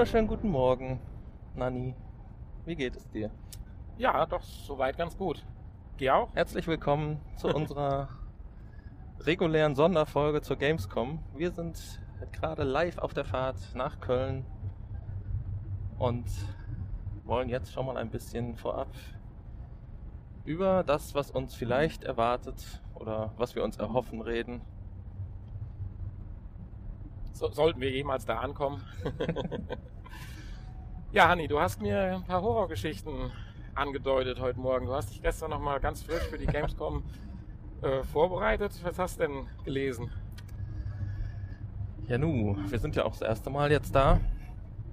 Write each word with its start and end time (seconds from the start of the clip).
wunderschönen 0.00 0.28
guten 0.28 0.48
Morgen, 0.48 0.98
Nani. 1.54 1.94
Wie 2.64 2.74
geht 2.74 2.96
es 2.96 3.06
dir? 3.10 3.30
Ja, 3.98 4.24
doch, 4.24 4.40
soweit 4.40 4.96
ganz 4.96 5.14
gut. 5.14 5.44
Dir 5.98 6.16
auch? 6.16 6.34
Herzlich 6.34 6.66
willkommen 6.66 7.20
zu 7.36 7.48
unserer 7.54 8.08
regulären 9.18 9.74
Sonderfolge 9.74 10.40
zur 10.40 10.56
Gamescom. 10.56 11.18
Wir 11.36 11.50
sind 11.50 12.00
gerade 12.32 12.62
live 12.62 12.96
auf 12.96 13.12
der 13.12 13.26
Fahrt 13.26 13.58
nach 13.74 14.00
Köln 14.00 14.46
und 15.98 16.24
wollen 17.24 17.50
jetzt 17.50 17.70
schon 17.70 17.84
mal 17.84 17.98
ein 17.98 18.08
bisschen 18.08 18.56
vorab 18.56 18.88
über 20.46 20.82
das, 20.82 21.14
was 21.14 21.30
uns 21.30 21.54
vielleicht 21.54 22.04
erwartet 22.04 22.80
oder 22.94 23.34
was 23.36 23.54
wir 23.54 23.62
uns 23.62 23.76
erhoffen, 23.76 24.22
reden. 24.22 24.62
So, 27.40 27.50
sollten 27.50 27.80
wir 27.82 27.90
jemals 27.90 28.24
da 28.24 28.38
ankommen. 28.38 28.82
ja, 31.12 31.28
Hanni, 31.28 31.48
du 31.48 31.58
hast 31.58 31.82
mir 31.82 32.14
ein 32.14 32.24
paar 32.24 32.40
Horrorgeschichten 32.40 33.32
angedeutet 33.74 34.40
heute 34.40 34.60
Morgen. 34.60 34.86
Du 34.86 34.94
hast 34.94 35.10
dich 35.10 35.20
gestern 35.20 35.50
noch 35.50 35.60
mal 35.60 35.80
ganz 35.80 36.02
frisch 36.02 36.22
für 36.22 36.38
die 36.38 36.46
Gamescom 36.46 37.02
äh, 37.82 38.04
vorbereitet. 38.04 38.72
Was 38.84 38.98
hast 38.98 39.18
du 39.18 39.26
denn 39.26 39.46
gelesen? 39.64 40.10
Ja, 42.06 42.16
nu, 42.16 42.56
wir 42.68 42.78
sind 42.78 42.94
ja 42.94 43.04
auch 43.04 43.10
das 43.10 43.22
erste 43.22 43.50
Mal 43.50 43.72
jetzt 43.72 43.92
da. 43.92 44.20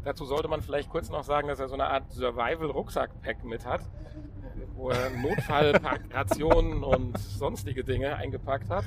Dazu 0.04 0.26
sollte 0.26 0.48
man 0.48 0.62
vielleicht 0.62 0.90
kurz 0.90 1.10
noch 1.10 1.24
sagen, 1.24 1.50
dass 1.50 1.60
er 1.60 1.68
so 1.68 1.76
eine 1.76 1.86
Art 1.86 2.12
Survival-Rucksack-Pack 2.12 3.44
mit 3.44 3.66
hat, 3.66 3.82
wo 4.76 4.90
er 4.90 5.12
Notfallrationen 5.12 6.84
und 6.84 7.18
sonstige 7.18 7.84
Dinge 7.84 8.16
eingepackt 8.16 8.72
hat. 8.72 8.86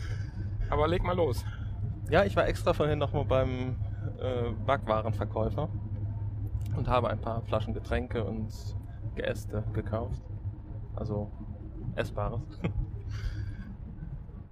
Aber 0.69 0.88
leg 0.88 1.05
mal 1.05 1.16
los. 1.16 1.45
Ja, 2.09 2.24
ich 2.24 2.35
war 2.35 2.49
extra 2.49 2.73
vorhin 2.73 2.99
nochmal 2.99 3.24
beim 3.24 3.77
äh, 4.21 4.51
Backwarenverkäufer 4.66 5.68
und 6.76 6.88
habe 6.88 7.10
ein 7.10 7.21
paar 7.21 7.43
Flaschen 7.43 7.74
Getränke 7.74 8.24
und 8.24 8.52
Geäste 9.15 9.65
gekauft. 9.73 10.23
Also 10.96 11.30
Essbares. 11.96 12.40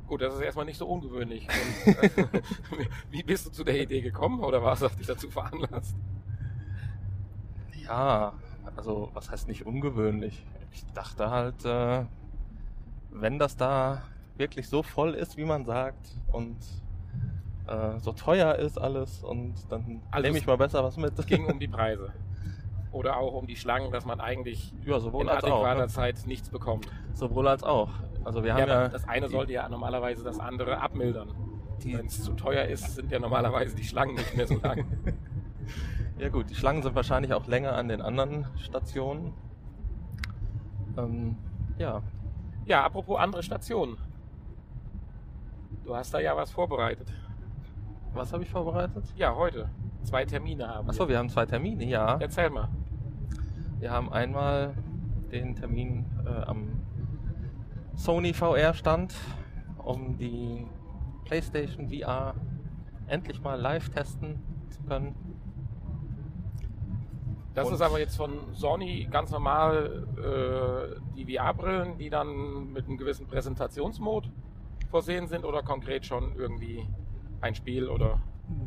Gut, 0.06 0.22
das 0.22 0.34
ist 0.34 0.41
erstmal 0.41 0.64
nicht 0.64 0.78
so 0.78 0.88
ungewöhnlich. 0.88 1.47
Und, 1.86 2.19
äh, 2.19 2.88
wie 3.10 3.22
bist 3.22 3.47
du 3.47 3.50
zu 3.50 3.62
der 3.62 3.78
Idee 3.78 4.00
gekommen 4.00 4.41
oder 4.41 4.62
was 4.62 4.80
hat 4.80 4.98
dich 4.98 5.06
dazu 5.06 5.28
veranlasst? 5.28 5.94
Ja, 7.84 8.32
also 8.75 9.10
was 9.12 9.30
heißt 9.30 9.48
nicht 9.48 9.66
ungewöhnlich? 9.66 10.47
Ich 10.72 10.86
dachte 10.94 11.30
halt, 11.30 11.62
äh, 11.66 12.06
wenn 13.10 13.38
das 13.38 13.58
da 13.58 14.03
wirklich 14.38 14.69
so 14.69 14.82
voll 14.82 15.12
ist, 15.12 15.36
wie 15.36 15.44
man 15.44 15.66
sagt, 15.66 16.16
und 16.32 16.56
äh, 17.69 17.98
so 18.00 18.12
teuer 18.12 18.55
ist 18.56 18.78
alles, 18.80 19.22
und 19.22 19.55
dann 19.70 20.00
Also 20.11 20.27
nehme 20.27 20.38
ich 20.38 20.47
mal 20.47 20.56
besser 20.56 20.83
was 20.84 20.97
mit. 20.97 21.19
Es 21.19 21.27
ging 21.27 21.47
um 21.47 21.58
die 21.61 21.69
Preise. 21.69 22.12
Oder 22.91 23.19
auch 23.19 23.34
um 23.34 23.47
die 23.47 23.56
Schlangen, 23.56 23.92
dass 23.92 24.06
man 24.06 24.20
eigentlich 24.20 24.72
ja, 24.84 24.98
sowohl 24.98 25.22
in 25.22 25.28
als 25.28 25.44
auch. 25.44 25.58
adäquater 25.62 25.80
Ne? 25.83 25.88
Zeit 25.88 26.27
nichts 26.27 26.48
bekommt. 26.48 26.88
Sowohl 27.12 27.47
als 27.48 27.62
auch. 27.62 27.91
Also 28.25 28.42
wir 28.42 28.48
Ja, 28.48 28.55
haben 28.55 28.62
aber 28.70 28.83
ja, 28.83 28.88
das 28.88 29.06
eine 29.08 29.28
sollte 29.28 29.52
ja 29.52 29.69
normalerweise 29.69 30.25
das 30.25 30.41
andere 30.41 30.80
abmildern. 30.80 31.30
Wenn 31.84 32.06
es 32.06 32.22
zu 32.25 32.33
teuer 32.33 32.64
ist, 32.64 32.94
sind 32.97 33.12
ja 33.12 33.19
normalerweise 33.19 33.77
die 33.77 33.84
Schlangen 33.84 34.14
nicht 34.16 34.34
mehr 34.36 34.47
so 34.48 34.58
lang. 34.62 34.84
Ja 36.19 36.28
gut, 36.30 36.50
die 36.50 36.55
Schlangen 36.55 36.82
sind 36.82 36.94
wahrscheinlich 36.97 37.32
auch 37.34 37.47
länger 37.47 37.75
an 37.75 37.88
den 37.88 38.00
anderen 38.00 38.47
Stationen. 38.56 39.34
Ähm, 40.97 41.36
ja, 41.78 42.03
ja, 42.66 42.84
apropos 42.84 43.19
andere 43.19 43.42
Stationen. 43.42 43.97
Du 45.84 45.94
hast 45.97 46.12
da 46.12 46.19
ja 46.20 46.36
was 46.36 46.50
vorbereitet. 46.50 47.10
Was 48.14 48.33
habe 48.33 48.42
ich 48.42 48.51
vorbereitet? 48.51 49.05
Ja, 49.17 49.34
heute. 49.34 49.69
Zwei 50.03 50.25
Termine 50.25 50.69
haben 50.69 50.89
Achso, 50.89 51.09
wir 51.09 51.19
haben 51.19 51.28
zwei 51.28 51.45
Termine, 51.47 51.84
ja. 51.84 52.17
Erzähl 52.20 52.50
mal. 52.50 52.69
Wir 53.78 53.91
haben 53.91 54.10
einmal 54.12 54.75
den 55.31 55.55
Termin 55.55 56.06
äh, 56.25 56.31
am 56.44 56.69
Sony 57.94 58.32
VR 58.32 58.75
Stand, 58.75 59.15
um 59.84 60.16
die 60.16 60.66
PlayStation 61.25 61.88
VR 61.88 62.34
endlich 63.06 63.41
mal 63.43 63.60
live 63.60 63.88
testen 63.91 64.41
zu 64.71 64.82
können. 64.84 65.15
Das 67.55 67.66
Und- 67.69 67.75
ist 67.75 67.81
aber 67.82 67.99
jetzt 67.99 68.16
von 68.16 68.31
Sony 68.53 69.09
ganz 69.11 69.31
normal 69.31 70.06
äh, 70.16 71.00
die 71.16 71.37
VR-Brillen, 71.37 71.99
die 71.99 72.09
dann 72.09 72.72
mit 72.72 72.87
einem 72.87 72.97
gewissen 72.97 73.27
Präsentationsmod 73.27 74.31
versehen 74.91 75.27
sind 75.27 75.44
oder 75.44 75.62
konkret 75.62 76.06
schon 76.06 76.34
irgendwie 76.37 76.87
ein 77.41 77.54
Spiel 77.54 77.88
oder 77.88 78.21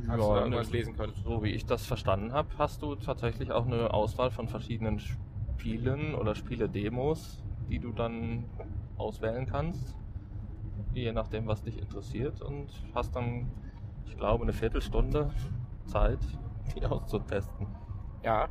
hast 0.07 0.19
du 0.19 0.27
da 0.27 0.35
ne, 0.35 0.39
irgendwas 0.41 0.71
lesen 0.71 0.95
können? 0.95 1.13
So 1.23 1.43
wie 1.43 1.51
ich 1.51 1.65
das 1.65 1.85
verstanden 1.85 2.33
habe, 2.33 2.49
hast 2.57 2.81
du 2.81 2.95
tatsächlich 2.95 3.51
auch 3.51 3.65
eine 3.65 3.93
Auswahl 3.93 4.31
von 4.31 4.47
verschiedenen 4.47 4.99
Spielen 4.99 6.15
oder 6.15 6.35
Spiele-Demos, 6.35 7.43
die 7.69 7.79
du 7.79 7.91
dann 7.91 8.45
auswählen 8.97 9.45
kannst, 9.45 9.95
je 10.93 11.11
nachdem, 11.11 11.47
was 11.47 11.63
dich 11.63 11.77
interessiert 11.79 12.41
und 12.41 12.69
hast 12.93 13.15
dann, 13.15 13.51
ich 14.05 14.17
glaube, 14.17 14.43
eine 14.43 14.53
Viertelstunde 14.53 15.31
Zeit, 15.85 16.19
die 16.75 16.85
auszutesten. 16.85 17.67
Ja. 18.23 18.49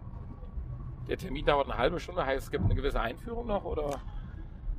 Der 1.08 1.19
Termin 1.19 1.44
dauert 1.44 1.69
eine 1.69 1.76
halbe 1.76 1.98
Stunde, 1.98 2.25
heißt 2.25 2.44
es 2.44 2.50
gibt 2.50 2.64
eine 2.64 2.75
gewisse 2.75 3.00
Einführung 3.00 3.47
noch 3.47 3.64
oder? 3.64 3.98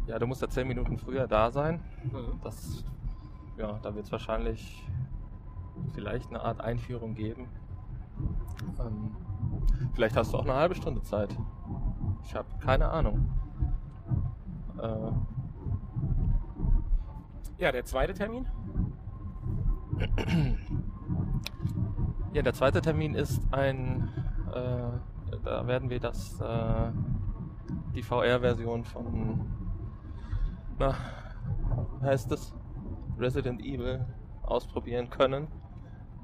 Ja, 0.08 0.18
du 0.18 0.28
musst 0.28 0.42
ja 0.42 0.50
zehn 0.50 0.68
Minuten 0.68 0.98
früher 0.98 1.28
da 1.28 1.52
sein. 1.52 1.84
Mhm. 2.04 2.40
Das, 2.44 2.86
ja, 3.58 3.80
da 3.82 3.94
wird 3.94 4.06
es 4.06 4.12
wahrscheinlich 4.12 4.84
vielleicht 5.94 6.30
eine 6.30 6.42
Art 6.42 6.62
Einführung 6.62 7.16
geben. 7.16 7.48
Ähm, 8.80 9.16
vielleicht 9.94 10.16
hast 10.16 10.34
du 10.34 10.38
auch 10.38 10.44
eine 10.44 10.56
halbe 10.56 10.76
Stunde 10.76 11.02
Zeit. 11.02 11.36
Ich 12.24 12.36
habe 12.36 12.48
keine 12.60 12.90
Ahnung. 12.90 13.30
Äh, 14.82 15.12
Ja, 17.62 17.72
der 17.72 17.86
zweite 17.86 18.16
Termin? 18.16 18.48
ja, 22.34 22.42
der 22.42 22.54
zweite 22.56 22.82
Termin 22.82 23.14
ist 23.14 23.54
ein, 23.54 24.10
äh, 24.52 25.38
da 25.44 25.68
werden 25.68 25.92
wir 25.92 26.00
das, 26.00 26.42
äh, 26.42 26.92
die 27.94 28.02
VR-Version 28.02 28.84
von, 28.84 29.46
na, 30.80 30.96
wie 32.00 32.08
heißt 32.08 32.32
es? 32.32 32.52
Resident 33.20 33.62
Evil 33.62 34.08
ausprobieren 34.42 35.12
können. 35.12 35.48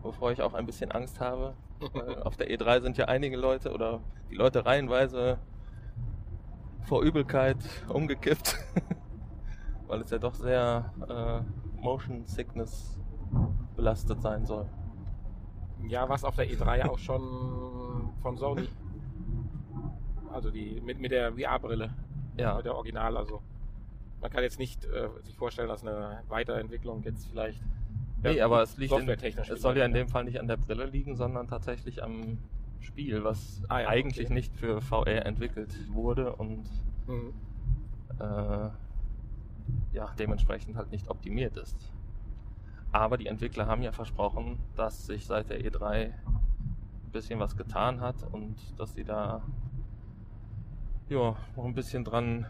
Wovor 0.07 0.31
ich 0.31 0.41
auch 0.41 0.53
ein 0.53 0.65
bisschen 0.65 0.89
Angst 0.93 1.19
habe. 1.19 1.53
Auf 2.23 2.37
der 2.37 2.49
E3 2.49 2.81
sind 2.81 2.97
ja 2.97 3.05
einige 3.05 3.35
Leute 3.35 3.73
oder 3.73 3.99
die 4.31 4.35
Leute 4.35 4.65
reihenweise 4.65 5.37
vor 6.83 7.03
Übelkeit 7.03 7.57
umgekippt. 7.89 8.57
Weil 9.87 9.99
es 9.99 10.09
ja 10.09 10.17
doch 10.17 10.33
sehr 10.33 10.93
äh, 11.09 11.81
Motion 11.81 12.25
Sickness 12.25 12.97
belastet 13.75 14.21
sein 14.21 14.45
soll. 14.45 14.69
Ja, 15.89 16.07
was 16.07 16.23
auf 16.23 16.35
der 16.37 16.47
E3 16.49 16.87
auch 16.87 16.99
schon 16.99 18.13
von 18.21 18.37
Sony. 18.37 18.69
Also 20.31 20.51
die 20.51 20.79
mit, 20.79 20.99
mit 20.99 21.11
der 21.11 21.33
VR-Brille. 21.33 21.93
Ja. 22.37 22.55
Mit 22.55 22.65
der 22.65 22.75
Original, 22.75 23.17
also. 23.17 23.41
Man 24.21 24.31
kann 24.31 24.43
jetzt 24.43 24.57
nicht 24.57 24.85
äh, 24.85 25.09
sich 25.23 25.35
vorstellen, 25.35 25.67
dass 25.67 25.85
eine 25.85 26.23
Weiterentwicklung 26.29 27.03
jetzt 27.03 27.27
vielleicht. 27.27 27.61
Nee, 28.31 28.37
Ja, 28.37 28.45
aber 28.45 28.61
es 28.63 28.77
liegt 28.77 28.93
in, 28.93 29.09
es 29.09 29.61
soll 29.61 29.77
ja 29.77 29.85
in 29.85 29.93
dem 29.93 30.07
Fall 30.07 30.23
nicht 30.23 30.39
an 30.39 30.47
der 30.47 30.57
Brille 30.57 30.85
liegen, 30.85 31.15
sondern 31.15 31.47
tatsächlich 31.47 32.03
am 32.03 32.37
Spiel, 32.79 33.23
was 33.23 33.63
Ah 33.67 33.79
ja, 33.81 33.87
eigentlich 33.89 34.25
okay. 34.27 34.33
nicht 34.33 34.55
für 34.55 34.81
VR 34.81 35.25
entwickelt 35.25 35.75
wurde 35.91 36.35
und 36.35 36.63
Mhm. 37.07 37.33
äh, 38.19 38.69
ja, 39.93 40.13
dementsprechend 40.19 40.75
halt 40.77 40.91
nicht 40.91 41.09
optimiert 41.09 41.57
ist. 41.57 41.91
Aber 42.91 43.17
die 43.17 43.27
Entwickler 43.27 43.65
haben 43.67 43.81
ja 43.81 43.91
versprochen, 43.91 44.59
dass 44.75 45.05
sich 45.05 45.25
seit 45.25 45.49
der 45.49 45.59
E3 45.61 46.05
ein 46.05 47.11
bisschen 47.11 47.39
was 47.39 47.55
getan 47.57 47.99
hat 48.01 48.23
und 48.31 48.55
dass 48.79 48.93
sie 48.93 49.03
da 49.03 49.41
ja, 51.09 51.35
noch 51.55 51.65
ein 51.65 51.73
bisschen 51.73 52.03
dran 52.03 52.45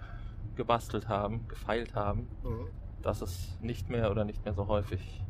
gebastelt 0.55 1.07
haben, 1.07 1.47
gefeilt 1.47 1.93
haben, 1.95 2.27
Mhm. 2.43 2.67
dass 3.03 3.21
es 3.21 3.57
nicht 3.61 3.89
mehr 3.89 4.09
oder 4.11 4.25
nicht 4.25 4.43
mehr 4.45 4.53
so 4.53 4.67
häufig 4.67 5.23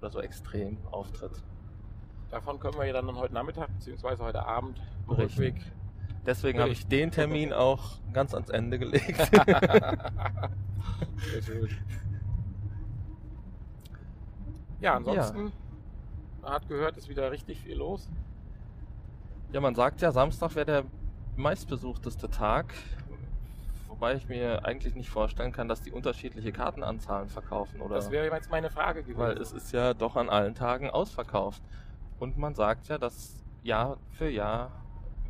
oder 0.00 0.10
so 0.10 0.20
extrem 0.20 0.78
auftritt. 0.90 1.42
Davon 2.30 2.58
können 2.60 2.76
wir 2.78 2.86
ja 2.86 2.92
dann 2.92 3.14
heute 3.16 3.34
Nachmittag 3.34 3.68
bzw. 3.78 4.22
heute 4.22 4.44
Abend 4.46 4.80
im. 5.08 5.14
Rückweg. 5.14 5.54
Deswegen 6.26 6.60
habe 6.60 6.70
ich 6.70 6.86
den 6.86 7.10
Termin 7.10 7.52
auch 7.52 7.98
ganz 8.12 8.34
ans 8.34 8.50
Ende 8.50 8.78
gelegt. 8.78 9.30
Ja, 14.80 14.94
ansonsten 14.94 15.52
man 16.40 16.52
hat 16.52 16.68
gehört, 16.68 16.96
ist 16.96 17.08
wieder 17.08 17.30
richtig 17.30 17.60
viel 17.60 17.76
los. 17.76 18.08
Ja, 19.52 19.60
man 19.60 19.74
sagt 19.74 20.00
ja, 20.00 20.10
Samstag 20.10 20.54
wäre 20.54 20.66
der 20.66 20.84
meistbesuchteste 21.36 22.30
Tag. 22.30 22.74
Wobei 24.00 24.14
ich 24.14 24.28
mir 24.30 24.64
eigentlich 24.64 24.94
nicht 24.94 25.10
vorstellen 25.10 25.52
kann, 25.52 25.68
dass 25.68 25.82
die 25.82 25.92
unterschiedliche 25.92 26.52
Kartenanzahlen 26.52 27.28
verkaufen. 27.28 27.82
Oder 27.82 27.96
Das 27.96 28.10
wäre 28.10 28.34
jetzt 28.34 28.50
meine 28.50 28.70
Frage 28.70 29.02
gewesen. 29.02 29.18
weil 29.18 29.36
es 29.36 29.52
ist 29.52 29.72
ja 29.72 29.92
doch 29.92 30.16
an 30.16 30.30
allen 30.30 30.54
Tagen 30.54 30.88
ausverkauft. 30.88 31.62
Und 32.18 32.38
man 32.38 32.54
sagt 32.54 32.88
ja, 32.88 32.96
dass 32.96 33.44
Jahr 33.62 33.98
für 34.12 34.30
Jahr 34.30 34.70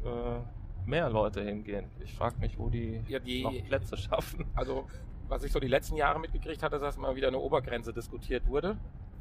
äh, 0.04 0.88
mehr 0.88 1.10
Leute 1.10 1.42
hingehen. 1.42 1.90
Ich 1.98 2.14
frage 2.14 2.38
mich, 2.38 2.60
wo 2.60 2.68
die, 2.68 3.02
Ja, 3.08 3.18
die- 3.18 3.42
noch 3.42 3.52
Plätze 3.66 3.96
schaffen. 3.96 4.46
Also, 4.54 4.84
was 5.28 5.42
ich 5.42 5.50
so 5.50 5.58
die 5.58 5.66
letzten 5.66 5.96
Jahre 5.96 6.20
mitgekriegt 6.20 6.62
hatte, 6.62 6.76
ist, 6.76 6.82
dass 6.82 6.96
mal 6.96 7.16
wieder 7.16 7.26
eine 7.26 7.40
Obergrenze 7.40 7.92
diskutiert 7.92 8.46
wurde. 8.46 8.76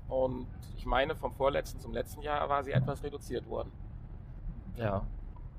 Und 0.09 0.45
ich 0.77 0.85
meine, 0.85 1.15
vom 1.15 1.33
vorletzten 1.33 1.79
zum 1.79 1.91
letzten 1.91 2.21
Jahr 2.21 2.47
war 2.49 2.63
sie 2.63 2.71
etwas 2.71 3.03
reduziert 3.03 3.47
worden. 3.49 3.71
Ja, 4.75 5.07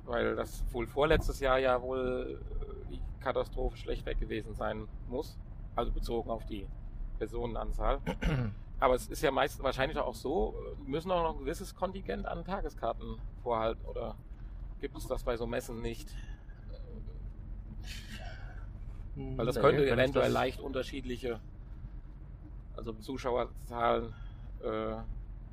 Weil 0.04 0.36
das 0.36 0.62
wohl 0.70 0.86
vorletztes 0.86 1.40
Jahr 1.40 1.58
ja 1.58 1.82
wohl 1.82 2.40
äh, 2.40 2.88
die 2.92 3.00
Katastrophe 3.20 3.76
schlecht 3.76 4.06
weg 4.06 4.18
gewesen 4.20 4.54
sein 4.54 4.86
muss. 5.08 5.38
Also 5.76 5.92
bezogen 5.92 6.30
auf 6.30 6.44
die 6.46 6.66
Personenanzahl. 7.18 8.00
Aber 8.80 8.94
es 8.94 9.08
ist 9.08 9.22
ja 9.22 9.30
meist 9.30 9.62
wahrscheinlich 9.62 9.98
auch 9.98 10.14
so, 10.14 10.54
äh, 10.86 10.90
müssen 10.90 11.10
auch 11.10 11.22
noch 11.22 11.34
ein 11.34 11.40
gewisses 11.40 11.74
Kontingent 11.74 12.26
an 12.26 12.44
Tageskarten 12.44 13.16
vorhalten. 13.42 13.84
Oder 13.84 14.16
gibt 14.80 14.96
es 14.96 15.06
das 15.06 15.22
bei 15.22 15.36
so 15.36 15.46
Messen 15.46 15.82
nicht? 15.82 16.08
Weil 19.16 19.46
das 19.46 19.56
Nee, 19.56 19.60
könnte 19.62 19.84
ich 19.84 19.92
eventuell 19.92 20.26
das- 20.26 20.32
leicht 20.34 20.60
unterschiedliche 20.60 21.40
also 22.76 22.92
Zuschauerzahlen 22.94 24.14
äh, 24.64 24.96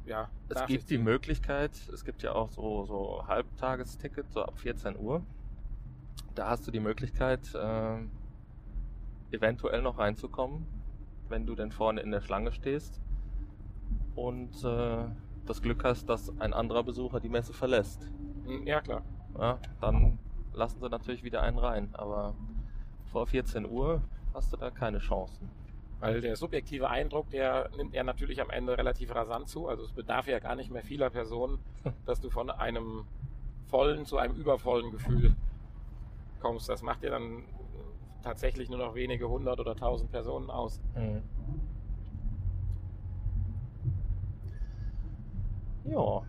ja, 0.06 0.30
Es 0.48 0.66
gibt 0.68 0.90
die. 0.90 0.98
Möglichkeit, 0.98 1.72
es 1.94 2.06
gibt 2.06 2.22
ja 2.24 2.32
auch 2.34 2.50
so, 2.50 2.86
so 2.86 3.28
Halbtagesticket, 3.28 4.32
so 4.32 4.44
ab 4.44 4.58
14 4.58 4.98
Uhr. 4.98 5.22
Da 6.36 6.50
hast 6.50 6.68
du 6.68 6.72
die 6.72 6.80
Möglichkeit, 6.80 7.54
äh, 7.56 7.98
eventuell 9.32 9.82
noch 9.82 9.98
reinzukommen, 9.98 10.66
wenn 11.30 11.46
du 11.46 11.56
denn 11.56 11.72
vorne 11.72 12.02
in 12.02 12.12
der 12.12 12.22
Schlange 12.22 12.52
stehst 12.52 13.02
und 14.16 14.64
äh, 14.64 15.06
das 15.46 15.62
Glück 15.62 15.84
hast, 15.84 16.10
dass 16.10 16.38
ein 16.40 16.54
anderer 16.54 16.84
Besucher 16.84 17.20
die 17.20 17.30
Messe 17.30 17.54
verlässt. 17.54 18.12
Hm, 18.46 18.66
Ja, 18.66 18.82
klar. 18.82 19.02
Ja, 19.38 19.60
dann 19.82 20.20
lassen 20.54 20.80
sie 20.80 20.90
natürlich 20.90 21.24
wieder 21.24 21.42
einen 21.42 21.60
rein, 21.60 21.90
aber 21.94 22.34
vor 23.12 23.28
14 23.28 23.70
Uhr 23.70 24.02
hast 24.34 24.52
du 24.54 24.58
da 24.58 24.72
keine 24.72 25.00
Chancen. 25.00 25.50
Weil 26.00 26.22
der 26.22 26.36
subjektive 26.36 26.90
Eindruck, 26.90 27.30
der 27.32 27.70
nimmt 27.76 27.94
ja 27.94 28.04
natürlich 28.04 28.40
am 28.42 28.50
Ende 28.52 28.78
relativ 28.78 29.14
rasant 29.16 29.50
zu. 29.50 29.68
Also 29.68 29.84
es 29.84 29.92
bedarf 29.92 30.28
ja 30.28 30.40
gar 30.40 30.56
nicht 30.56 30.72
mehr 30.72 30.84
vieler 30.84 31.10
Personen, 31.10 31.60
dass 32.06 32.22
du 32.22 32.30
von 32.30 32.50
einem 32.50 33.06
vollen 33.68 34.06
zu 34.06 34.18
einem 34.18 34.36
übervollen 34.36 34.92
Gefühl 34.92 35.36
kommst. 36.40 36.70
Das 36.70 36.82
macht 36.82 37.04
ja 37.04 37.10
dann 37.10 37.44
tatsächlich 38.24 38.70
nur 38.70 38.80
noch 38.80 38.96
wenige 38.96 39.30
hundert 39.30 39.60
oder 39.60 39.76
tausend 39.76 40.12
Personen 40.12 40.50
aus. 40.50 40.82
Ja, 45.86 46.22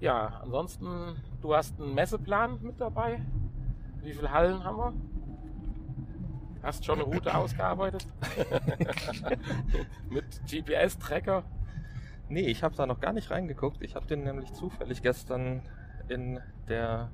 Ja, 0.00 0.40
ansonsten, 0.42 1.16
du 1.40 1.54
hast 1.54 1.80
einen 1.80 1.94
Messeplan 1.94 2.58
mit 2.62 2.80
dabei. 2.80 3.20
Wie 4.02 4.12
viele 4.12 4.30
Hallen 4.32 4.64
haben 4.64 4.76
wir? 4.78 4.92
Hast 6.62 6.84
schon 6.84 7.00
eine 7.00 7.04
Route 7.04 7.34
ausgearbeitet? 7.34 8.06
mit 10.10 10.24
GPS-Tracker? 10.50 11.44
Nee, 12.28 12.46
ich 12.46 12.62
habe 12.62 12.74
da 12.74 12.86
noch 12.86 13.00
gar 13.00 13.12
nicht 13.12 13.30
reingeguckt. 13.30 13.82
Ich 13.82 13.94
habe 13.94 14.06
den 14.06 14.24
nämlich 14.24 14.52
zufällig 14.54 15.02
gestern 15.02 15.62
in 16.08 16.40
der 16.68 17.10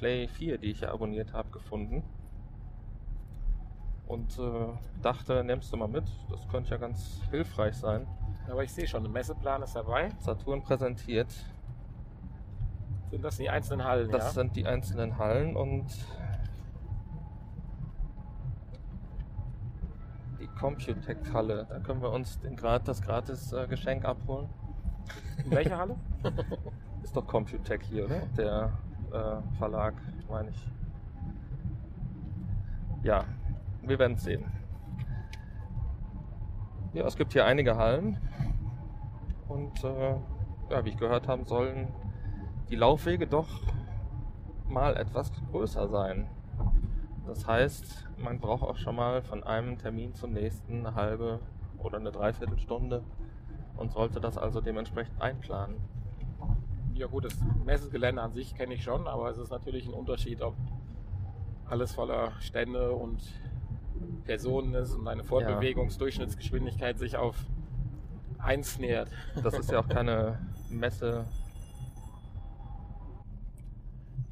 Play 0.00 0.28
4, 0.28 0.56
die 0.56 0.70
ich 0.70 0.80
ja 0.80 0.92
abonniert 0.92 1.34
habe, 1.34 1.50
gefunden. 1.50 2.02
Und 4.06 4.38
äh, 4.38 4.68
dachte, 5.02 5.44
nimmst 5.44 5.70
du 5.72 5.76
mal 5.76 5.88
mit. 5.88 6.04
Das 6.30 6.48
könnte 6.48 6.70
ja 6.70 6.78
ganz 6.78 7.20
hilfreich 7.30 7.76
sein. 7.76 8.06
Aber 8.50 8.64
ich 8.64 8.72
sehe 8.72 8.88
schon, 8.88 9.04
ein 9.04 9.12
Messeplan 9.12 9.62
ist 9.62 9.76
dabei. 9.76 10.08
Saturn 10.18 10.62
präsentiert. 10.62 11.28
Sind 13.10 13.22
das 13.22 13.36
die 13.36 13.50
einzelnen 13.50 13.84
Hallen? 13.84 14.10
Das 14.10 14.24
ja? 14.24 14.30
sind 14.30 14.56
die 14.56 14.66
einzelnen 14.66 15.18
Hallen 15.18 15.54
und 15.54 15.86
die 20.40 20.46
Computec-Halle. 20.46 21.66
Da 21.68 21.78
können 21.80 22.00
wir 22.00 22.10
uns 22.10 22.40
den 22.40 22.56
das 22.56 23.02
Gratis-Geschenk 23.02 24.06
abholen. 24.06 24.48
In 25.44 25.50
welcher 25.50 25.76
Halle? 25.76 25.96
Ist 27.02 27.14
doch 27.14 27.26
Computec 27.26 27.82
hier, 27.84 28.06
oder? 28.06 28.22
Der 28.38 28.72
äh, 29.12 29.56
Verlag, 29.58 29.94
meine 30.28 30.50
ich. 30.50 30.66
Ja, 33.02 33.24
wir 33.82 33.98
werden 33.98 34.16
es 34.16 34.24
sehen. 34.24 34.44
Ja, 36.92 37.06
es 37.06 37.16
gibt 37.16 37.32
hier 37.32 37.44
einige 37.44 37.76
Hallen. 37.76 38.18
Und 39.48 39.82
äh, 39.84 40.16
ja, 40.70 40.84
wie 40.84 40.90
ich 40.90 40.96
gehört 40.96 41.28
habe, 41.28 41.44
sollen 41.44 41.88
die 42.68 42.76
Laufwege 42.76 43.26
doch 43.26 43.48
mal 44.68 44.96
etwas 44.96 45.32
größer 45.50 45.88
sein. 45.88 46.28
Das 47.26 47.46
heißt, 47.46 48.08
man 48.18 48.38
braucht 48.38 48.62
auch 48.62 48.76
schon 48.76 48.96
mal 48.96 49.22
von 49.22 49.42
einem 49.44 49.78
Termin 49.78 50.14
zum 50.14 50.32
nächsten 50.32 50.86
eine 50.86 50.94
halbe 50.94 51.40
oder 51.78 51.98
eine 51.98 52.12
Dreiviertelstunde 52.12 53.02
und 53.76 53.92
sollte 53.92 54.20
das 54.20 54.36
also 54.36 54.60
dementsprechend 54.60 55.20
einplanen. 55.20 55.76
Ja 57.00 57.06
gut, 57.06 57.24
das 57.24 57.34
Messegelände 57.64 58.20
an 58.20 58.34
sich 58.34 58.54
kenne 58.54 58.74
ich 58.74 58.84
schon, 58.84 59.08
aber 59.08 59.30
es 59.30 59.38
ist 59.38 59.48
natürlich 59.48 59.86
ein 59.86 59.94
Unterschied, 59.94 60.42
ob 60.42 60.54
alles 61.64 61.94
voller 61.94 62.38
Stände 62.42 62.92
und 62.92 63.22
Personen 64.26 64.74
ist 64.74 64.92
und 64.92 65.08
eine 65.08 65.24
Fortbewegungsdurchschnittsgeschwindigkeit 65.24 66.98
sich 66.98 67.16
auf 67.16 67.36
1 68.36 68.80
nähert. 68.80 69.08
Das 69.42 69.54
ist 69.54 69.70
ja 69.70 69.80
auch 69.80 69.88
keine 69.88 70.40
Messe 70.68 71.24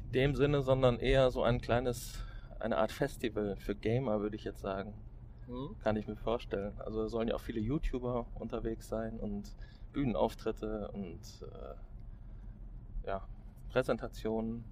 in 0.05 0.11
dem 0.11 0.35
Sinne, 0.35 0.61
sondern 0.61 0.99
eher 0.99 1.31
so 1.31 1.41
ein 1.41 1.61
kleines, 1.61 2.23
eine 2.59 2.77
Art 2.77 2.91
Festival 2.91 3.55
für 3.55 3.73
Gamer, 3.73 4.21
würde 4.21 4.35
ich 4.35 4.43
jetzt 4.43 4.61
sagen. 4.61 4.93
Hm? 5.47 5.75
Kann 5.81 5.95
ich 5.95 6.07
mir 6.07 6.17
vorstellen. 6.17 6.79
Also 6.81 7.07
sollen 7.07 7.29
ja 7.29 7.33
auch 7.33 7.41
viele 7.41 7.61
YouTuber 7.61 8.27
unterwegs 8.35 8.87
sein 8.87 9.19
und 9.19 9.55
Bühnenauftritte 9.91 10.91
und 10.93 11.19
äh, 11.41 11.88
ja, 13.09 13.27
Präsentationen. 13.69 14.63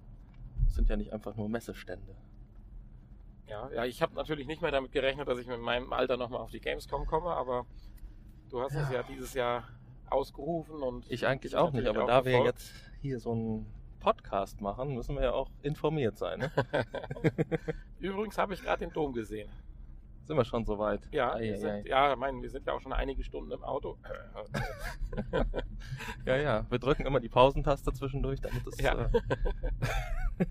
Sind 0.68 0.88
ja 0.88 0.96
nicht 0.96 1.12
einfach 1.12 1.34
nur 1.36 1.48
Messestände. 1.48 2.14
Ja, 3.48 3.70
ja, 3.72 3.84
ich 3.84 4.02
habe 4.02 4.14
natürlich 4.14 4.46
nicht 4.46 4.62
mehr 4.62 4.70
damit 4.70 4.92
gerechnet, 4.92 5.26
dass 5.26 5.38
ich 5.38 5.46
mit 5.46 5.60
meinem 5.60 5.92
Alter 5.92 6.16
nochmal 6.16 6.40
auf 6.40 6.50
die 6.50 6.60
Gamescom 6.60 7.06
komme, 7.06 7.30
aber 7.30 7.66
du 8.50 8.60
hast 8.60 8.74
es 8.74 8.90
ja 8.90 9.02
dieses 9.02 9.34
Jahr 9.34 9.64
ausgerufen 10.10 10.82
und 10.82 11.10
Ich 11.10 11.26
eigentlich 11.26 11.56
auch 11.56 11.72
nicht, 11.72 11.86
aber 11.86 12.06
da 12.06 12.24
wir 12.24 12.44
jetzt 12.44 12.72
hier 13.00 13.18
so 13.18 13.32
einen 13.32 13.66
Podcast 14.00 14.60
machen, 14.60 14.94
müssen 14.94 15.16
wir 15.16 15.22
ja 15.22 15.32
auch 15.32 15.50
informiert 15.62 16.18
sein. 16.18 16.40
Ne? 16.40 16.52
Übrigens 17.98 18.38
habe 18.38 18.54
ich 18.54 18.62
gerade 18.62 18.84
den 18.84 18.92
Dom 18.92 19.12
gesehen. 19.12 19.50
Sind 20.28 20.36
wir 20.36 20.44
schon 20.44 20.66
so 20.66 20.78
weit? 20.78 21.00
Ja, 21.10 21.32
Ei, 21.32 21.40
wir 21.44 21.56
sind, 21.56 21.70
ei. 21.70 21.82
ja, 21.86 22.12
ich 22.12 22.18
meine, 22.18 22.42
wir 22.42 22.50
sind 22.50 22.66
ja 22.66 22.74
auch 22.74 22.82
schon 22.82 22.92
einige 22.92 23.24
Stunden 23.24 23.50
im 23.50 23.64
Auto. 23.64 23.96
Ja, 26.26 26.36
ja. 26.36 26.66
Wir 26.70 26.78
drücken 26.78 27.06
immer 27.06 27.18
die 27.18 27.30
Pausentaste 27.30 27.94
zwischendurch, 27.94 28.38
damit 28.42 28.66
es 28.66 28.78
Ja. 28.78 29.06
äh, 29.06 29.10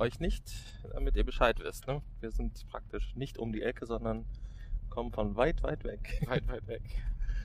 euch 0.00 0.18
nicht, 0.18 0.50
damit 0.92 1.14
ihr 1.14 1.24
Bescheid 1.24 1.60
wisst. 1.60 1.86
Ne? 1.86 2.02
Wir 2.18 2.32
sind 2.32 2.66
praktisch 2.68 3.14
nicht 3.14 3.38
um 3.38 3.52
die 3.52 3.62
Ecke, 3.62 3.86
sondern 3.86 4.24
kommen 4.88 5.12
von 5.12 5.36
weit, 5.36 5.62
weit 5.62 5.84
weg. 5.84 6.20
weit, 6.26 6.48
weit 6.48 6.66
weg. 6.66 6.82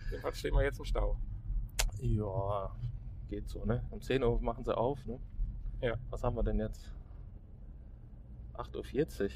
Jedenfalls 0.10 0.40
stehen 0.40 0.56
wir 0.56 0.64
jetzt 0.64 0.80
im 0.80 0.86
Stau. 0.86 1.16
Ja, 2.02 2.76
geht 3.28 3.48
so, 3.50 3.64
ne? 3.66 3.86
Um 3.92 4.02
10 4.02 4.24
Uhr 4.24 4.42
machen 4.42 4.64
sie 4.64 4.76
auf, 4.76 5.06
ne? 5.06 5.20
Ja. 5.82 5.94
Was 6.10 6.24
haben 6.24 6.36
wir 6.36 6.44
denn 6.44 6.58
jetzt? 6.60 6.92
8.40 8.56 9.24
Uhr. 9.26 9.30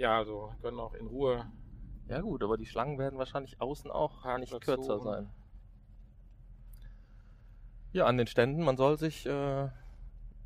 Ja, 0.00 0.16
also 0.16 0.54
können 0.62 0.80
auch 0.80 0.94
in 0.94 1.06
Ruhe. 1.08 1.44
Ja 2.08 2.22
gut, 2.22 2.42
aber 2.42 2.56
die 2.56 2.64
Schlangen 2.64 2.98
werden 2.98 3.18
wahrscheinlich 3.18 3.60
außen 3.60 3.90
auch 3.90 4.24
nicht 4.38 4.50
Parkplatz 4.50 4.64
kürzer 4.64 4.98
sein. 4.98 5.28
Ja, 7.92 8.06
an 8.06 8.16
den 8.16 8.26
Ständen, 8.26 8.64
man 8.64 8.78
soll 8.78 8.96
sich 8.96 9.26
äh, 9.26 9.68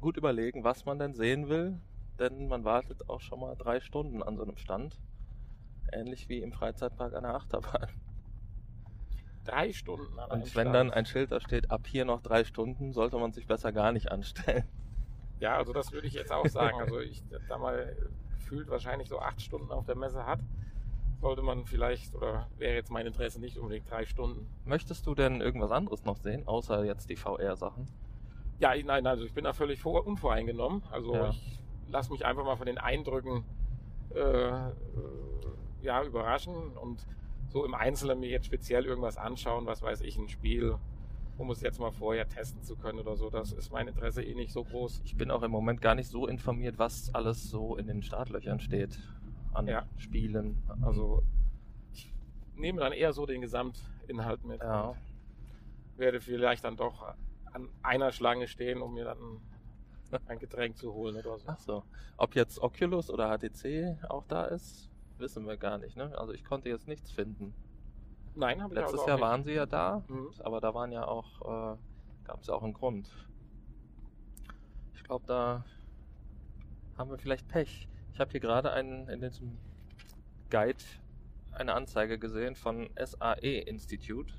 gut 0.00 0.16
überlegen, 0.16 0.64
was 0.64 0.86
man 0.86 0.98
denn 0.98 1.14
sehen 1.14 1.48
will, 1.48 1.80
denn 2.18 2.48
man 2.48 2.64
wartet 2.64 3.08
auch 3.08 3.20
schon 3.20 3.38
mal 3.38 3.54
drei 3.54 3.78
Stunden 3.78 4.24
an 4.24 4.36
so 4.36 4.42
einem 4.42 4.56
Stand. 4.56 4.98
Ähnlich 5.92 6.28
wie 6.28 6.42
im 6.42 6.52
Freizeitpark 6.52 7.12
der 7.12 7.22
Achterbahn. 7.22 7.90
Drei 9.44 9.72
Stunden 9.72 10.18
an 10.18 10.32
einem 10.32 10.42
Und 10.42 10.56
wenn 10.56 10.62
Stand. 10.62 10.74
dann 10.74 10.90
ein 10.90 11.06
Schild 11.06 11.30
da 11.30 11.38
steht, 11.38 11.70
ab 11.70 11.86
hier 11.86 12.04
noch 12.04 12.22
drei 12.22 12.42
Stunden, 12.42 12.92
sollte 12.92 13.18
man 13.18 13.32
sich 13.32 13.46
besser 13.46 13.70
gar 13.70 13.92
nicht 13.92 14.10
anstellen. 14.10 14.64
Ja, 15.38 15.58
also 15.58 15.72
das 15.72 15.92
würde 15.92 16.08
ich 16.08 16.14
jetzt 16.14 16.32
auch 16.32 16.48
sagen. 16.48 16.80
Also 16.80 16.98
ich 16.98 17.22
da 17.48 17.56
mal 17.58 17.94
gefühlt 18.44 18.68
wahrscheinlich 18.68 19.08
so 19.08 19.18
acht 19.18 19.40
Stunden 19.40 19.70
auf 19.72 19.86
der 19.86 19.96
Messe 19.96 20.26
hat, 20.26 20.40
sollte 21.20 21.42
man 21.42 21.64
vielleicht, 21.64 22.14
oder 22.14 22.46
wäre 22.58 22.74
jetzt 22.74 22.90
mein 22.90 23.06
Interesse 23.06 23.40
nicht 23.40 23.56
unbedingt 23.58 23.90
drei 23.90 24.04
Stunden. 24.04 24.46
Möchtest 24.66 25.06
du 25.06 25.14
denn 25.14 25.40
irgendwas 25.40 25.70
anderes 25.70 26.04
noch 26.04 26.16
sehen, 26.16 26.46
außer 26.46 26.84
jetzt 26.84 27.08
die 27.08 27.16
VR-Sachen? 27.16 27.88
Ja, 28.58 28.72
nein, 28.84 29.06
also 29.06 29.24
ich 29.24 29.32
bin 29.32 29.44
da 29.44 29.52
völlig 29.52 29.80
vor, 29.80 30.06
unvoreingenommen. 30.06 30.82
Also 30.90 31.14
Ja. 31.14 31.30
ich 31.30 31.58
lasse 31.88 32.12
mich 32.12 32.24
einfach 32.24 32.44
mal 32.44 32.56
von 32.56 32.66
den 32.66 32.78
Eindrücken 32.78 33.44
äh, 34.14 34.18
äh, 34.20 34.72
ja, 35.82 36.02
überraschen 36.04 36.76
und 36.76 37.06
so 37.48 37.64
im 37.64 37.74
Einzelnen 37.74 38.20
mir 38.20 38.28
jetzt 38.28 38.46
speziell 38.46 38.84
irgendwas 38.84 39.16
anschauen, 39.16 39.66
was 39.66 39.82
weiß 39.82 40.02
ich, 40.02 40.18
ein 40.18 40.28
Spiel 40.28 40.76
um 41.38 41.50
es 41.50 41.60
jetzt 41.60 41.80
mal 41.80 41.90
vorher 41.90 42.28
testen 42.28 42.62
zu 42.62 42.76
können 42.76 42.98
oder 42.98 43.16
so. 43.16 43.30
Das 43.30 43.52
ist 43.52 43.70
mein 43.72 43.88
Interesse 43.88 44.22
eh 44.22 44.34
nicht 44.34 44.52
so 44.52 44.64
groß. 44.64 45.02
Ich 45.04 45.16
bin 45.16 45.30
auch 45.30 45.42
im 45.42 45.50
Moment 45.50 45.80
gar 45.80 45.94
nicht 45.94 46.08
so 46.08 46.26
informiert, 46.26 46.78
was 46.78 47.14
alles 47.14 47.50
so 47.50 47.76
in 47.76 47.86
den 47.86 48.02
Startlöchern 48.02 48.60
steht 48.60 48.98
an 49.52 49.66
Ja. 49.66 49.84
Spielen. 49.96 50.62
Also 50.82 51.22
ich 51.92 52.12
nehme 52.56 52.80
dann 52.80 52.92
eher 52.92 53.12
so 53.12 53.26
den 53.26 53.40
Gesamtinhalt 53.40 54.44
mit. 54.44 54.60
ja, 54.60 54.94
Werde 55.96 56.20
vielleicht 56.20 56.64
dann 56.64 56.76
doch 56.76 57.14
an 57.52 57.68
einer 57.82 58.10
Schlange 58.12 58.48
stehen, 58.48 58.82
um 58.82 58.94
mir 58.94 59.04
dann 59.04 59.40
ein 60.26 60.38
Getränk 60.38 60.76
zu 60.76 60.92
holen 60.92 61.16
oder 61.16 61.38
so. 61.38 61.44
ach 61.46 61.58
so. 61.60 61.82
Ob 62.16 62.34
jetzt 62.36 62.60
Oculus 62.60 63.10
oder 63.10 63.36
HTC 63.36 63.96
auch 64.08 64.24
da 64.28 64.44
ist, 64.44 64.88
wissen 65.18 65.46
wir 65.46 65.56
gar 65.56 65.78
nicht. 65.78 65.96
Ne? 65.96 66.16
Also 66.18 66.32
ich 66.32 66.44
konnte 66.44 66.68
jetzt 66.68 66.86
nichts 66.88 67.10
finden. 67.10 67.54
Nein, 68.36 68.62
habe 68.62 68.74
ich 68.74 68.80
Letztes 68.80 69.00
also 69.00 69.08
Jahr 69.08 69.16
nicht. 69.18 69.26
waren 69.26 69.42
sie 69.44 69.52
ja 69.52 69.66
da, 69.66 70.02
Mhm. 70.08 70.30
aber 70.40 70.60
da 70.60 70.74
waren 70.74 70.90
ja 70.92 71.06
auch, 71.06 71.74
äh, 71.74 71.76
gab 72.24 72.40
es 72.40 72.46
ja 72.48 72.54
auch 72.54 72.62
einen 72.62 72.72
Grund. 72.74 73.08
Ich 74.94 75.04
glaube, 75.04 75.24
da 75.26 75.64
haben 76.98 77.10
wir 77.10 77.18
vielleicht 77.18 77.46
Pech. 77.48 77.88
Ich 78.12 78.20
habe 78.20 78.30
hier 78.30 78.40
gerade 78.40 78.72
einen 78.72 79.08
in 79.08 79.20
diesem 79.20 79.58
Guide 80.50 80.82
eine 81.52 81.74
Anzeige 81.74 82.18
gesehen 82.18 82.56
von 82.56 82.88
SAE 82.96 83.58
Institute. 83.60 84.32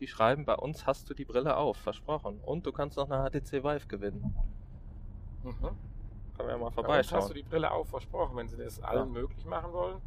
Die 0.00 0.06
schreiben, 0.06 0.44
bei 0.44 0.54
uns 0.54 0.86
hast 0.86 1.08
du 1.08 1.14
die 1.14 1.24
Brille 1.24 1.56
auf, 1.56 1.78
versprochen. 1.78 2.40
Und 2.40 2.66
du 2.66 2.72
kannst 2.72 2.96
noch 2.98 3.10
eine 3.10 3.22
HTC 3.30 3.64
Vive 3.64 3.86
gewinnen. 3.86 4.34
Mhm. 5.42 5.52
Können 5.60 5.78
wir 6.38 6.48
ja 6.48 6.52
mal 6.52 6.58
Bei 6.58 6.64
uns 6.66 6.74
vorbeischauen. 6.74 7.20
hast 7.22 7.30
du 7.30 7.34
die 7.34 7.42
Brille 7.42 7.70
auch 7.70 7.86
versprochen, 7.86 8.36
wenn 8.36 8.48
sie 8.48 8.58
das 8.58 8.80
allen 8.82 9.10
möglich 9.12 9.44
machen 9.46 9.72
wollen. 9.72 10.00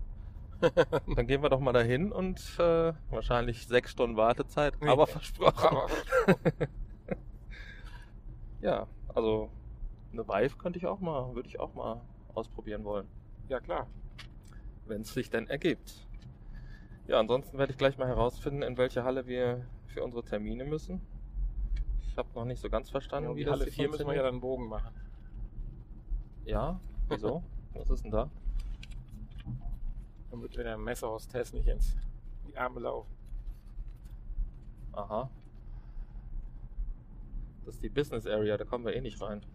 Dann 1.16 1.28
gehen 1.28 1.42
wir 1.42 1.50
doch 1.50 1.60
mal 1.60 1.72
dahin 1.74 2.12
und 2.12 2.40
äh, 2.60 2.94
wahrscheinlich 3.10 3.66
sechs 3.68 3.92
Stunden 3.92 4.18
Wartezeit, 4.18 4.74
Nee. 4.82 4.90
aber 4.90 5.08
versprochen. 5.08 5.78
Aber 5.78 5.88
Ja, 8.62 8.88
also 9.16 9.50
eine 10.12 10.28
Vive 10.28 10.58
könnte 10.58 10.78
ich 10.80 10.86
auch 10.86 11.00
mal, 11.00 11.34
würde 11.34 11.48
ich 11.48 11.60
auch 11.60 11.74
mal 11.74 12.02
ausprobieren 12.34 12.84
wollen, 12.84 13.08
ja 13.48 13.60
klar. 13.60 13.88
wenn 14.86 15.02
es 15.02 15.14
sich 15.14 15.30
denn 15.30 15.48
ergibt. 15.48 16.06
Ja, 17.08 17.20
ansonsten 17.20 17.58
werde 17.58 17.72
ich 17.72 17.78
gleich 17.78 17.98
mal 17.98 18.08
herausfinden, 18.08 18.62
in 18.62 18.78
welche 18.78 19.04
Halle 19.04 19.26
wir 19.28 19.66
für 19.88 20.04
unsere 20.04 20.24
Termine 20.24 20.66
müssen. 20.66 21.02
Ich 22.08 22.18
habe 22.18 22.28
noch 22.36 22.46
nicht 22.46 22.60
so 22.62 22.70
ganz 22.70 22.90
verstanden, 22.90 23.32
Ja, 23.32 23.36
wie 23.36 23.44
das 23.46 23.54
Halle 23.54 23.64
hier 23.66 23.74
4 23.74 23.90
müssen 23.90 24.08
wir 24.08 24.16
ja 24.16 24.24
dann 24.24 24.34
einen 24.34 24.42
Bogen 24.42 24.68
machen. 24.68 24.94
Ja, 26.46 26.80
wieso? 27.08 27.44
Was 27.74 27.90
ist 27.90 28.04
denn 28.04 28.12
da? 28.12 28.30
Damit 30.32 30.56
wir 30.56 30.64
der 30.64 30.78
Messerhostess 30.78 31.54
nicht 31.54 31.68
ins 31.68 31.96
in 32.44 32.52
die 32.52 32.58
Arme 32.58 32.80
laufen. 32.80 33.12
Aha. 34.94 35.30
Das 37.66 37.76
ist 37.76 37.84
die 37.84 37.90
Business 37.90 38.26
Area, 38.26 38.58
da 38.58 38.66
kommen 38.66 38.86
wir 38.86 38.96
eh 38.96 39.02
nicht 39.02 39.22
rein. 39.22 39.46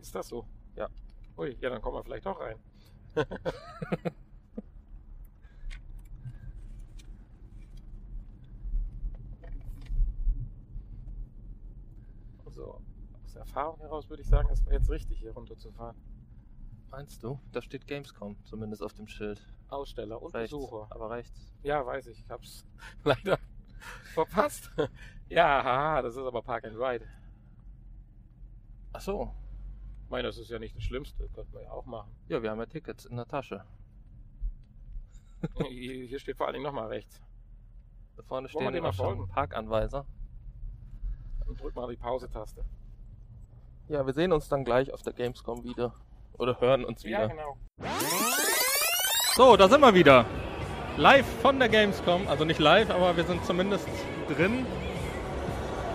Ist 0.00 0.14
das 0.14 0.28
so? 0.28 0.46
Ja. 0.76 0.88
Ui, 1.36 1.56
ja, 1.60 1.70
dann 1.70 1.82
kommen 1.82 1.96
wir 1.96 2.04
vielleicht 2.04 2.26
doch 2.26 2.40
rein. 2.40 2.58
Also, 12.54 12.80
aus 13.24 13.34
Erfahrung 13.34 13.80
heraus 13.80 14.08
würde 14.08 14.22
ich 14.22 14.28
sagen, 14.28 14.48
es 14.52 14.64
wäre 14.64 14.76
jetzt 14.76 14.88
richtig, 14.88 15.18
hier 15.18 15.32
runterzufahren. 15.32 15.96
Meinst 16.96 17.24
du? 17.24 17.40
Da 17.50 17.60
steht 17.60 17.88
Gamescom, 17.88 18.36
zumindest 18.44 18.80
auf 18.80 18.92
dem 18.92 19.08
Schild. 19.08 19.44
Aussteller 19.68 20.22
und 20.22 20.32
Rechts, 20.32 20.54
Besucher. 20.54 20.86
aber 20.90 21.10
rechts. 21.10 21.52
Ja, 21.64 21.84
weiß 21.84 22.06
ich. 22.06 22.20
Ich 22.20 22.30
hab's 22.30 22.64
leider 23.04 23.38
verpasst. 24.14 24.70
Ja, 25.28 25.64
haha, 25.64 26.02
das 26.02 26.14
ist 26.14 26.22
aber 26.22 26.42
Park 26.42 26.64
and 26.66 26.76
Ride. 26.76 27.06
Ach 28.92 29.00
so. 29.00 29.34
Ich 30.04 30.10
meine, 30.10 30.28
das 30.28 30.36
ist 30.36 30.50
ja 30.50 30.58
nicht 30.58 30.76
das 30.76 30.84
Schlimmste. 30.84 31.28
Könnten 31.30 31.52
wir 31.54 31.62
ja 31.62 31.70
auch 31.70 31.86
machen. 31.86 32.14
Ja, 32.28 32.42
wir 32.42 32.50
haben 32.50 32.60
ja 32.60 32.66
Tickets 32.66 33.06
in 33.06 33.16
der 33.16 33.26
Tasche. 33.26 33.64
Hier 35.68 36.20
steht 36.20 36.36
vor 36.36 36.46
allen 36.46 36.52
Dingen 36.54 36.66
nochmal 36.66 36.88
rechts. 36.88 37.20
Da 38.16 38.22
vorne 38.22 38.52
Wollen 38.52 38.66
wir 38.66 38.70
stehen 38.70 38.82
mal 38.82 38.88
auch 38.90 38.94
schon? 38.94 39.28
Parkanweiser. 39.28 40.06
Und 41.46 41.60
drück 41.60 41.74
mal 41.74 41.88
die 41.88 41.96
Pause-Taste. 41.96 42.64
Ja, 43.88 44.04
wir 44.06 44.12
sehen 44.12 44.32
uns 44.32 44.48
dann 44.48 44.64
gleich 44.64 44.92
auf 44.92 45.02
der 45.02 45.14
Gamescom 45.14 45.64
wieder. 45.64 45.94
Oder 46.38 46.60
hören 46.60 46.84
uns 46.84 47.04
wieder. 47.04 47.20
Ja, 47.20 47.26
genau. 47.26 47.56
So, 49.36 49.56
da 49.56 49.68
sind 49.68 49.80
wir 49.80 49.94
wieder. 49.94 50.24
Live 50.96 51.26
von 51.42 51.58
der 51.58 51.68
Gamescom. 51.68 52.28
Also 52.28 52.44
nicht 52.44 52.60
live, 52.60 52.90
aber 52.90 53.16
wir 53.16 53.24
sind 53.24 53.44
zumindest 53.44 53.88
drin. 54.28 54.66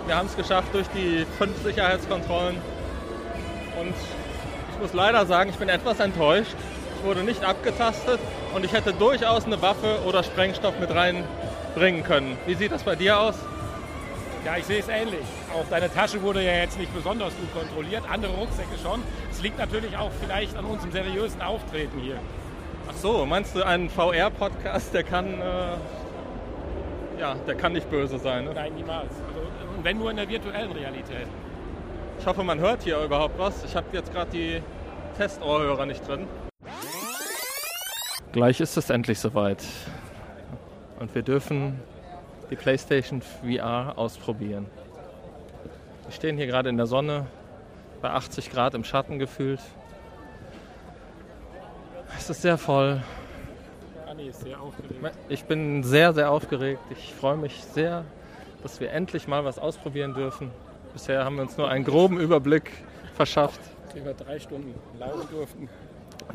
Wir 0.05 0.17
haben 0.17 0.27
es 0.27 0.35
geschafft 0.35 0.73
durch 0.73 0.87
die 0.89 1.25
fünf 1.37 1.55
Sicherheitskontrollen. 1.63 2.57
Und 3.79 3.93
ich 4.73 4.79
muss 4.81 4.93
leider 4.93 5.25
sagen, 5.25 5.49
ich 5.49 5.57
bin 5.57 5.69
etwas 5.69 5.99
enttäuscht. 5.99 6.55
Ich 6.97 7.05
wurde 7.05 7.23
nicht 7.23 7.43
abgetastet 7.43 8.19
und 8.53 8.65
ich 8.65 8.73
hätte 8.73 8.91
durchaus 8.93 9.45
eine 9.45 9.61
Waffe 9.61 9.99
oder 10.05 10.23
Sprengstoff 10.23 10.77
mit 10.79 10.89
reinbringen 10.93 12.03
können. 12.03 12.37
Wie 12.45 12.55
sieht 12.55 12.71
das 12.71 12.83
bei 12.83 12.95
dir 12.95 13.19
aus? 13.19 13.35
Ja, 14.45 14.55
ich 14.57 14.65
sehe 14.65 14.79
es 14.79 14.87
ähnlich. 14.87 15.25
Auch 15.53 15.65
deine 15.69 15.93
Tasche 15.93 16.21
wurde 16.21 16.43
ja 16.43 16.53
jetzt 16.53 16.79
nicht 16.79 16.93
besonders 16.93 17.33
gut 17.35 17.53
kontrolliert, 17.53 18.03
andere 18.09 18.33
Rucksäcke 18.33 18.77
schon. 18.81 19.03
Es 19.29 19.41
liegt 19.41 19.57
natürlich 19.57 19.97
auch 19.97 20.11
vielleicht 20.21 20.55
an 20.55 20.65
unserem 20.65 20.91
seriösen 20.91 21.41
Auftreten 21.41 21.99
hier. 21.99 22.19
Ach 22.89 22.95
so, 22.95 23.25
meinst 23.25 23.55
du 23.55 23.63
einen 23.63 23.89
VR-Podcast, 23.89 24.93
der 24.93 25.03
kann, 25.03 25.41
äh, 25.41 25.75
ja, 27.19 27.35
der 27.45 27.55
kann 27.55 27.73
nicht 27.73 27.89
böse 27.89 28.17
sein? 28.17 28.45
Ne? 28.45 28.53
Nein, 28.53 28.73
niemals. 28.75 29.11
Also, 29.11 29.41
und 29.75 29.83
wenn 29.83 29.97
nur 29.97 30.09
in 30.09 30.17
der 30.17 30.29
virtuellen 30.29 30.71
Realität. 30.71 31.27
Ich 32.17 32.25
hoffe, 32.25 32.43
man 32.43 32.59
hört 32.59 32.83
hier 32.83 33.01
überhaupt 33.03 33.37
was. 33.37 33.63
Ich 33.65 33.75
habe 33.75 33.87
jetzt 33.91 34.11
gerade 34.13 34.31
die 34.31 34.61
Testohrhörer 35.17 35.85
nicht 35.85 36.07
drin. 36.07 36.27
Gleich 38.31 38.61
ist 38.61 38.77
es 38.77 38.89
endlich 38.89 39.19
soweit. 39.19 39.63
Und 40.99 41.13
wir 41.13 41.23
dürfen 41.23 41.79
die 42.49 42.55
PlayStation 42.55 43.21
VR 43.21 43.97
ausprobieren. 43.97 44.65
Wir 46.05 46.13
stehen 46.13 46.37
hier 46.37 46.47
gerade 46.47 46.69
in 46.69 46.77
der 46.77 46.87
Sonne, 46.87 47.27
bei 48.01 48.09
80 48.09 48.49
Grad 48.49 48.73
im 48.73 48.83
Schatten 48.83 49.19
gefühlt. 49.19 49.59
Es 52.17 52.29
ist 52.29 52.41
sehr 52.41 52.57
voll. 52.57 53.01
Anni 54.07 54.27
ist 54.27 54.41
sehr 54.41 54.59
aufgeregt. 54.59 55.17
Ich 55.29 55.45
bin 55.45 55.83
sehr, 55.83 56.13
sehr 56.13 56.31
aufgeregt. 56.31 56.81
Ich 56.89 57.13
freue 57.13 57.37
mich 57.37 57.63
sehr, 57.63 58.05
dass 58.63 58.79
wir 58.79 58.91
endlich 58.91 59.27
mal 59.27 59.45
was 59.45 59.59
ausprobieren 59.59 60.13
dürfen. 60.13 60.51
Bisher 60.93 61.23
haben 61.23 61.35
wir 61.35 61.43
uns 61.43 61.57
nur 61.57 61.69
einen 61.69 61.85
groben 61.85 62.19
Überblick 62.19 62.71
verschafft. 63.15 63.61
Über 63.95 64.13
drei 64.13 64.39
Stunden 64.39 64.73
laufen 64.99 65.27
durften. 65.29 65.69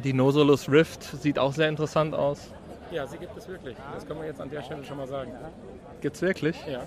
Die 0.02 0.12
Nosolus 0.12 0.68
Rift 0.68 1.02
sieht 1.02 1.38
auch 1.38 1.52
sehr 1.52 1.68
interessant 1.68 2.14
aus. 2.14 2.50
Ja, 2.90 3.06
sie 3.06 3.18
gibt 3.18 3.36
es 3.36 3.48
wirklich. 3.48 3.76
Das 3.94 4.06
können 4.06 4.20
wir 4.20 4.26
jetzt 4.26 4.40
an 4.40 4.50
der 4.50 4.62
Stelle 4.62 4.84
schon 4.84 4.96
mal 4.96 5.08
sagen. 5.08 5.32
Gibt's 6.00 6.22
wirklich? 6.22 6.56
Ja. 6.66 6.82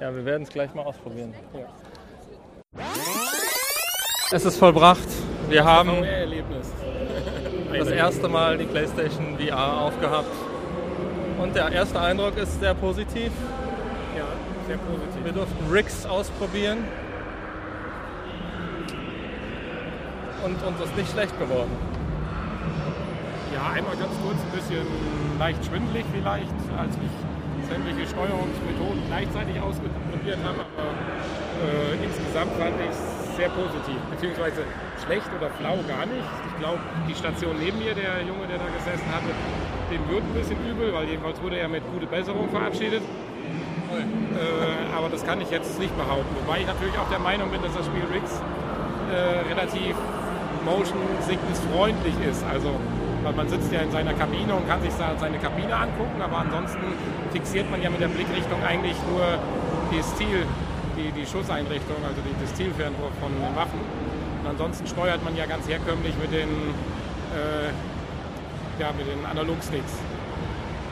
Ja, 0.00 0.14
wir 0.14 0.24
werden 0.24 0.42
es 0.42 0.48
gleich 0.48 0.74
mal 0.74 0.82
ausprobieren. 0.82 1.34
Ja. 1.54 2.82
Es 4.32 4.44
ist 4.44 4.56
vollbracht. 4.56 5.06
Wir 5.48 5.64
haben 5.64 6.04
das 7.70 7.88
erste 7.90 8.28
Mal 8.28 8.56
die 8.56 8.64
PlayStation 8.64 9.38
VR 9.38 9.82
aufgehabt. 9.82 10.32
Und 11.38 11.54
der 11.54 11.70
erste 11.70 12.00
Eindruck 12.00 12.36
ist 12.38 12.58
sehr 12.60 12.74
positiv. 12.74 13.30
Ja, 14.16 14.24
sehr 14.66 14.78
positiv. 14.78 15.24
Wir 15.24 15.32
durften 15.32 15.70
Rigs 15.70 16.06
ausprobieren. 16.06 16.78
Und 20.44 20.62
uns 20.62 20.80
ist 20.80 20.96
nicht 20.96 21.12
schlecht 21.12 21.38
geworden. 21.38 21.70
Ja, 23.52 23.76
einmal 23.76 23.96
ganz 24.00 24.16
kurz 24.24 24.40
ein 24.40 24.52
bisschen 24.56 24.86
leicht 25.38 25.60
schwindelig 25.64 26.04
vielleicht, 26.08 26.56
als 26.72 26.96
ich 26.96 27.12
sämtliche 27.68 28.08
Steuerungsmethoden 28.08 29.04
gleichzeitig 29.06 29.60
ausprobiert 29.60 30.40
habe. 30.40 30.64
Aber 30.72 30.92
äh, 31.60 32.00
insgesamt 32.00 32.52
fand 32.56 32.80
ich 32.80 32.90
es 32.90 33.36
sehr 33.36 33.48
positiv. 33.52 34.00
Beziehungsweise 34.08 34.64
schlecht 35.04 35.28
oder 35.36 35.52
flau 35.60 35.76
gar 35.84 36.08
nicht. 36.08 36.24
Ich 36.48 36.56
glaube, 36.64 36.80
die 37.08 37.14
Station 37.14 37.56
neben 37.60 37.78
mir, 37.78 37.92
der 37.92 38.24
Junge, 38.24 38.48
der 38.48 38.56
da 38.56 38.68
gesessen 38.72 39.08
hatte, 39.12 39.30
dem 39.92 40.00
wird 40.08 40.24
ein 40.24 40.34
bisschen 40.34 40.56
übel, 40.64 40.92
weil 40.92 41.08
jedenfalls 41.08 41.36
wurde 41.42 41.56
er 41.60 41.68
mit 41.68 41.84
gute 41.92 42.06
Besserung 42.06 42.48
verabschiedet. 42.48 43.02
Äh, 43.92 44.96
aber 44.96 45.08
das 45.12 45.24
kann 45.24 45.40
ich 45.40 45.50
jetzt 45.50 45.78
nicht 45.78 45.92
behaupten. 45.96 46.32
Wobei 46.40 46.60
ich 46.60 46.66
natürlich 46.66 46.96
auch 46.96 47.08
der 47.12 47.20
Meinung 47.20 47.50
bin, 47.50 47.60
dass 47.60 47.76
das 47.76 47.84
Spiel 47.84 48.04
Riggs 48.08 48.40
äh, 49.12 49.44
relativ 49.52 49.92
motion 50.64 51.04
sickness 51.20 51.60
freundlich 51.72 52.14
ist. 52.24 52.44
Also 52.48 52.72
weil 53.22 53.32
man 53.32 53.48
sitzt 53.48 53.72
ja 53.72 53.80
in 53.80 53.90
seiner 53.90 54.14
Kabine 54.14 54.54
und 54.54 54.68
kann 54.68 54.82
sich 54.82 54.92
seine 54.92 55.38
Kabine 55.38 55.76
angucken, 55.76 56.20
aber 56.20 56.38
ansonsten 56.38 56.82
fixiert 57.32 57.70
man 57.70 57.80
ja 57.82 57.90
mit 57.90 58.00
der 58.00 58.08
Blickrichtung 58.08 58.62
eigentlich 58.62 58.96
nur 59.10 59.38
das 59.96 60.16
Ziel, 60.16 60.46
die, 60.96 61.10
die 61.12 61.26
Schusseinrichtung, 61.26 61.96
also 62.02 62.20
die, 62.22 62.34
das 62.40 62.54
Zielfernrohr 62.54 63.10
von 63.20 63.32
den 63.32 63.56
Waffen. 63.56 63.80
Und 64.42 64.50
ansonsten 64.50 64.86
steuert 64.86 65.22
man 65.24 65.36
ja 65.36 65.46
ganz 65.46 65.68
herkömmlich 65.68 66.14
mit 66.20 66.32
den, 66.32 66.50
äh, 67.30 67.70
ja, 68.80 68.90
mit 68.96 69.06
den 69.06 69.24
Analogsticks. 69.24 69.92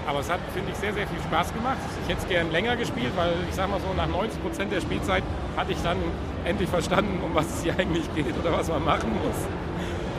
Aber 0.07 0.21
es 0.21 0.31
hat, 0.31 0.41
finde 0.55 0.73
ich, 0.73 0.79
sehr, 0.79 0.95
sehr 0.95 1.07
viel 1.07 1.21
Spaß 1.21 1.53
gemacht. 1.53 1.79
Ich 2.03 2.09
hätte 2.09 2.23
es 2.23 2.29
gern 2.29 2.51
länger 2.51 2.77
gespielt, 2.77 3.13
weil 3.17 3.33
ich 3.49 3.55
sag 3.55 3.71
mal 3.71 3.81
so, 3.81 3.93
nach 3.95 4.09
90 4.09 4.43
Prozent 4.43 4.73
der 4.73 4.81
Spielzeit 4.81 5.23
hatte 5.57 5.73
ich 5.73 5.83
dann 5.83 5.99
endlich 6.45 6.69
verstanden, 6.69 7.21
um 7.23 7.35
was 7.35 7.47
es 7.47 7.63
hier 7.63 7.75
eigentlich 7.79 8.13
geht 8.15 8.35
oder 8.39 8.53
was 8.53 8.69
man 8.69 8.85
machen 8.85 9.11
muss. 9.13 9.47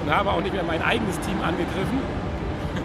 Und 0.05 0.15
habe 0.15 0.29
auch 0.31 0.41
nicht 0.41 0.53
mehr 0.53 0.63
mein 0.63 0.81
eigenes 0.81 1.19
Team 1.19 1.37
angegriffen. 1.43 1.99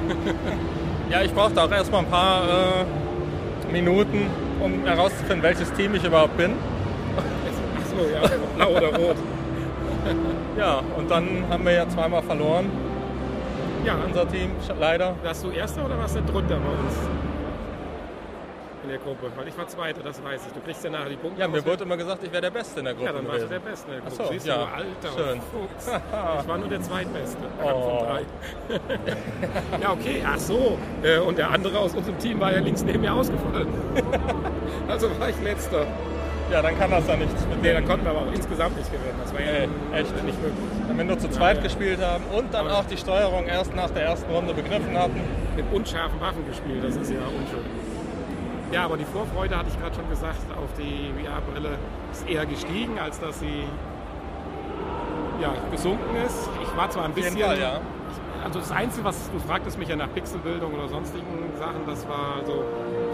Ja, 1.09 1.23
ich 1.23 1.33
brauchte 1.33 1.63
auch 1.63 1.71
erstmal 1.71 2.01
ein 2.01 2.11
paar 2.11 2.43
äh, 2.43 3.73
Minuten, 3.73 4.27
um 4.61 4.85
herauszufinden, 4.85 5.41
welches 5.41 5.73
Team 5.75 5.95
ich 5.95 6.03
überhaupt 6.05 6.37
bin. 6.37 6.51
Ach 7.17 7.87
so, 7.89 8.05
ja, 8.13 8.29
blau 8.57 8.71
oder 8.77 8.89
rot. 8.89 9.17
Ja, 10.59 10.81
und 10.97 11.09
dann 11.09 11.45
haben 11.49 11.65
wir 11.65 11.73
ja 11.73 11.89
zweimal 11.89 12.23
verloren, 12.23 12.67
Ja, 13.85 13.95
unser 14.05 14.27
Team, 14.27 14.51
leider. 14.81 15.15
warst 15.23 15.45
du 15.45 15.51
Erster 15.51 15.85
oder 15.85 15.97
warst 15.97 16.17
du 16.17 16.23
drunter 16.23 16.57
bei 16.57 16.87
uns? 16.87 16.97
In 18.87 18.90
der 18.93 18.99
Gruppe. 19.00 19.26
Weil 19.35 19.49
ich 19.49 19.59
war 19.59 19.66
Zweiter, 19.66 20.00
das 20.05 20.23
weiß 20.23 20.43
ich. 20.47 20.52
Du 20.52 20.61
kriegst 20.61 20.85
ja 20.85 20.90
nachher 20.90 21.09
die 21.09 21.16
Punkte. 21.16 21.40
Ja, 21.40 21.49
mir 21.49 21.64
wurde 21.66 21.83
immer 21.83 21.97
gesagt, 21.97 22.23
ich 22.23 22.31
wäre 22.31 22.43
der 22.43 22.52
Beste 22.52 22.78
in 22.78 22.85
der 22.85 22.95
Gruppe 22.95 23.07
Ja, 23.07 23.12
dann 23.14 23.26
warst 23.26 23.43
du 23.43 23.49
der. 23.49 23.59
Beste 23.59 23.90
in 23.90 23.97
der 23.97 24.02
Ach 24.07 24.11
Gruppe. 24.11 24.25
so, 24.26 24.33
Siehst 24.33 24.47
ja. 24.47 24.55
du, 24.55 24.62
alter 24.62 25.28
Schön. 25.28 25.40
Fuchs. 25.40 25.90
Ich 26.40 26.49
war 26.49 26.59
nur 26.59 26.69
der 26.69 26.81
Zweitbeste. 26.83 27.38
Oh. 27.64 27.99
Von 27.99 28.07
drei. 28.07 28.21
ja, 29.83 29.90
okay, 29.90 30.23
ach 30.25 30.38
so. 30.38 30.78
Äh, 31.02 31.19
Und 31.19 31.37
der 31.37 31.50
andere 31.50 31.78
aus 31.81 31.95
unserem 31.95 32.16
Team 32.21 32.38
war 32.38 32.52
ja 32.52 32.61
links 32.61 32.85
neben 32.85 33.00
mir 33.00 33.12
ausgefallen. 33.12 33.66
Also 34.88 35.09
war 35.19 35.31
ich 35.31 35.40
Letzter. 35.43 35.85
Ja, 36.52 36.62
dann 36.62 36.78
kann 36.78 36.93
das 36.93 37.09
ja 37.09 37.16
nichts 37.16 37.45
mit 37.49 37.61
Nee, 37.61 37.73
dann 37.73 37.85
konnten 37.88 38.05
wir 38.05 38.12
aber 38.12 38.21
auch 38.21 38.33
insgesamt 38.33 38.76
nicht 38.76 38.87
gewinnen. 38.93 39.19
Das 39.21 39.35
war 39.35 39.40
ja 39.40 39.66
Nee, 39.66 39.99
echt. 39.99 40.25
nicht 40.25 40.40
möglich. 40.40 40.59
Wenn 40.87 40.97
wir 40.99 41.05
nur 41.05 41.19
zu 41.19 41.28
zweit 41.28 41.57
ja. 41.57 41.62
gespielt 41.64 42.00
haben 42.00 42.23
und 42.33 42.55
dann 42.55 42.69
auch 42.71 42.85
die 42.85 42.97
Steuerung 42.97 43.47
erst 43.47 43.75
nach 43.75 43.90
der 43.90 44.05
ersten 44.05 44.31
Runde 44.33 44.55
begriffen 44.55 44.97
hatten. 44.97 45.21
Mit 45.57 45.64
unscharfen 45.73 46.21
Waffen 46.21 46.47
gespielt, 46.47 46.85
das 46.85 46.95
ist 46.97 47.11
ja 47.11 47.19
unschön. 47.26 47.64
Ja, 48.73 48.85
aber 48.85 48.97
die 48.97 49.05
Vorfreude, 49.05 49.57
hatte 49.57 49.69
ich 49.69 49.81
gerade 49.81 49.95
schon 49.95 50.09
gesagt, 50.09 50.41
auf 50.57 50.71
die 50.79 51.13
VR-Brille 51.23 51.79
ist 52.13 52.29
eher 52.29 52.47
gestiegen, 52.47 52.99
als 52.99 53.21
dass 53.21 53.39
sie 53.41 53.65
ja, 55.41 55.55
gesunken 55.71 56.17
ist. 56.27 56.49
Ich 56.63 56.77
war 56.77 56.91
zwar 56.91 57.05
ein 57.05 57.13
bisschen... 57.13 57.39
Fall, 57.39 57.61
ja. 57.61 57.81
Also 58.45 58.61
das 58.61 58.71
Einzige, 58.71 59.05
was 59.05 59.31
du 59.33 59.41
fragtest 59.41 59.77
mich 59.77 59.89
ja 59.89 59.97
nach 59.97 60.13
Pixelbildung 60.15 60.73
oder 60.75 60.89
sonstigen 60.89 61.27
Sachen, 61.59 61.85
das 61.85 62.07
war 62.09 62.45
so, 62.47 62.65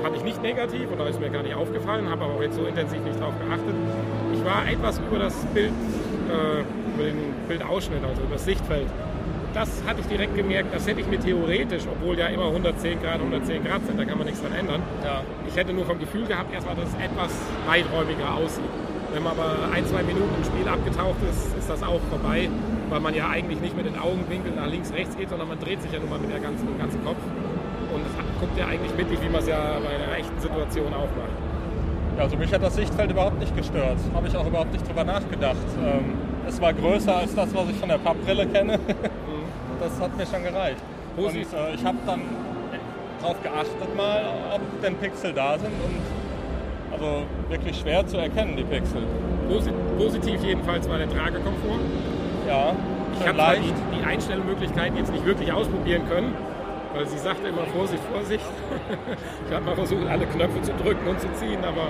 fand 0.03 0.15
ich 0.17 0.25
nicht 0.25 0.43
negativ 0.43 0.91
oder 0.93 1.09
ist 1.09 1.21
mir 1.21 1.31
gar 1.31 1.43
nicht 1.43 1.55
aufgefallen, 1.55 2.11
habe 2.11 2.25
aber 2.25 2.35
auch 2.35 2.43
jetzt 2.43 2.57
so 2.57 2.67
intensiv 2.67 3.01
nicht 3.01 3.19
drauf 3.19 3.33
geachtet. 3.39 3.75
Ich 4.35 4.45
war 4.45 4.69
etwas 4.69 4.99
über 4.99 5.19
das 5.19 5.35
Bild, 5.47 5.73
äh, 6.29 6.61
über 6.95 7.05
den 7.05 7.35
Bildausschnitt, 7.49 8.05
also 8.05 8.21
über 8.21 8.35
das 8.35 8.45
Sichtfeld. 8.45 8.89
Das 9.55 9.83
hatte 9.87 10.01
ich 10.01 10.07
direkt 10.07 10.35
gemerkt, 10.35 10.75
das 10.75 10.87
hätte 10.87 11.01
ich 11.01 11.07
mir 11.07 11.21
theoretisch, 11.21 11.83
obwohl 11.91 12.19
ja 12.19 12.27
immer 12.29 12.47
110 12.47 13.03
Grad, 13.03 13.21
110 13.21 13.65
Grad 13.65 13.85
sind, 13.87 13.99
da 13.99 14.05
kann 14.05 14.17
man 14.17 14.27
nichts 14.27 14.41
dran 14.41 14.53
ändern. 14.53 14.83
Ja. 15.05 15.23
Ich 15.47 15.55
hätte 15.57 15.75
nur 15.75 15.85
vom 15.85 15.99
Gefühl 15.99 16.25
gehabt, 16.25 16.55
erstmal, 16.55 16.75
dass 16.75 16.89
es 16.89 16.95
etwas 16.95 17.33
weiträumiger 17.67 18.35
aussieht. 18.35 18.65
Wenn 19.13 19.23
man 19.23 19.33
aber 19.33 19.69
ein, 19.75 19.85
zwei 19.85 20.03
Minuten 20.03 20.33
im 20.39 20.45
Spiel 20.45 20.67
abgetaucht 20.67 21.21
ist, 21.29 21.55
ist 21.59 21.69
das 21.69 21.83
auch 21.83 22.01
vorbei, 22.09 22.49
weil 22.89 23.01
man 23.01 23.15
ja 23.15 23.29
eigentlich 23.29 23.61
nicht 23.61 23.77
mit 23.77 23.85
den 23.85 23.99
Augenwinkeln 23.99 24.57
nach 24.57 24.69
links, 24.69 24.91
rechts 24.95 25.17
geht, 25.19 25.29
sondern 25.29 25.49
man 25.49 25.61
dreht 25.61 25.83
sich 25.83 25.93
ja 25.93 25.99
nur 25.99 26.09
mal 26.09 26.19
mit 26.19 26.33
der 26.33 26.41
ganzen, 26.41 26.67
dem 26.67 26.79
ganzen 26.79 27.05
Kopf. 27.05 27.21
Und 27.93 28.07
guckt 28.41 28.59
ja 28.59 28.67
eigentlich 28.67 28.95
mittig, 28.97 29.21
wie 29.23 29.29
man 29.29 29.43
es 29.43 29.49
ja 29.49 29.79
bei 29.85 30.03
einer 30.03 30.17
echten 30.17 30.41
Situation 30.41 30.95
auch 30.95 31.13
macht. 31.13 31.37
Ja, 32.17 32.25
also 32.25 32.37
mich 32.37 32.53
hat 32.53 32.63
das 32.63 32.75
Sichtfeld 32.75 33.11
überhaupt 33.11 33.39
nicht 33.39 33.55
gestört. 33.55 33.99
Habe 34.15 34.29
ich 34.29 34.37
auch 34.37 34.47
überhaupt 34.47 34.73
nicht 34.73 34.87
drüber 34.89 35.05
nachgedacht. 35.05 35.57
Ähm, 35.85 36.15
es 36.49 36.61
war 36.61 36.73
größer 36.73 37.17
als 37.17 37.35
das, 37.35 37.55
was 37.55 37.69
ich 37.69 37.77
von 37.77 37.89
der 37.89 37.99
Pappbrille 37.99 38.47
kenne. 38.47 38.79
das 39.83 40.01
hat 40.01 40.17
mir 40.17 40.27
schon 40.27 40.43
gereicht. 40.43 40.79
Und 41.17 41.35
äh, 41.37 41.75
ich 41.75 41.85
habe 41.85 41.99
dann 42.07 42.21
darauf 43.21 43.43
geachtet 43.43 43.97
mal, 43.97 44.23
ob 44.55 44.61
denn 44.83 44.97
Pixel 44.97 45.33
da 45.33 45.59
sind 45.59 45.73
und 45.85 46.01
also 46.93 47.23
wirklich 47.49 47.79
schwer 47.79 48.07
zu 48.07 48.17
erkennen, 48.19 48.57
die 48.57 48.65
Pixel. 48.65 49.03
Posi- 49.49 49.73
Positiv 49.99 50.43
jedenfalls 50.45 50.89
war 50.89 50.99
der 50.99 51.09
Tragekomfort. 51.09 51.81
Ja, 52.49 52.73
Ich 53.21 53.27
habe 53.29 53.61
die, 53.61 53.97
die 53.99 54.05
Einstellmöglichkeiten 54.05 54.97
jetzt 54.97 55.13
nicht 55.13 55.25
wirklich 55.25 55.53
ausprobieren 55.53 56.03
können, 56.09 56.35
weil 56.95 57.07
sie 57.07 57.19
sagte 57.19 57.49
immer 57.49 57.65
Vorsicht, 57.77 58.03
Vorsicht. 58.13 58.45
ich 59.49 59.55
habe 59.55 59.65
mal 59.65 59.75
versucht, 59.75 60.07
alle 60.09 60.27
Knöpfe 60.27 60.61
zu 60.63 60.73
drücken 60.83 61.07
und 61.09 61.21
zu 61.21 61.33
ziehen, 61.35 61.61
aber 61.65 61.87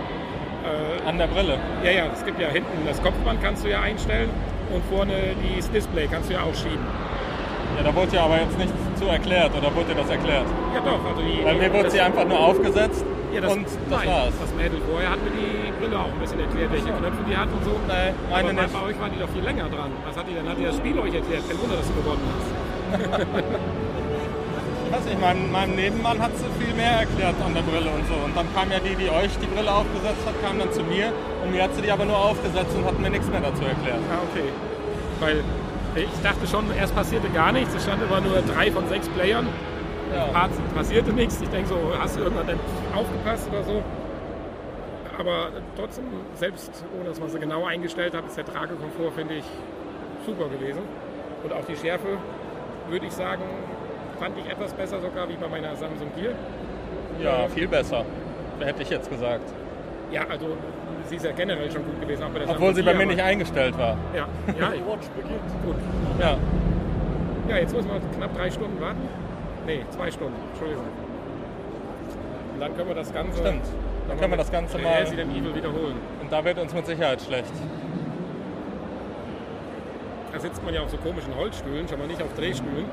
äh, 0.65 1.09
An 1.09 1.19
der 1.19 1.27
Brille. 1.29 1.57
Ja, 1.85 1.91
ja, 1.91 2.05
es 2.13 2.25
gibt 2.25 2.39
ja 2.41 2.49
hinten 2.49 2.87
das 2.87 3.03
Kopfband 3.03 3.43
kannst 3.43 3.65
du 3.65 3.71
ja 3.71 3.81
einstellen 3.81 4.29
und 4.73 4.85
vorne 4.85 5.13
das 5.57 5.71
Display 5.71 6.07
kannst 6.11 6.29
du 6.31 6.35
ja 6.35 6.43
auch 6.43 6.55
schieben. 6.55 6.87
Ja, 7.77 7.83
da 7.85 7.95
wurde 7.95 8.17
ja 8.17 8.25
aber 8.25 8.41
jetzt 8.41 8.59
nichts 8.59 8.75
zu 8.99 9.07
erklärt 9.07 9.51
oder 9.57 9.75
wurde 9.75 9.95
dir 9.95 10.01
das 10.01 10.11
erklärt? 10.11 10.47
Ja 10.75 10.81
doch, 10.81 11.05
also 11.05 11.23
die, 11.23 11.45
Weil 11.45 11.57
mir 11.57 11.73
wurde 11.73 11.91
sie 11.91 12.01
einfach 12.01 12.25
nur 12.25 12.39
aufgesetzt 12.39 13.05
ja, 13.33 13.41
das, 13.41 13.53
und 13.53 13.65
das 13.65 13.79
nein, 13.89 14.09
war's. 14.09 14.35
Das 14.41 14.53
Mädel 14.55 14.79
vorher 14.85 15.11
hat 15.11 15.21
mir 15.25 15.33
die 15.33 15.73
Brille 15.81 15.99
auch 15.99 16.13
ein 16.13 16.21
bisschen 16.21 16.41
erklärt, 16.41 16.71
welche 16.71 16.93
Knöpfe 16.93 17.23
die 17.27 17.37
hat 17.37 17.49
und 17.49 17.65
so. 17.65 17.73
Aber 17.73 18.13
meine 18.29 18.53
bei, 18.53 18.63
nicht. 18.63 18.73
bei 18.73 18.83
euch 18.83 19.01
war 19.01 19.09
die 19.09 19.19
doch 19.19 19.29
viel 19.31 19.43
länger 19.43 19.69
dran. 19.73 19.91
Was 20.05 20.17
hat 20.17 20.29
die 20.29 20.35
denn? 20.35 20.49
Hat 20.49 20.59
die 20.59 20.65
das 20.65 20.77
Spiel 20.77 20.99
euch 20.99 21.15
erklärt? 21.15 21.49
Kein 21.49 21.59
Wunder, 21.59 21.77
dass 21.77 21.89
du 21.89 21.95
gewonnen 21.97 22.29
hast. 22.29 22.51
Ich 24.93 24.99
weiß 24.99 25.07
nicht, 25.07 25.21
meinem, 25.23 25.51
meinem 25.51 25.75
Nebenmann 25.75 26.21
hat 26.21 26.37
sie 26.37 26.45
viel 26.63 26.75
mehr 26.75 27.01
erklärt 27.01 27.35
an 27.41 27.55
der 27.55 27.63
Brille 27.63 27.89
und 27.89 28.05
so. 28.07 28.13
Und 28.13 28.37
dann 28.37 28.45
kam 28.53 28.71
ja 28.71 28.77
die, 28.79 28.95
die 28.95 29.09
euch 29.09 29.33
die 29.41 29.47
Brille 29.47 29.73
aufgesetzt 29.73 30.21
hat, 30.27 30.37
kam 30.45 30.59
dann 30.59 30.71
zu 30.71 30.83
mir 30.83 31.09
und 31.43 31.51
mir 31.51 31.63
hat 31.63 31.75
sie 31.75 31.81
die 31.81 31.91
aber 31.91 32.05
nur 32.05 32.19
aufgesetzt 32.19 32.77
und 32.77 32.85
hat 32.85 33.01
mir 33.01 33.09
nichts 33.09 33.27
mehr 33.31 33.41
dazu 33.41 33.65
erklärt. 33.65 34.05
Ah, 34.13 34.21
okay. 34.29 34.53
Weil 35.19 35.45
ich 35.95 36.23
dachte 36.23 36.47
schon, 36.47 36.65
erst 36.75 36.95
passierte 36.95 37.29
gar 37.29 37.53
nichts. 37.53 37.75
Es 37.75 37.83
stand 37.83 38.03
immer 38.03 38.21
nur 38.21 38.41
drei 38.43 38.71
von 38.71 38.89
sechs 38.89 39.09
Playern. 39.09 39.47
Ja. 40.15 40.49
Passierte 40.75 41.13
nichts. 41.13 41.41
Ich 41.41 41.49
denke 41.49 41.69
so, 41.69 41.77
hast 41.99 42.17
du 42.17 42.21
irgendwann 42.21 42.59
aufgepasst 42.95 43.49
oder 43.51 43.63
so? 43.63 43.83
Aber 45.19 45.49
trotzdem, 45.77 46.05
selbst 46.35 46.85
ohne 46.99 47.09
dass 47.11 47.21
man 47.21 47.29
sie 47.31 47.39
genau 47.39 47.65
eingestellt 47.65 48.15
hat, 48.15 48.27
ist 48.27 48.37
der 48.37 48.45
Tragekomfort, 48.45 49.13
finde 49.15 49.35
ich, 49.35 49.45
super 50.27 50.49
gewesen. 50.49 50.83
Und 51.45 51.53
auch 51.53 51.65
die 51.67 51.77
Schärfe, 51.77 52.19
würde 52.89 53.07
ich 53.07 53.13
sagen, 53.13 53.43
fand 54.19 54.37
ich 54.39 54.51
etwas 54.51 54.73
besser 54.73 55.01
sogar 55.01 55.29
wie 55.29 55.37
bei 55.37 55.49
meiner 55.49 55.77
Samsung 55.77 56.11
Gear. 56.17 56.35
Ja, 57.21 57.49
viel 57.49 57.69
besser. 57.69 58.05
Hätte 58.61 58.83
ich 58.83 58.91
jetzt 58.91 59.11
gesagt. 59.11 59.53
Ja, 60.11 60.23
also 60.29 60.57
sie 61.09 61.17
ist 61.17 61.25
ja 61.25 61.33
generell 61.33 61.71
schon 61.71 61.85
gut 61.85 62.01
gewesen. 62.01 62.23
Auch 62.23 62.31
bei 62.31 62.39
der 62.41 62.51
Obwohl 62.51 62.75
sie 62.75 62.83
bei 62.83 62.95
mir 62.95 63.07
nicht 63.07 63.21
eingestellt 63.23 63.77
war. 63.79 63.97
Ja, 64.15 64.27
ja, 64.59 64.73
ich, 64.73 64.81
Watch 64.87 65.07
beginnt. 65.17 65.41
gut. 65.65 65.77
Ja. 66.21 66.37
Ja, 67.49 67.57
jetzt 67.57 67.75
müssen 67.75 67.91
wir 67.91 68.01
knapp 68.17 68.35
drei 68.37 68.51
Stunden 68.51 68.81
warten. 68.81 69.01
Nee, 69.67 69.81
zwei 69.91 70.11
Stunden, 70.11 70.37
Entschuldigung. 70.51 70.85
Und 72.55 72.61
dann 72.61 72.77
können 72.77 72.89
wir 72.89 72.95
das 72.95 73.13
Ganze. 73.13 73.39
Stimmt. 73.39 73.65
Dann 74.09 74.19
können 74.19 74.33
wir 74.33 74.37
das 74.39 74.51
Ganze 74.53 74.79
mal- 74.79 74.93
Resident 75.01 75.33
Evil 75.37 75.55
wiederholen. 75.55 75.97
Und 76.21 76.31
da 76.33 76.45
wird 76.45 76.59
uns 76.59 76.73
mit 76.75 76.87
Sicherheit 76.87 77.21
schlecht. 77.23 77.53
Da 80.33 80.41
sitzt 80.41 80.65
man 80.65 80.73
ja 80.75 80.81
auf 80.83 80.91
so 80.91 80.97
komischen 80.97 81.35
Holzstühlen, 81.37 81.87
schon 81.89 81.99
mal 81.99 82.07
nicht 82.09 82.23
auf 82.23 82.33
Drehstühlen. 82.35 82.87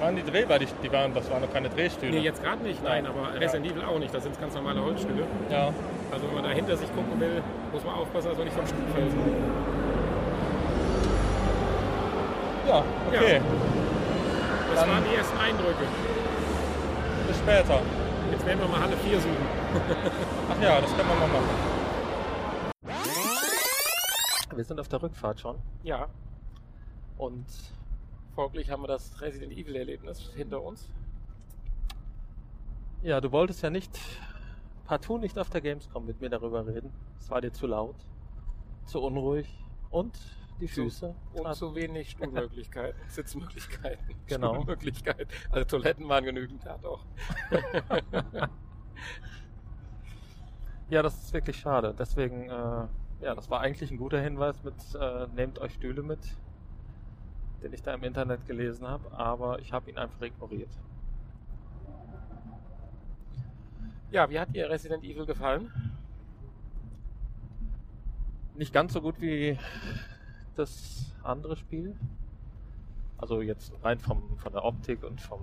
Waren 0.00 0.14
die 0.16 0.22
drehbar? 0.22 0.58
Die, 0.60 0.66
die 0.82 0.92
waren, 0.92 1.12
das 1.12 1.28
waren 1.30 1.42
noch 1.42 1.52
keine 1.52 1.68
Drehstühle. 1.68 2.12
Nee, 2.12 2.20
jetzt 2.20 2.42
gerade 2.42 2.62
nicht, 2.62 2.82
nein, 2.84 3.04
Ja. 3.04 3.10
aber 3.10 3.34
Ja. 3.34 3.38
Resident 3.40 3.66
Evil 3.72 3.82
auch 3.84 3.98
nicht. 3.98 4.14
Das 4.14 4.22
sind 4.22 4.38
ganz 4.40 4.54
normale 4.54 4.80
Holzstühle. 4.82 5.24
Ja. 5.50 5.72
Also 6.12 6.26
wenn 6.28 6.34
man 6.34 6.44
da 6.44 6.50
hinter 6.50 6.76
sich 6.76 6.88
gucken 6.94 7.18
will, 7.20 7.42
muss 7.72 7.84
man 7.84 7.94
aufpassen, 7.94 8.28
dass 8.28 8.36
man 8.38 8.46
nicht 8.46 8.56
vom 8.56 8.66
Stuhl 8.66 8.84
fällt. 8.94 9.12
Ja, 12.68 12.84
okay. 13.08 13.40
Das 14.70 14.80
Dann- 14.80 14.90
waren 14.90 15.04
die 15.10 15.16
ersten 15.16 15.38
Eindrücke. 15.38 15.84
Bis 17.26 17.36
später. 17.38 17.80
Jetzt 18.30 18.46
werden 18.46 18.60
wir 18.60 18.68
mal 18.68 18.80
Halle 18.80 18.96
4 18.96 19.18
suchen. 19.20 19.36
Ach 20.50 20.62
ja, 20.62 20.80
das 20.80 20.90
können 20.96 21.08
wir 21.08 21.16
mal 21.16 21.28
machen. 21.28 21.48
Wir 24.54 24.64
sind 24.64 24.78
auf 24.80 24.88
der 24.88 25.02
Rückfahrt 25.02 25.40
schon. 25.40 25.56
Ja, 25.82 26.06
Und 27.16 27.46
folglich 28.38 28.70
haben 28.70 28.84
wir 28.84 28.86
das 28.86 29.20
Resident 29.20 29.52
Evil 29.52 29.74
Erlebnis 29.74 30.30
hinter 30.36 30.62
uns. 30.62 30.88
ja, 33.02 33.20
du 33.20 33.32
wolltest 33.32 33.62
ja 33.64 33.70
nicht, 33.70 33.90
partout 34.84 35.18
nicht 35.18 35.36
auf 35.40 35.50
der 35.50 35.60
Gamescom 35.60 36.06
mit 36.06 36.20
mir 36.20 36.30
darüber 36.30 36.64
reden. 36.64 36.92
Es 37.18 37.28
war 37.30 37.40
dir 37.40 37.52
zu 37.52 37.66
laut, 37.66 37.96
zu 38.84 39.02
unruhig 39.02 39.52
und 39.90 40.16
die 40.60 40.68
Zu- 40.68 40.84
Füße. 40.84 41.16
Und 41.32 41.42
taten- 41.42 41.54
zu 41.58 41.74
wenig 41.74 42.10
Stuhlmöglichkeiten, 42.10 43.00
Sitzmöglichkeiten, 43.08 44.14
Genau. 44.28 44.54
Stuhlmöglichkeiten. 44.54 45.26
Also 45.50 45.64
Toiletten 45.64 46.08
waren 46.08 46.22
genügend 46.24 46.64
da 46.64 46.78
doch. 46.78 47.04
Ja, 50.90 51.02
das 51.02 51.22
ist 51.22 51.32
wirklich 51.34 51.56
schade. 51.58 51.92
Deswegen, 51.98 52.48
äh, 52.48 52.86
ja, 53.20 53.34
das 53.34 53.50
war 53.50 53.60
eigentlich 53.60 53.90
ein 53.90 53.98
guter 53.98 54.20
Hinweis 54.22 54.62
mit 54.64 54.74
äh, 54.98 55.26
nehmt 55.34 55.58
euch 55.58 55.74
Stühle 55.74 56.02
mit, 56.02 56.20
den 57.62 57.72
ich 57.72 57.82
da 57.82 57.94
im 57.94 58.04
Internet 58.04 58.46
gelesen 58.46 58.86
habe, 58.86 59.10
aber 59.12 59.58
ich 59.60 59.72
habe 59.72 59.90
ihn 59.90 59.98
einfach 59.98 60.20
ignoriert. 60.22 60.70
Ja, 64.10 64.28
wie 64.30 64.38
hat 64.40 64.54
dir 64.54 64.70
Resident 64.70 65.04
Evil 65.04 65.26
gefallen? 65.26 65.70
Nicht 68.56 68.72
ganz 68.72 68.92
so 68.92 69.00
gut 69.02 69.20
wie 69.20 69.58
das 70.56 71.12
andere 71.22 71.56
Spiel. 71.56 71.96
Also 73.18 73.42
jetzt 73.42 73.72
rein 73.82 73.98
vom, 73.98 74.38
von 74.38 74.52
der 74.52 74.64
Optik 74.64 75.02
und 75.04 75.20
vom 75.20 75.40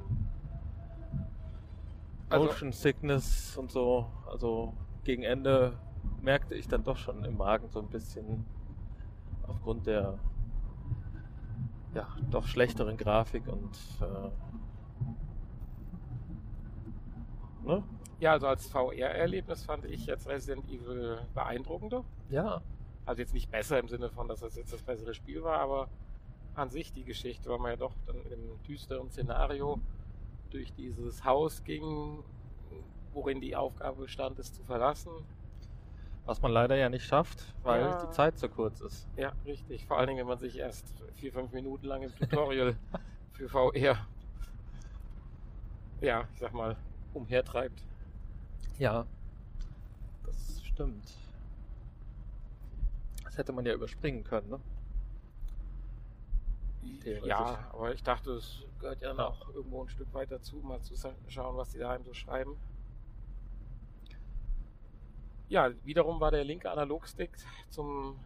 Also- 2.29 2.45
Motion 2.47 2.71
Sickness 2.71 3.55
und 3.57 3.71
so. 3.71 4.09
Also 4.25 4.73
gegen 5.03 5.23
Ende 5.23 5.77
merkte 6.21 6.55
ich 6.55 6.67
dann 6.67 6.83
doch 6.83 6.97
schon 6.97 7.23
im 7.23 7.37
Magen 7.37 7.69
so 7.69 7.79
ein 7.79 7.87
bisschen 7.89 8.45
aufgrund 9.47 9.85
der 9.85 10.17
ja, 11.95 12.07
doch 12.29 12.45
schlechteren 12.45 12.97
Grafik 12.97 13.47
und 13.47 13.71
äh, 14.01 14.29
ne? 17.67 17.83
Ja, 18.19 18.33
also 18.33 18.47
als 18.47 18.67
VR-Erlebnis 18.67 19.63
fand 19.63 19.85
ich 19.85 20.05
jetzt 20.05 20.27
Resident 20.27 20.69
Evil 20.69 21.19
beeindruckender. 21.33 22.03
Ja, 22.29 22.61
Also 23.05 23.21
jetzt 23.21 23.33
nicht 23.33 23.51
besser 23.51 23.79
im 23.79 23.87
Sinne 23.87 24.09
von, 24.09 24.27
dass 24.27 24.39
das 24.41 24.55
jetzt 24.55 24.71
das 24.71 24.81
bessere 24.81 25.13
Spiel 25.13 25.43
war, 25.43 25.59
aber 25.59 25.89
an 26.53 26.69
sich 26.69 26.93
die 26.93 27.03
Geschichte, 27.03 27.49
weil 27.49 27.59
man 27.59 27.71
ja 27.71 27.77
doch 27.77 27.93
dann 28.05 28.17
im 28.31 28.63
düsteren 28.63 29.09
Szenario 29.09 29.79
durch 30.49 30.73
dieses 30.73 31.25
Haus 31.25 31.63
ging, 31.63 32.23
worin 33.13 33.41
die 33.41 33.55
Aufgabe 33.55 34.03
bestand, 34.03 34.39
es 34.39 34.53
zu 34.53 34.63
verlassen. 34.63 35.11
Was 36.25 36.41
man 36.41 36.51
leider 36.51 36.75
ja 36.75 36.89
nicht 36.89 37.05
schafft, 37.05 37.53
weil 37.63 37.81
Ja. 37.89 37.97
die 38.05 38.09
Zeit 38.09 38.37
zu 38.37 38.49
kurz 38.49 38.81
ist. 38.81 39.07
Ja, 39.15 39.31
richtig. 39.45 39.85
Vor 39.85 39.97
allen 39.97 40.07
Dingen, 40.07 40.19
wenn 40.19 40.27
man 40.27 40.39
sich 40.39 40.57
erst 40.57 40.85
vier, 41.15 41.31
fünf 41.31 41.51
Minuten 41.51 41.85
lang 41.85 42.01
im 42.03 42.15
Tutorial 42.15 42.75
für 43.33 43.47
VR, 43.49 43.97
ja, 46.01 46.27
ich 46.33 46.39
sag 46.39 46.53
mal, 46.53 46.75
umhertreibt. 47.13 47.83
Ja, 48.77 49.05
das 50.25 50.61
stimmt. 50.65 51.13
Das 53.23 53.37
hätte 53.37 53.53
man 53.53 53.65
ja 53.65 53.73
überspringen 53.73 54.23
können, 54.23 54.49
ne? 54.49 54.59
Ja, 57.23 57.59
aber 57.71 57.93
ich 57.93 58.03
dachte, 58.03 58.31
es 58.31 58.63
gehört 58.79 59.01
ja 59.01 59.11
auch 59.17 59.49
irgendwo 59.53 59.83
ein 59.83 59.89
Stück 59.89 60.11
weit 60.13 60.31
dazu, 60.31 60.57
mal 60.57 60.81
zu 60.81 60.93
schauen, 61.27 61.57
was 61.57 61.69
die 61.69 61.77
daheim 61.79 62.03
so 62.03 62.13
schreiben. 62.13 62.55
Ja, 65.47 65.71
wiederum 65.83 66.19
war 66.19 66.31
der 66.31 66.43
linke 66.43 66.71
Analogstick 66.71 67.31
zum 67.69 68.19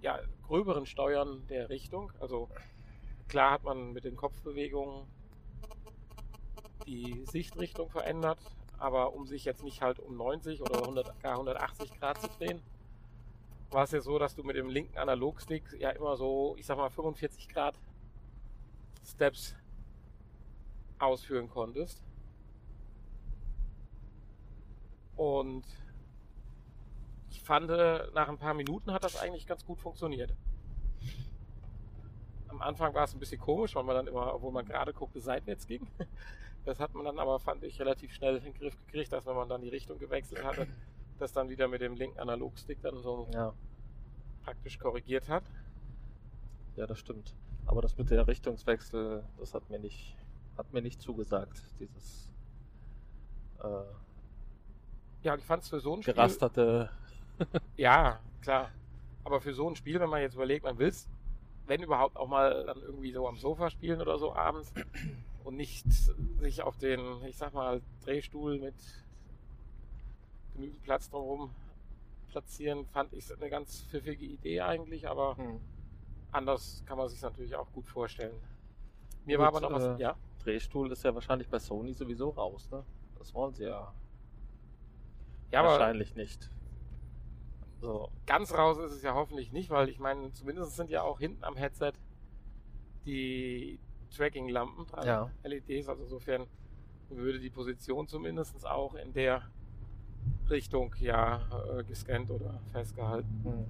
ja, 0.00 0.18
gröberen 0.46 0.86
Steuern 0.86 1.46
der 1.48 1.68
Richtung. 1.68 2.10
Also 2.18 2.48
klar 3.28 3.52
hat 3.52 3.64
man 3.64 3.92
mit 3.92 4.04
den 4.04 4.16
Kopfbewegungen 4.16 5.06
die 6.86 7.24
Sichtrichtung 7.26 7.88
verändert, 7.90 8.38
aber 8.78 9.14
um 9.14 9.26
sich 9.26 9.44
jetzt 9.44 9.62
nicht 9.62 9.80
halt 9.82 10.00
um 10.00 10.16
90 10.16 10.60
oder 10.62 10.80
100, 10.82 11.20
gar 11.20 11.32
180 11.32 11.98
Grad 12.00 12.20
zu 12.20 12.28
drehen, 12.38 12.60
war 13.70 13.84
es 13.84 13.92
ja 13.92 14.00
so, 14.00 14.18
dass 14.18 14.34
du 14.34 14.42
mit 14.42 14.56
dem 14.56 14.68
linken 14.68 14.98
Analogstick 14.98 15.62
ja 15.78 15.90
immer 15.90 16.16
so, 16.16 16.56
ich 16.58 16.66
sag 16.66 16.78
mal, 16.78 16.90
45 16.90 17.48
Grad 17.48 17.78
Steps 19.04 19.54
ausführen 20.98 21.48
konntest. 21.48 22.02
Und 25.20 25.66
ich 27.28 27.42
fand, 27.42 27.68
äh, 27.68 28.06
nach 28.14 28.30
ein 28.30 28.38
paar 28.38 28.54
Minuten 28.54 28.90
hat 28.90 29.04
das 29.04 29.20
eigentlich 29.20 29.46
ganz 29.46 29.66
gut 29.66 29.78
funktioniert. 29.78 30.32
Am 32.48 32.62
Anfang 32.62 32.94
war 32.94 33.04
es 33.04 33.12
ein 33.12 33.20
bisschen 33.20 33.38
komisch, 33.38 33.74
weil 33.74 33.84
man 33.84 33.96
dann 33.96 34.06
immer, 34.06 34.32
obwohl 34.34 34.50
man 34.50 34.64
gerade 34.64 34.94
guckte, 34.94 35.20
seitwärts 35.20 35.66
ging. 35.66 35.86
Das 36.66 36.78
hat 36.78 36.92
man 36.94 37.06
dann 37.06 37.18
aber, 37.18 37.38
fand 37.40 37.64
ich, 37.64 37.80
relativ 37.80 38.12
schnell 38.12 38.36
in 38.36 38.44
den 38.44 38.52
Griff 38.52 38.76
gekriegt, 38.84 39.10
dass 39.14 39.24
wenn 39.24 39.34
man 39.34 39.48
dann 39.48 39.62
die 39.62 39.70
Richtung 39.70 39.98
gewechselt 39.98 40.44
hatte, 40.44 40.66
das 41.18 41.32
dann 41.32 41.48
wieder 41.48 41.68
mit 41.68 41.80
dem 41.80 41.94
linken 41.94 42.18
Analogstick 42.18 42.82
dann 42.82 42.98
so 42.98 43.26
Ja, 43.32 43.54
praktisch 44.44 44.78
korrigiert 44.78 45.26
hat. 45.30 45.42
ja, 46.76 46.86
das 46.86 46.98
stimmt. 46.98 47.34
Aber 47.64 47.80
das 47.80 47.96
mit 47.96 48.10
der 48.10 48.26
Richtungswechsel, 48.28 49.24
das 49.38 49.54
hat 49.54 49.70
mir 49.70 49.78
nicht, 49.78 50.14
hat 50.58 50.70
mir 50.70 50.82
nicht 50.82 51.00
zugesagt. 51.00 51.62
Dieses 51.78 52.30
äh, 53.62 53.66
Ja, 55.22 55.36
ich 55.36 55.44
fand 55.44 55.62
es 55.62 55.68
für 55.68 55.80
so 55.80 55.94
ein 55.94 56.02
Spiel. 56.02 56.14
gerasterte. 56.14 56.90
Ja, 57.76 58.20
klar. 58.40 58.70
Aber 59.24 59.40
für 59.40 59.52
so 59.52 59.68
ein 59.68 59.76
Spiel, 59.76 60.00
wenn 60.00 60.08
man 60.10 60.22
jetzt 60.22 60.34
überlegt, 60.34 60.64
man 60.64 60.78
will 60.78 60.88
es, 60.88 61.08
wenn 61.66 61.82
überhaupt, 61.82 62.16
auch 62.16 62.28
mal 62.28 62.64
dann 62.66 62.80
irgendwie 62.80 63.12
so 63.12 63.28
am 63.28 63.36
Sofa 63.36 63.70
spielen 63.70 64.00
oder 64.00 64.18
so 64.18 64.34
abends 64.34 64.72
und 65.44 65.56
nicht 65.56 65.86
sich 66.40 66.62
auf 66.62 66.76
den, 66.78 67.22
ich 67.26 67.36
sag 67.36 67.52
mal, 67.54 67.80
Drehstuhl 68.04 68.58
mit 68.58 68.74
genügend 70.54 70.82
Platz 70.82 71.10
drumherum 71.10 71.50
platzieren, 72.30 72.86
fand 72.86 73.12
ich 73.12 73.32
eine 73.34 73.50
ganz 73.50 73.82
pfiffige 73.82 74.24
Idee 74.24 74.60
eigentlich, 74.60 75.08
aber 75.08 75.36
Hm. 75.36 75.60
anders 76.32 76.82
kann 76.86 76.96
man 76.98 77.08
sich 77.08 77.20
natürlich 77.22 77.54
auch 77.56 77.70
gut 77.72 77.88
vorstellen. 77.88 78.34
Mir 79.24 79.36
Gut, 79.36 79.42
war 79.42 79.48
aber 79.48 79.60
noch 79.60 79.72
was, 79.72 79.98
äh, 79.98 80.02
ja, 80.02 80.16
Drehstuhl 80.42 80.90
ist 80.92 81.02
ja 81.04 81.14
wahrscheinlich 81.14 81.48
bei 81.48 81.58
Sony 81.58 81.92
sowieso 81.92 82.30
raus, 82.30 82.68
ne? 82.70 82.84
Das 83.18 83.34
wollen 83.34 83.52
sie 83.52 83.64
ja, 83.64 83.92
ja, 85.52 85.64
wahrscheinlich 85.64 86.14
nicht. 86.14 86.50
So, 87.80 88.10
ganz 88.26 88.52
raus 88.52 88.78
ist 88.78 88.92
es 88.92 89.02
ja 89.02 89.14
hoffentlich 89.14 89.52
nicht, 89.52 89.70
weil 89.70 89.88
ich 89.88 89.98
meine, 89.98 90.32
zumindest 90.32 90.76
sind 90.76 90.90
ja 90.90 91.02
auch 91.02 91.18
hinten 91.18 91.44
am 91.44 91.56
Headset 91.56 91.92
die 93.06 93.78
Tracking-Lampen 94.14 94.86
dran, 94.86 95.06
Ja. 95.06 95.30
LEDs, 95.44 95.88
also 95.88 96.02
insofern 96.02 96.46
würde 97.08 97.40
die 97.40 97.50
Position 97.50 98.06
zumindest 98.06 98.66
auch 98.66 98.94
in 98.94 99.12
der 99.12 99.42
Richtung 100.50 100.94
ja 100.98 101.40
äh, 101.78 101.84
gescannt 101.84 102.30
oder 102.30 102.60
festgehalten. 102.72 103.40
hm. 103.44 103.64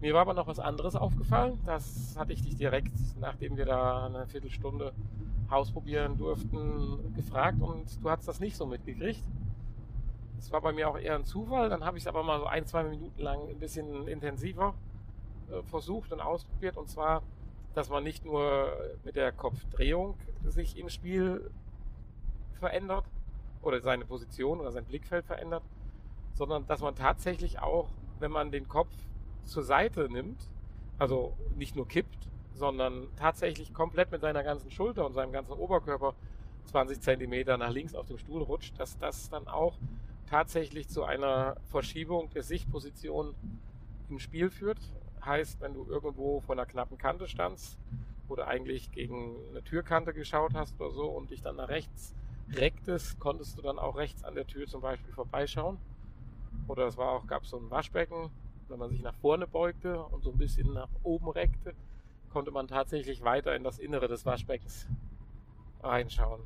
Mir 0.00 0.12
war 0.12 0.20
aber 0.20 0.34
noch 0.34 0.46
was 0.46 0.58
anderes 0.58 0.96
aufgefallen, 0.96 1.58
das 1.64 2.14
hatte 2.18 2.34
ich 2.34 2.42
dich 2.42 2.56
direkt, 2.56 2.92
nachdem 3.18 3.56
wir 3.56 3.64
da 3.64 4.06
eine 4.06 4.26
Viertelstunde 4.26 4.92
ausprobieren 5.48 6.18
durften, 6.18 7.14
gefragt 7.14 7.62
und 7.62 8.02
du 8.02 8.10
hast 8.10 8.28
das 8.28 8.40
nicht 8.40 8.56
so 8.56 8.66
mitgekriegt. 8.66 9.22
Das 10.36 10.52
war 10.52 10.60
bei 10.60 10.72
mir 10.72 10.88
auch 10.88 10.98
eher 10.98 11.14
ein 11.14 11.24
Zufall. 11.24 11.68
Dann 11.68 11.84
habe 11.84 11.96
ich 11.96 12.04
es 12.04 12.06
aber 12.06 12.22
mal 12.22 12.38
so 12.38 12.46
ein, 12.46 12.66
zwei 12.66 12.84
Minuten 12.84 13.20
lang 13.20 13.48
ein 13.48 13.58
bisschen 13.58 14.08
intensiver 14.08 14.74
äh, 15.50 15.62
versucht 15.62 16.12
und 16.12 16.20
ausprobiert. 16.20 16.76
Und 16.76 16.88
zwar, 16.88 17.22
dass 17.74 17.88
man 17.88 18.04
nicht 18.04 18.24
nur 18.24 18.72
mit 19.04 19.16
der 19.16 19.32
Kopfdrehung 19.32 20.16
sich 20.44 20.78
im 20.78 20.88
Spiel 20.88 21.50
verändert 22.58 23.04
oder 23.62 23.80
seine 23.80 24.04
Position 24.04 24.60
oder 24.60 24.72
sein 24.72 24.84
Blickfeld 24.84 25.24
verändert, 25.24 25.62
sondern 26.34 26.66
dass 26.66 26.80
man 26.80 26.94
tatsächlich 26.94 27.60
auch, 27.60 27.88
wenn 28.18 28.30
man 28.30 28.50
den 28.50 28.68
Kopf 28.68 28.92
zur 29.44 29.62
Seite 29.62 30.08
nimmt, 30.10 30.48
also 30.98 31.36
nicht 31.56 31.76
nur 31.76 31.88
kippt, 31.88 32.28
sondern 32.54 33.08
tatsächlich 33.16 33.74
komplett 33.74 34.10
mit 34.12 34.20
seiner 34.20 34.42
ganzen 34.44 34.70
Schulter 34.70 35.04
und 35.06 35.14
seinem 35.14 35.32
ganzen 35.32 35.52
Oberkörper 35.52 36.14
20 36.66 37.00
Zentimeter 37.00 37.56
nach 37.56 37.70
links 37.70 37.94
auf 37.94 38.06
dem 38.06 38.18
Stuhl 38.18 38.42
rutscht, 38.42 38.78
dass 38.78 38.96
das 38.98 39.28
dann 39.28 39.48
auch 39.48 39.76
tatsächlich 40.26 40.88
zu 40.88 41.04
einer 41.04 41.56
Verschiebung 41.70 42.30
der 42.30 42.42
Sichtposition 42.42 43.34
im 44.08 44.18
Spiel 44.18 44.50
führt. 44.50 44.78
Heißt, 45.24 45.60
wenn 45.60 45.74
du 45.74 45.86
irgendwo 45.86 46.40
vor 46.40 46.54
einer 46.54 46.66
knappen 46.66 46.98
Kante 46.98 47.28
standst 47.28 47.78
oder 48.28 48.46
eigentlich 48.46 48.90
gegen 48.92 49.36
eine 49.50 49.62
Türkante 49.62 50.12
geschaut 50.12 50.54
hast 50.54 50.78
oder 50.80 50.90
so 50.90 51.06
und 51.06 51.30
dich 51.30 51.42
dann 51.42 51.56
nach 51.56 51.68
rechts 51.68 52.14
recktest, 52.52 53.18
konntest 53.18 53.56
du 53.56 53.62
dann 53.62 53.78
auch 53.78 53.96
rechts 53.96 54.24
an 54.24 54.34
der 54.34 54.46
Tür 54.46 54.66
zum 54.66 54.80
Beispiel 54.80 55.12
vorbeischauen. 55.12 55.78
Oder 56.68 56.86
es 56.86 56.96
war 56.96 57.10
auch, 57.10 57.26
gab 57.26 57.46
so 57.46 57.58
ein 57.58 57.70
Waschbecken, 57.70 58.30
wenn 58.68 58.78
man 58.78 58.90
sich 58.90 59.02
nach 59.02 59.14
vorne 59.14 59.46
beugte 59.46 60.02
und 60.02 60.22
so 60.22 60.30
ein 60.30 60.38
bisschen 60.38 60.72
nach 60.72 60.88
oben 61.02 61.28
reckte, 61.28 61.74
konnte 62.30 62.50
man 62.50 62.68
tatsächlich 62.68 63.22
weiter 63.22 63.54
in 63.54 63.64
das 63.64 63.78
Innere 63.78 64.08
des 64.08 64.26
Waschbeckens 64.26 64.86
reinschauen. 65.82 66.42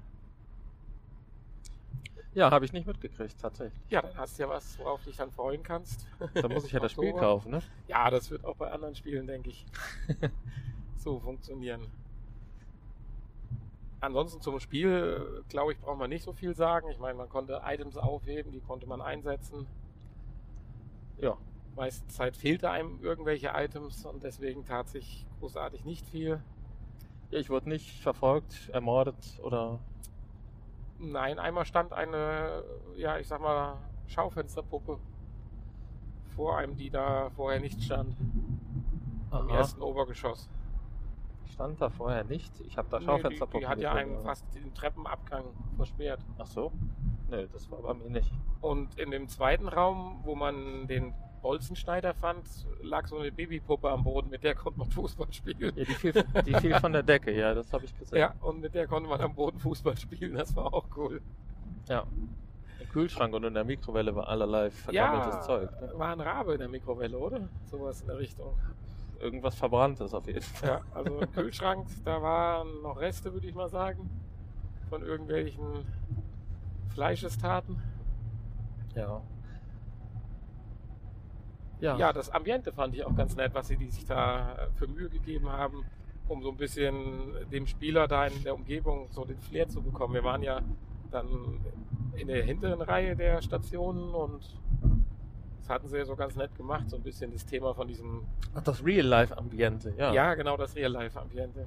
Ja, 2.34 2.50
habe 2.50 2.64
ich 2.64 2.72
nicht 2.72 2.86
mitgekriegt, 2.86 3.40
tatsächlich. 3.40 3.80
Ja, 3.90 4.02
dann 4.02 4.16
hast 4.16 4.38
du 4.38 4.42
ja 4.42 4.48
was, 4.48 4.78
worauf 4.78 5.02
du 5.02 5.10
dich 5.10 5.16
dann 5.16 5.30
freuen 5.32 5.62
kannst. 5.62 6.06
Da 6.34 6.48
muss 6.48 6.64
ich 6.64 6.72
ja 6.72 6.80
das 6.80 6.92
Spiel 6.92 7.12
kaufen, 7.12 7.50
ne? 7.50 7.62
Ja, 7.88 8.10
das 8.10 8.30
wird 8.30 8.44
auch 8.44 8.56
bei 8.56 8.70
anderen 8.70 8.94
Spielen, 8.94 9.26
denke 9.26 9.50
ich, 9.50 9.66
so 10.96 11.18
funktionieren. 11.18 11.86
Ansonsten 14.00 14.40
zum 14.40 14.60
Spiel, 14.60 15.42
glaube 15.48 15.72
ich, 15.72 15.80
braucht 15.80 15.98
man 15.98 16.10
nicht 16.10 16.22
so 16.22 16.32
viel 16.32 16.54
sagen. 16.54 16.88
Ich 16.90 16.98
meine, 16.98 17.18
man 17.18 17.28
konnte 17.28 17.62
Items 17.64 17.96
aufheben, 17.96 18.52
die 18.52 18.60
konnte 18.60 18.86
man 18.86 19.00
einsetzen. 19.00 19.66
Ja. 21.16 21.36
Meiste 21.74 22.06
Zeit 22.08 22.36
fehlte 22.36 22.70
einem 22.70 23.02
irgendwelche 23.02 23.48
Items 23.54 24.04
und 24.04 24.22
deswegen 24.22 24.64
tat 24.64 24.88
sich 24.88 25.26
großartig 25.40 25.84
nicht 25.84 26.06
viel. 26.06 26.40
ja. 27.30 27.38
Ich 27.38 27.50
wurde 27.50 27.68
nicht 27.68 28.00
verfolgt, 28.00 28.68
ermordet 28.72 29.40
oder. 29.42 29.80
Nein, 30.98 31.38
einmal 31.38 31.64
stand 31.64 31.92
eine, 31.92 32.64
ja, 32.96 33.18
ich 33.18 33.28
sag 33.28 33.40
mal, 33.40 33.76
Schaufensterpuppe 34.06 34.98
vor 36.34 36.58
einem, 36.58 36.76
die 36.76 36.90
da 36.90 37.30
vorher 37.30 37.60
nicht 37.60 37.82
stand. 37.82 38.16
Am 39.30 39.48
Aha. 39.48 39.58
ersten 39.58 39.82
Obergeschoss. 39.82 40.48
Stand 41.52 41.80
da 41.80 41.88
vorher 41.90 42.24
nicht. 42.24 42.52
Ich 42.62 42.76
habe 42.78 42.88
da 42.90 42.98
Nee, 42.98 43.04
Schaufensterpuppen 43.06 43.60
die, 43.60 43.66
die 43.66 43.68
hat 43.68 43.78
ja 43.80 43.92
aber- 43.92 44.22
fast 44.22 44.44
den 44.54 44.72
Treppenabgang 44.74 45.44
versperrt. 45.76 46.20
Ach 46.38 46.46
so? 46.46 46.72
Nee, 47.30 47.46
das 47.52 47.70
war 47.70 47.80
bei 47.82 47.94
mir 47.94 48.10
nicht. 48.10 48.32
Und 48.60 48.98
in 48.98 49.10
dem 49.10 49.28
zweiten 49.28 49.68
Raum, 49.68 50.20
wo 50.24 50.34
man 50.34 50.86
den 50.86 51.12
Bolzenschneider 51.40 52.14
fand, 52.14 52.46
lag 52.82 53.06
so 53.06 53.18
eine 53.18 53.32
Babypuppe 53.32 53.90
am 53.90 54.04
Boden, 54.04 54.30
mit 54.30 54.44
der 54.44 54.54
konnte 54.54 54.78
man 54.78 54.90
Fußball 54.90 55.32
spielen. 55.32 55.58
Ja, 55.76 55.84
die 55.84 55.84
fiel, 55.86 56.12
die 56.46 56.54
fiel 56.54 56.74
von 56.80 56.92
der 56.92 57.02
Decke, 57.02 57.32
ja, 57.32 57.54
das 57.54 57.72
habe 57.72 57.84
ich 57.84 57.98
gesehen. 57.98 58.18
Ja, 58.18 58.34
und 58.40 58.60
mit 58.60 58.74
der 58.74 58.86
konnte 58.86 59.08
man 59.08 59.20
am 59.20 59.34
Boden 59.34 59.58
Fußball 59.58 59.96
spielen, 59.96 60.34
das 60.34 60.54
war 60.56 60.72
auch 60.72 60.86
cool. 60.96 61.20
Ja. 61.88 62.06
Im 62.80 62.88
Kühlschrank 62.90 63.34
und 63.34 63.44
in 63.44 63.54
der 63.54 63.64
Mikrowelle 63.64 64.14
war 64.14 64.28
allerlei 64.28 64.70
vergammeltes 64.70 65.34
ja, 65.34 65.40
Zeug. 65.40 65.80
Ne? 65.80 65.92
war 65.94 66.12
ein 66.12 66.20
Rabe 66.20 66.52
in 66.54 66.58
der 66.60 66.68
Mikrowelle, 66.68 67.18
oder? 67.18 67.48
Sowas 67.64 68.00
in 68.02 68.08
der 68.08 68.18
Richtung. 68.18 68.54
Irgendwas 69.20 69.56
Verbranntes 69.56 70.14
auf 70.14 70.26
jeden 70.26 70.42
Fall. 70.42 70.68
Ja, 70.68 70.80
also 70.94 71.18
im 71.18 71.32
Kühlschrank, 71.32 71.88
da 72.04 72.22
waren 72.22 72.82
noch 72.82 73.00
Reste, 73.00 73.32
würde 73.32 73.48
ich 73.48 73.54
mal 73.54 73.68
sagen, 73.68 74.08
von 74.88 75.02
irgendwelchen 75.02 75.84
Fleischestaten. 76.94 77.82
Ja. 78.94 79.22
Ja. 81.80 81.96
ja, 81.96 82.12
das 82.12 82.30
Ambiente 82.30 82.72
fand 82.72 82.94
ich 82.94 83.04
auch 83.04 83.14
ganz 83.14 83.36
nett, 83.36 83.54
was 83.54 83.68
sie 83.68 83.76
die 83.76 83.90
sich 83.90 84.04
da 84.04 84.68
für 84.74 84.88
Mühe 84.88 85.08
gegeben 85.08 85.48
haben, 85.50 85.84
um 86.26 86.42
so 86.42 86.50
ein 86.50 86.56
bisschen 86.56 86.94
dem 87.52 87.66
Spieler 87.66 88.08
da 88.08 88.26
in 88.26 88.42
der 88.42 88.54
Umgebung 88.54 89.06
so 89.10 89.24
den 89.24 89.38
Flair 89.38 89.68
zu 89.68 89.80
bekommen. 89.80 90.14
Wir 90.14 90.24
waren 90.24 90.42
ja 90.42 90.60
dann 91.10 91.60
in 92.16 92.28
der 92.28 92.44
hinteren 92.44 92.80
Reihe 92.82 93.14
der 93.14 93.40
Stationen 93.42 94.12
und 94.14 94.42
das 95.60 95.68
hatten 95.68 95.88
sie 95.88 95.98
ja 95.98 96.04
so 96.04 96.16
ganz 96.16 96.34
nett 96.34 96.54
gemacht, 96.56 96.88
so 96.88 96.96
ein 96.96 97.02
bisschen 97.02 97.32
das 97.32 97.44
Thema 97.44 97.74
von 97.74 97.86
diesem. 97.86 98.22
Ach, 98.54 98.62
das 98.62 98.84
Real-Life-Ambiente, 98.84 99.94
ja. 99.96 100.12
Ja, 100.12 100.34
genau, 100.34 100.56
das 100.56 100.74
Real-Life-Ambiente. 100.74 101.66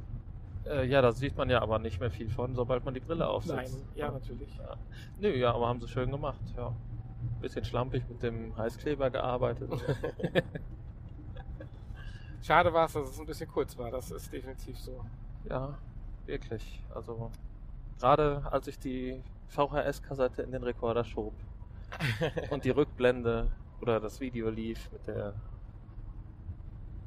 Äh, 0.65 0.87
ja, 0.87 1.01
da 1.01 1.11
sieht 1.11 1.37
man 1.37 1.49
ja 1.49 1.61
aber 1.61 1.79
nicht 1.79 1.99
mehr 1.99 2.11
viel 2.11 2.29
von, 2.29 2.53
sobald 2.55 2.85
man 2.85 2.93
die 2.93 2.99
Brille 2.99 3.27
aufsetzt. 3.27 3.73
Nein, 3.73 3.87
ja, 3.95 4.11
natürlich. 4.11 4.55
Ja. 4.57 4.75
Nö, 5.19 5.35
ja, 5.35 5.53
aber 5.53 5.67
haben 5.67 5.79
sie 5.79 5.87
schön 5.87 6.11
gemacht, 6.11 6.41
ja. 6.55 6.73
Bisschen 7.41 7.65
schlampig 7.65 8.03
mit 8.07 8.21
dem 8.21 8.55
Heißkleber 8.55 9.09
gearbeitet. 9.09 9.71
Schade 12.41 12.73
war 12.73 12.85
es, 12.85 12.93
dass 12.93 13.09
es 13.09 13.19
ein 13.19 13.25
bisschen 13.25 13.49
kurz 13.49 13.77
war. 13.77 13.91
Das 13.91 14.11
ist 14.11 14.31
definitiv 14.31 14.77
so. 14.77 15.03
Ja, 15.49 15.77
wirklich. 16.25 16.81
Also 16.93 17.31
gerade 17.99 18.43
als 18.51 18.67
ich 18.67 18.79
die 18.79 19.21
VHS-Kassette 19.47 20.41
in 20.41 20.51
den 20.51 20.63
Rekorder 20.63 21.03
schob 21.03 21.33
und 22.49 22.63
die 22.65 22.69
Rückblende 22.71 23.51
oder 23.81 23.99
das 23.99 24.19
Video 24.19 24.49
lief 24.49 24.91
mit 24.91 25.07
der 25.07 25.33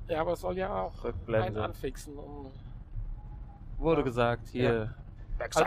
ja, 0.09 0.20
aber 0.20 0.33
es 0.33 0.40
soll 0.40 0.59
ja 0.59 0.83
auch 0.83 1.03
Rückblende. 1.03 1.46
einen 1.46 1.57
anfixen. 1.57 2.16
Um 2.16 2.50
Wurde 3.79 4.03
ja. 4.03 4.05
gesagt, 4.05 4.48
hier. 4.48 4.94
Ja. 5.38 5.46
Also, 5.55 5.64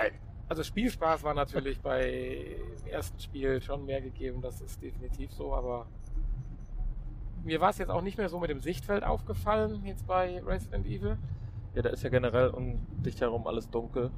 also 0.49 0.63
Spielspaß 0.63 1.23
war 1.23 1.33
natürlich 1.33 1.79
bei 1.81 2.57
dem 2.86 2.88
ersten 2.88 3.19
Spiel 3.19 3.62
schon 3.62 3.86
mehr 3.86 4.01
gegeben, 4.01 4.41
das 4.41 4.62
ist 4.62 4.81
definitiv 4.81 5.31
so, 5.33 5.53
aber 5.53 5.88
mir 7.43 7.62
war 7.62 7.69
es 7.69 7.77
jetzt 7.77 7.89
auch 7.89 8.01
nicht 8.01 8.17
mehr 8.17 8.29
so 8.29 8.39
mit 8.39 8.49
dem 8.49 8.62
Sichtfeld 8.62 9.03
aufgefallen, 9.03 9.86
jetzt 9.86 10.05
bei 10.07 10.41
Resident 10.45 10.86
Evil. 10.86 11.17
Ja, 11.75 11.81
da 11.81 11.89
ist 11.89 12.03
ja 12.03 12.10
generell 12.10 12.49
um 12.49 12.79
dich 13.03 13.19
herum 13.21 13.47
alles 13.47 13.69
dunkel. 13.69 14.12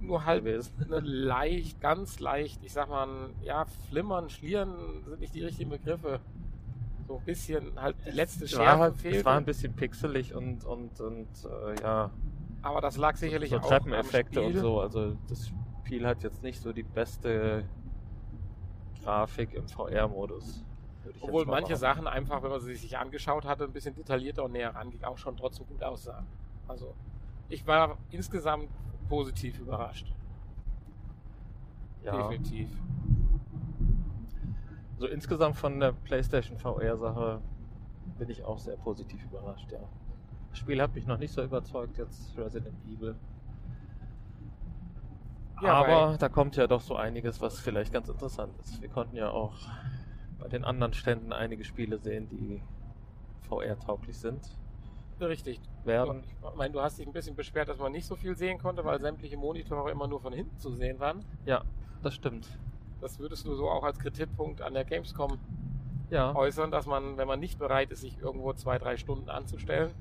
Nur 0.00 0.24
halt 0.24 0.44
gewesen. 0.44 0.72
leicht, 0.88 1.80
ganz 1.80 2.18
leicht, 2.18 2.62
ich 2.62 2.72
sag 2.72 2.88
mal, 2.88 3.30
ja, 3.42 3.64
flimmern, 3.88 4.28
schlieren 4.28 5.02
sind 5.06 5.20
nicht 5.20 5.34
die 5.34 5.44
richtigen 5.44 5.70
Begriffe. 5.70 6.20
So 7.06 7.18
ein 7.18 7.24
bisschen 7.24 7.80
halt 7.80 7.96
die 8.06 8.10
letzte 8.10 8.48
Schärfe 8.48 8.80
war 8.80 8.92
fehlt. 8.92 9.16
Es 9.16 9.24
war 9.24 9.36
ein 9.36 9.44
bisschen 9.44 9.74
pixelig 9.74 10.34
und, 10.34 10.64
und, 10.64 11.00
und 11.00 11.28
äh, 11.44 11.80
ja. 11.82 12.10
Aber 12.62 12.80
das 12.80 12.96
lag 12.96 13.16
sicherlich 13.16 13.50
so 13.50 13.58
auch 13.58 13.68
Treppeneffekte 13.68 14.40
und 14.42 14.56
so. 14.56 14.80
Also 14.80 15.16
das 15.28 15.52
Spiel 15.84 16.06
hat 16.06 16.22
jetzt 16.22 16.42
nicht 16.42 16.62
so 16.62 16.72
die 16.72 16.82
beste 16.82 17.64
Grafik 19.02 19.52
im 19.52 19.68
VR-Modus. 19.68 20.64
Obwohl 21.20 21.44
manche 21.44 21.76
Sachen 21.76 22.06
einfach, 22.06 22.42
wenn 22.42 22.50
man 22.50 22.60
sie 22.60 22.74
sich 22.74 22.96
angeschaut 22.96 23.44
hatte, 23.44 23.64
ein 23.64 23.72
bisschen 23.72 23.94
detaillierter 23.94 24.44
und 24.44 24.52
näher 24.52 24.74
ranging, 24.74 25.04
auch 25.04 25.18
schon 25.18 25.36
trotzdem 25.36 25.66
gut 25.66 25.82
aussahen. 25.82 26.26
Also 26.66 26.94
ich 27.50 27.66
war 27.66 27.98
insgesamt 28.10 28.70
positiv 29.10 29.58
überrascht. 29.58 30.10
Ja. 32.02 32.16
Definitiv. 32.16 32.70
So 34.96 35.06
insgesamt 35.06 35.56
von 35.56 35.80
der 35.80 35.92
PlayStation 35.92 36.56
VR-Sache 36.56 37.42
bin 38.18 38.30
ich 38.30 38.42
auch 38.42 38.58
sehr 38.58 38.76
positiv 38.76 39.22
überrascht, 39.24 39.70
ja. 39.70 39.80
Das 40.48 40.60
Spiel 40.60 40.80
hat 40.80 40.94
mich 40.94 41.06
noch 41.06 41.18
nicht 41.18 41.34
so 41.34 41.42
überzeugt, 41.42 41.98
jetzt 41.98 42.38
Resident 42.38 42.76
Evil. 42.86 43.16
Ja, 45.62 45.74
Aber 45.74 46.16
da 46.18 46.28
kommt 46.28 46.56
ja 46.56 46.66
doch 46.66 46.80
so 46.80 46.96
einiges, 46.96 47.40
was 47.40 47.60
vielleicht 47.60 47.92
ganz 47.92 48.08
interessant 48.08 48.56
ist. 48.60 48.80
Wir 48.82 48.88
konnten 48.88 49.16
ja 49.16 49.30
auch 49.30 49.54
bei 50.38 50.48
den 50.48 50.64
anderen 50.64 50.92
Ständen 50.92 51.32
einige 51.32 51.64
Spiele 51.64 51.98
sehen, 51.98 52.28
die 52.28 52.62
VR-tauglich 53.48 54.18
sind. 54.18 54.40
Richtig. 55.20 55.60
Werden. 55.84 56.22
Ich 56.24 56.56
meine, 56.56 56.72
du 56.72 56.80
hast 56.80 56.98
dich 56.98 57.06
ein 57.06 57.12
bisschen 57.12 57.36
beschwert, 57.36 57.68
dass 57.68 57.78
man 57.78 57.92
nicht 57.92 58.06
so 58.06 58.16
viel 58.16 58.36
sehen 58.36 58.58
konnte, 58.58 58.84
weil 58.84 59.00
sämtliche 59.00 59.36
Monitore 59.36 59.90
immer 59.90 60.08
nur 60.08 60.20
von 60.20 60.32
hinten 60.32 60.58
zu 60.58 60.72
sehen 60.72 60.98
waren. 60.98 61.24
Ja, 61.46 61.62
das 62.02 62.14
stimmt. 62.14 62.48
Das 63.00 63.18
würdest 63.18 63.46
du 63.46 63.54
so 63.54 63.68
auch 63.68 63.84
als 63.84 63.98
Kritikpunkt 63.98 64.60
an 64.60 64.74
der 64.74 64.84
Gamescom 64.84 65.38
ja. 66.10 66.34
äußern, 66.34 66.70
dass 66.70 66.86
man, 66.86 67.16
wenn 67.16 67.28
man 67.28 67.38
nicht 67.38 67.58
bereit 67.58 67.90
ist, 67.90 68.00
sich 68.00 68.18
irgendwo 68.18 68.52
zwei, 68.54 68.78
drei 68.78 68.96
Stunden 68.96 69.28
anzustellen, 69.28 69.92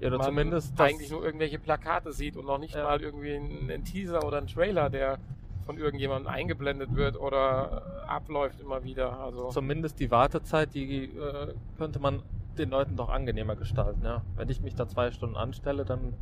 ja, 0.00 0.08
oder 0.08 0.20
zumindest 0.20 0.80
eigentlich 0.80 1.10
nur 1.10 1.24
irgendwelche 1.24 1.58
Plakate 1.58 2.12
sieht 2.12 2.36
und 2.36 2.46
noch 2.46 2.58
nicht 2.58 2.74
ja. 2.74 2.84
mal 2.84 3.00
irgendwie 3.00 3.34
einen 3.34 3.84
Teaser 3.84 4.24
oder 4.24 4.38
einen 4.38 4.46
Trailer, 4.46 4.90
der 4.90 5.18
von 5.64 5.78
irgendjemandem 5.78 6.32
eingeblendet 6.32 6.94
wird 6.94 7.18
oder 7.18 7.82
abläuft 8.06 8.60
immer 8.60 8.84
wieder. 8.84 9.18
Also 9.18 9.48
Zumindest 9.48 9.98
die 9.98 10.10
Wartezeit, 10.10 10.74
die 10.74 11.04
äh, 11.04 11.54
könnte 11.76 11.98
man 11.98 12.22
den 12.56 12.70
Leuten 12.70 12.96
doch 12.96 13.08
angenehmer 13.08 13.56
gestalten. 13.56 14.04
Ja? 14.04 14.22
Wenn 14.36 14.48
ich 14.48 14.60
mich 14.60 14.74
da 14.74 14.86
zwei 14.86 15.10
Stunden 15.10 15.36
anstelle, 15.36 15.84
dann 15.84 16.14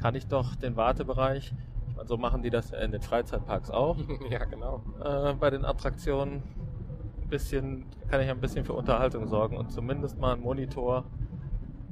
kann 0.00 0.14
ich 0.14 0.26
doch 0.26 0.56
den 0.56 0.76
Wartebereich, 0.76 1.52
ich 1.88 1.96
meine, 1.96 2.08
so 2.08 2.16
machen 2.16 2.42
die 2.42 2.50
das 2.50 2.72
in 2.72 2.90
den 2.90 3.02
Freizeitparks 3.02 3.70
auch. 3.70 3.96
ja, 4.30 4.44
genau. 4.44 4.82
Äh, 5.04 5.34
bei 5.34 5.50
den 5.50 5.64
Attraktionen 5.64 6.42
ein 7.22 7.28
bisschen, 7.28 7.84
kann 8.08 8.20
ich 8.20 8.30
ein 8.30 8.40
bisschen 8.40 8.64
für 8.64 8.72
Unterhaltung 8.72 9.26
sorgen 9.28 9.56
und 9.56 9.70
zumindest 9.70 10.18
mal 10.18 10.32
einen 10.32 10.42
Monitor 10.42 11.04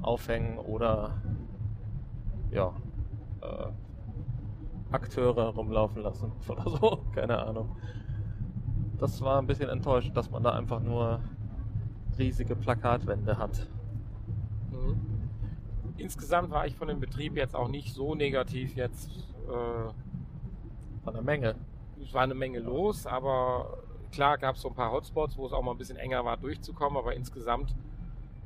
aufhängen 0.05 0.57
oder 0.57 1.21
ja, 2.51 2.73
äh, 3.41 3.67
Akteure 4.91 5.53
rumlaufen 5.53 6.01
lassen 6.01 6.31
oder 6.47 6.69
so. 6.69 7.05
Keine 7.13 7.39
Ahnung. 7.39 7.75
Das 8.97 9.21
war 9.21 9.39
ein 9.39 9.47
bisschen 9.47 9.69
enttäuscht, 9.69 10.15
dass 10.15 10.29
man 10.29 10.43
da 10.43 10.51
einfach 10.51 10.79
nur 10.79 11.19
riesige 12.17 12.55
Plakatwände 12.55 13.37
hat. 13.37 13.67
Mhm. 14.71 15.01
Insgesamt 15.97 16.51
war 16.51 16.65
ich 16.65 16.75
von 16.75 16.87
dem 16.87 16.99
Betrieb 16.99 17.35
jetzt 17.35 17.55
auch 17.55 17.67
nicht 17.67 17.93
so 17.93 18.15
negativ 18.15 18.75
jetzt. 18.75 19.09
Äh, 19.47 19.91
von 21.05 21.13
der 21.13 21.23
Menge. 21.23 21.55
Es 22.01 22.13
war 22.13 22.23
eine 22.23 22.33
Menge 22.33 22.59
los, 22.59 23.05
aber 23.05 23.77
klar 24.11 24.37
gab 24.37 24.55
es 24.55 24.61
so 24.61 24.69
ein 24.69 24.73
paar 24.73 24.91
Hotspots, 24.91 25.37
wo 25.37 25.45
es 25.45 25.53
auch 25.53 25.61
mal 25.61 25.71
ein 25.71 25.77
bisschen 25.77 25.97
enger 25.97 26.25
war 26.25 26.35
durchzukommen, 26.35 26.97
aber 26.97 27.15
insgesamt, 27.15 27.75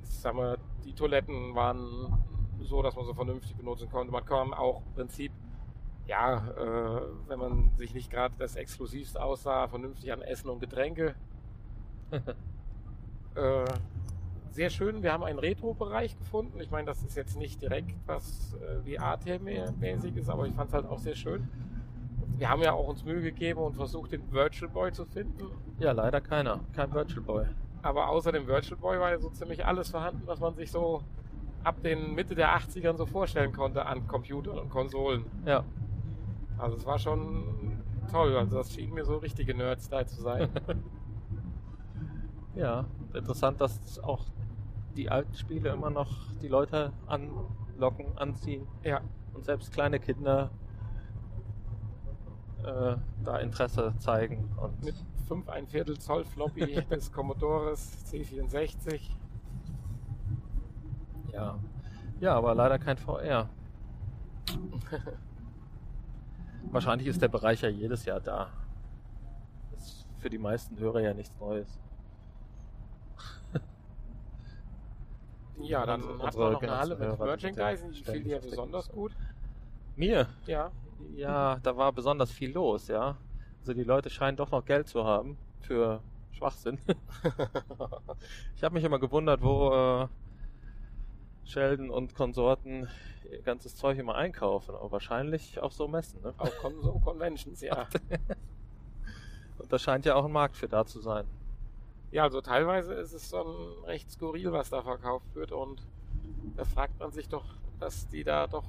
sagen 0.10 0.38
wir, 0.38 0.58
die 0.86 0.94
Toiletten 0.94 1.56
waren 1.56 2.18
so, 2.62 2.82
dass 2.82 2.96
man 2.96 3.06
so 3.06 3.14
vernünftig 3.14 3.56
benutzen 3.56 3.90
konnte. 3.90 4.12
Man 4.12 4.26
kam 4.26 4.54
auch 4.54 4.82
im 4.86 4.94
Prinzip 4.94 5.32
ja, 6.10 6.38
äh, 6.58 7.02
wenn 7.28 7.40
man 7.40 7.72
sich 7.78 7.94
nicht 7.94 8.10
gerade 8.10 8.34
das 8.40 8.56
Exklusivste 8.56 9.22
aussah, 9.22 9.68
vernünftig 9.68 10.12
an 10.12 10.24
Essen 10.24 10.50
und 10.50 10.60
Getränke. 10.60 11.14
äh, 13.36 13.66
sehr 14.50 14.72
schön, 14.72 15.04
wir 15.04 15.14
haben 15.14 15.24
einen 15.24 15.38
Retro-Bereich 15.38 16.18
gefunden. 16.18 16.60
Ich 16.60 16.72
meine, 16.72 16.88
das 16.88 17.04
ist 17.04 17.16
jetzt 17.16 17.38
nicht 17.38 17.62
direkt 17.62 17.96
was 18.08 18.56
äh, 18.56 18.98
VR-mäßig 18.98 20.18
ist, 20.18 20.30
aber 20.30 20.48
ich 20.48 20.56
fand 20.56 20.70
es 20.70 20.74
halt 20.74 20.88
auch 20.88 20.98
sehr 20.98 21.16
schön. 21.16 21.48
Wir 22.38 22.50
haben 22.50 22.64
ja 22.64 22.74
auch 22.74 22.88
uns 22.88 23.06
Mühe 23.06 23.22
gegeben 23.22 23.60
und 23.60 23.76
versucht, 23.76 24.12
den 24.12 24.32
Virtual 24.32 24.72
Boy 24.72 24.92
zu 24.92 25.06
finden. 25.06 25.52
Ja, 25.78 25.92
leider 25.92 26.22
keiner. 26.22 26.62
Kein 26.74 26.92
Virtual 26.92 27.22
Boy. 27.22 27.46
Aber 27.82 28.10
außer 28.10 28.32
dem 28.32 28.48
Virtual 28.48 28.80
Boy 28.80 29.00
war 29.00 29.12
ja 29.12 29.20
so 29.20 29.30
ziemlich 29.30 29.66
alles 29.66 29.90
vorhanden, 29.90 30.24
was 30.26 30.40
man 30.40 30.56
sich 30.56 30.72
so 30.72 31.02
ab 31.64 31.82
den 31.82 32.14
Mitte 32.14 32.36
der 32.36 32.58
80ern 32.58 32.98
so 32.98 33.06
vorstellen 33.06 33.54
konnte 33.54 33.86
an 33.86 34.08
Computern 34.08 34.60
und 34.60 34.70
Konsolen. 34.70 35.26
Ja. 35.46 35.64
Also 36.58 36.78
es 36.78 36.86
war 36.86 37.00
schon 37.00 37.82
toll. 38.12 38.36
Also 38.36 38.58
das 38.58 38.74
schien 38.74 38.94
mir 38.94 39.06
so 39.06 39.18
richtige 39.18 39.54
Nerds 39.54 39.90
da 39.90 40.06
zu 40.06 40.22
sein. 40.22 40.50
ja, 42.56 42.86
interessant, 43.14 43.62
dass 43.62 44.00
auch 44.00 44.26
die 44.96 45.10
alten 45.10 45.34
Spiele 45.36 45.70
immer 45.70 45.90
noch 45.90 46.12
die 46.42 46.48
Leute 46.48 46.92
anlocken, 47.08 48.18
anziehen. 48.18 48.68
Ja. 48.84 49.02
Und 49.34 49.46
selbst 49.46 49.72
kleine 49.72 50.00
Kinder 50.00 50.50
äh, 52.64 52.96
da 53.24 53.38
Interesse 53.38 53.94
zeigen. 54.00 54.50
Und 54.58 54.84
Mit 54.84 54.96
5 55.30 55.48
ein 55.48 55.68
Viertel 55.68 55.98
Zoll 56.00 56.26
Floppy 56.26 56.82
des 56.90 57.12
Commodores 57.12 58.04
C64. 58.12 59.00
Ja. 61.32 61.60
Ja, 62.20 62.36
aber 62.36 62.56
leider 62.56 62.80
kein 62.80 62.98
VR. 62.98 63.48
Wahrscheinlich 66.72 67.08
ist 67.08 67.22
der 67.22 67.28
Bereich 67.28 67.62
ja 67.62 67.70
jedes 67.70 68.06
Jahr 68.06 68.20
da. 68.20 68.50
Das 69.72 69.84
ist 69.84 70.08
für 70.18 70.30
die 70.32 70.40
meisten 70.40 70.78
Hörer 70.80 71.02
ja 71.02 71.14
nichts 71.14 71.40
Neues. 71.40 71.80
ja, 75.62 75.86
dann 75.86 76.02
hat 76.24 76.36
man 76.36 76.54
noch 76.54 76.62
eine 76.62 76.78
Halle 76.78 76.96
mit 76.96 77.20
Merchandising. 77.20 77.92
Die 77.92 78.04
fiel 78.04 78.24
dir 78.24 78.40
besonders 78.40 78.90
gut. 78.90 79.16
Mir? 79.96 80.28
Ja. 80.48 80.72
Ja, 81.16 81.60
da 81.62 81.78
war 81.78 81.94
besonders 81.94 82.32
viel 82.32 82.52
los, 82.52 82.88
ja. 82.88 83.16
Also 83.70 83.78
die 83.78 83.86
Leute 83.86 84.10
scheinen 84.10 84.36
doch 84.36 84.50
noch 84.50 84.66
Geld 84.66 84.88
zu 84.88 85.04
haben 85.06 85.38
für 85.62 86.02
Schwachsinn. 86.32 86.80
ich 88.56 88.64
habe 88.64 88.74
mich 88.74 88.84
immer 88.84 88.98
gewundert, 88.98 89.44
wo 89.44 89.72
äh, 89.72 90.08
Sheldon 91.44 91.92
und 91.92 92.16
Konsorten 92.16 92.90
ihr 93.30 93.44
ganzes 93.44 93.76
Zeug 93.76 94.00
immer 94.00 94.16
einkaufen. 94.16 94.74
Aber 94.74 94.92
wahrscheinlich 94.92 95.60
auf 95.60 95.74
so 95.74 95.88
Messen. 95.88 96.20
Ne? 96.24 96.34
Auch 96.40 96.50
Con 96.58 96.82
so 96.82 96.94
Conventions, 96.94 97.62
ja. 97.62 97.88
und 99.60 99.72
da 99.72 99.78
scheint 99.78 100.04
ja 100.06 100.16
auch 100.16 100.26
ein 100.26 100.32
Markt 100.32 100.58
für 100.58 100.68
da 100.68 100.84
zu 100.84 101.00
sein. 101.00 101.28
Ja, 102.10 102.24
also 102.24 102.42
teilweise 102.42 102.96
ist 102.96 103.14
es 103.14 103.30
schon 103.30 103.84
recht 103.84 104.10
skurril, 104.10 104.52
was 104.52 104.72
da 104.72 104.82
verkauft 104.82 105.36
wird. 105.36 105.52
Und 105.52 105.86
da 106.58 106.66
fragt 106.66 107.00
man 107.00 107.12
sich 107.12 107.30
doch, 107.30 107.46
dass 107.80 108.08
die 108.08 108.24
da 108.24 108.48
doch 108.48 108.66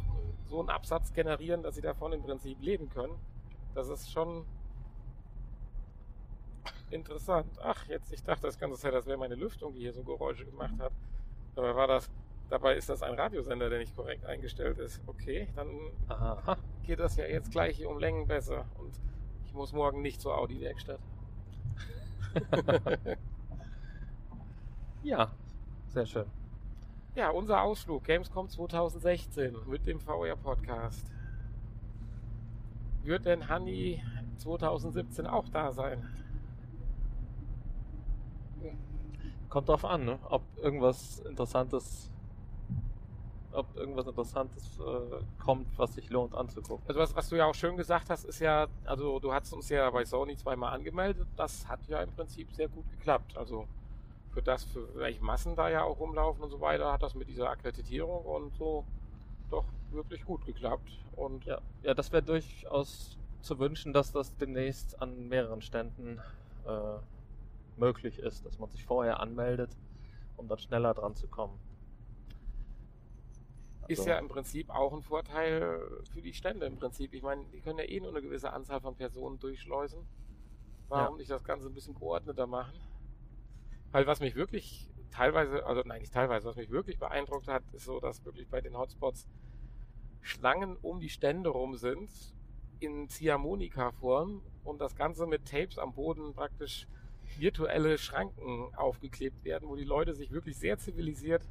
so 0.51 0.61
einen 0.61 0.69
Absatz 0.69 1.15
generieren, 1.15 1.63
dass 1.63 1.77
sie 1.77 1.81
davon 1.81 2.13
im 2.13 2.23
Prinzip 2.23 2.61
leben 2.61 2.91
können. 2.91 3.15
Das 3.75 3.89
ist 3.89 4.13
schon 4.13 4.45
interessant. 6.93 7.47
Ach, 7.63 7.87
jetzt, 7.87 8.13
ich 8.13 8.23
dachte 8.23 8.43
das 8.43 8.59
ganze 8.59 8.79
Zeit, 8.79 8.95
das 8.95 9.07
wäre 9.07 9.19
meine 9.19 9.35
Lüftung, 9.35 9.73
die 9.75 9.81
hier 9.81 9.93
so 9.93 10.03
Geräusche 10.03 10.45
gemacht 10.45 10.75
hat. 10.79 10.93
Dabei 11.55 11.75
war 11.75 11.87
das, 11.87 12.11
dabei 12.49 12.77
ist 12.77 12.89
das 12.89 13.03
ein 13.03 13.15
Radiosender, 13.15 13.69
der 13.69 13.79
nicht 13.79 13.95
korrekt 13.97 14.25
eingestellt 14.25 14.79
ist. 14.79 15.01
Okay, 15.07 15.49
dann 15.57 15.69
Aha. 16.09 16.57
geht 16.85 17.01
das 17.01 17.17
ja 17.17 17.27
jetzt 17.27 17.51
gleich 17.51 17.77
hier 17.77 17.91
um 17.91 17.99
Längen 17.99 18.27
besser. 18.27 18.67
Und 18.79 18.93
ich 19.45 19.55
muss 19.55 19.73
morgen 19.73 20.03
nicht 20.03 20.21
zur 20.21 20.37
Audi-Werkstatt. 20.37 21.01
ja, 25.03 25.31
sehr 25.89 26.07
schön. 26.07 26.27
Ja, 27.17 27.31
unser 27.31 27.63
Ausflug 27.63 28.05
Gamescom 28.05 28.49
2016 28.49 29.57
mit 29.67 29.85
dem 29.87 30.01
VR 30.01 30.37
Podcast. 30.37 31.05
Wird 33.03 33.27
denn 33.27 33.49
Hanni 33.49 34.03
2017 34.37 35.27
auch 35.27 35.49
da 35.49 35.73
sein? 35.73 36.07
Kommt 39.49 39.69
drauf 39.69 39.85
an, 39.85 40.05
ne? 40.05 40.19
ob 40.29 40.43
irgendwas 40.59 41.21
Interessantes 41.21 42.11
ob 43.53 43.77
irgendwas 43.77 44.07
Interessantes 44.07 44.79
äh, 44.79 45.43
kommt, 45.43 45.67
was 45.79 45.95
sich 45.95 46.09
lohnt 46.11 46.35
anzugucken. 46.35 46.85
Also 46.87 47.01
was, 47.01 47.15
was 47.17 47.29
du 47.29 47.37
ja 47.37 47.47
auch 47.47 47.55
schön 47.55 47.77
gesagt 47.77 48.11
hast, 48.11 48.25
ist 48.25 48.41
ja, 48.41 48.69
also 48.85 49.19
du 49.19 49.33
hast 49.33 49.53
uns 49.53 49.69
ja 49.69 49.91
bei 49.91 50.05
Sony 50.05 50.37
zweimal 50.37 50.73
angemeldet, 50.73 51.27
das 51.37 51.67
hat 51.69 51.81
ja 51.89 52.01
im 52.03 52.11
Prinzip 52.13 52.53
sehr 52.53 52.69
gut 52.69 52.89
geklappt. 52.91 53.37
Also 53.37 53.67
für 54.33 54.43
das, 54.43 54.65
für 54.65 54.95
welche 54.95 55.23
Massen 55.23 55.57
da 55.57 55.69
ja 55.69 55.83
auch 55.83 55.99
rumlaufen 55.99 56.43
und 56.43 56.51
so 56.51 56.61
weiter, 56.61 56.93
hat 56.93 57.03
das 57.03 57.15
mit 57.15 57.29
dieser 57.29 57.51
Akkreditierung 57.51 58.25
und 58.25 58.55
so 58.55 58.85
doch 59.51 59.65
wirklich 59.91 60.25
gut 60.25 60.45
geklappt. 60.47 60.91
Und 61.17 61.45
ja, 61.45 61.61
ja 61.83 61.95
das 61.95 62.13
wäre 62.13 62.23
durchaus 62.23 63.19
zu 63.43 63.59
wünschen, 63.59 63.93
dass 63.93 64.13
das 64.13 64.37
demnächst 64.37 65.01
an 65.03 65.29
mehreren 65.29 65.63
Ständen 65.63 66.21
äh, 66.67 66.71
möglich 67.81 68.19
ist, 68.19 68.47
dass 68.47 68.59
man 68.59 68.71
sich 68.71 68.85
vorher 68.85 69.21
anmeldet, 69.21 69.77
um 70.37 70.47
dann 70.47 70.59
schneller 70.59 70.95
dran 70.95 71.17
zu 71.17 71.27
kommen. 71.27 71.59
Also 73.83 74.03
ist 74.03 74.07
ja 74.07 74.19
im 74.19 74.29
Prinzip 74.29 74.71
auch 74.71 74.93
ein 74.93 75.03
Vorteil 75.03 75.81
für 76.13 76.23
die 76.23 76.33
Stände 76.33 76.67
im 76.67 76.77
Prinzip. 76.77 77.13
Ich 77.13 77.23
meine, 77.23 77.45
die 77.53 77.61
können 77.61 77.79
ja 77.79 77.85
eh 77.85 77.99
nur 77.99 78.11
eine 78.11 78.23
gewisse 78.23 78.53
Anzahl 78.53 78.81
von 78.81 78.95
Personen 78.95 79.41
durchschleusen. 79.41 80.07
Warum 80.89 81.15
ja. 81.15 81.19
nicht 81.19 81.31
das 81.31 81.43
Ganze 81.43 81.69
ein 81.69 81.75
bisschen 81.75 81.95
geordneter 81.95 82.47
machen? 82.47 82.79
Weil 83.91 84.07
was 84.07 84.21
mich 84.21 84.37
wirklich 84.37 84.89
teilweise, 85.11 85.67
also 85.67 85.83
nein, 85.85 86.01
nicht 86.01 86.13
teilweise, 86.15 86.47
was 86.47 86.57
mich 86.57 86.71
wirklich 86.71 86.99
beeindruckt 86.99 87.49
hat, 87.49 87.65
ist 87.73 87.85
so, 87.85 87.99
dass 87.99 88.25
wirklich 88.25 88.49
bei 88.49 88.61
den 88.61 88.77
Hotspots 88.77 89.27
Schlangen 90.21 90.77
um 90.77 91.01
die 91.01 91.09
Stände 91.09 91.51
rum 91.51 91.77
sind 91.77 92.11
in 92.79 93.09
Ziehharmonika-Form 93.09 94.43
und 94.65 94.81
das 94.81 94.95
Ganze 94.95 95.27
mit 95.27 95.49
Tapes 95.49 95.79
am 95.79 95.95
Boden 95.95 96.35
praktisch 96.35 96.87
virtuelle 97.39 97.99
Schranken 97.99 98.75
aufgeklebt 98.75 99.45
werden, 99.45 99.69
wo 99.69 99.77
die 99.77 99.85
Leute 99.85 100.15
sich 100.15 100.31
wirklich 100.33 100.59
sehr 100.59 100.79
zivilisiert 100.79 101.43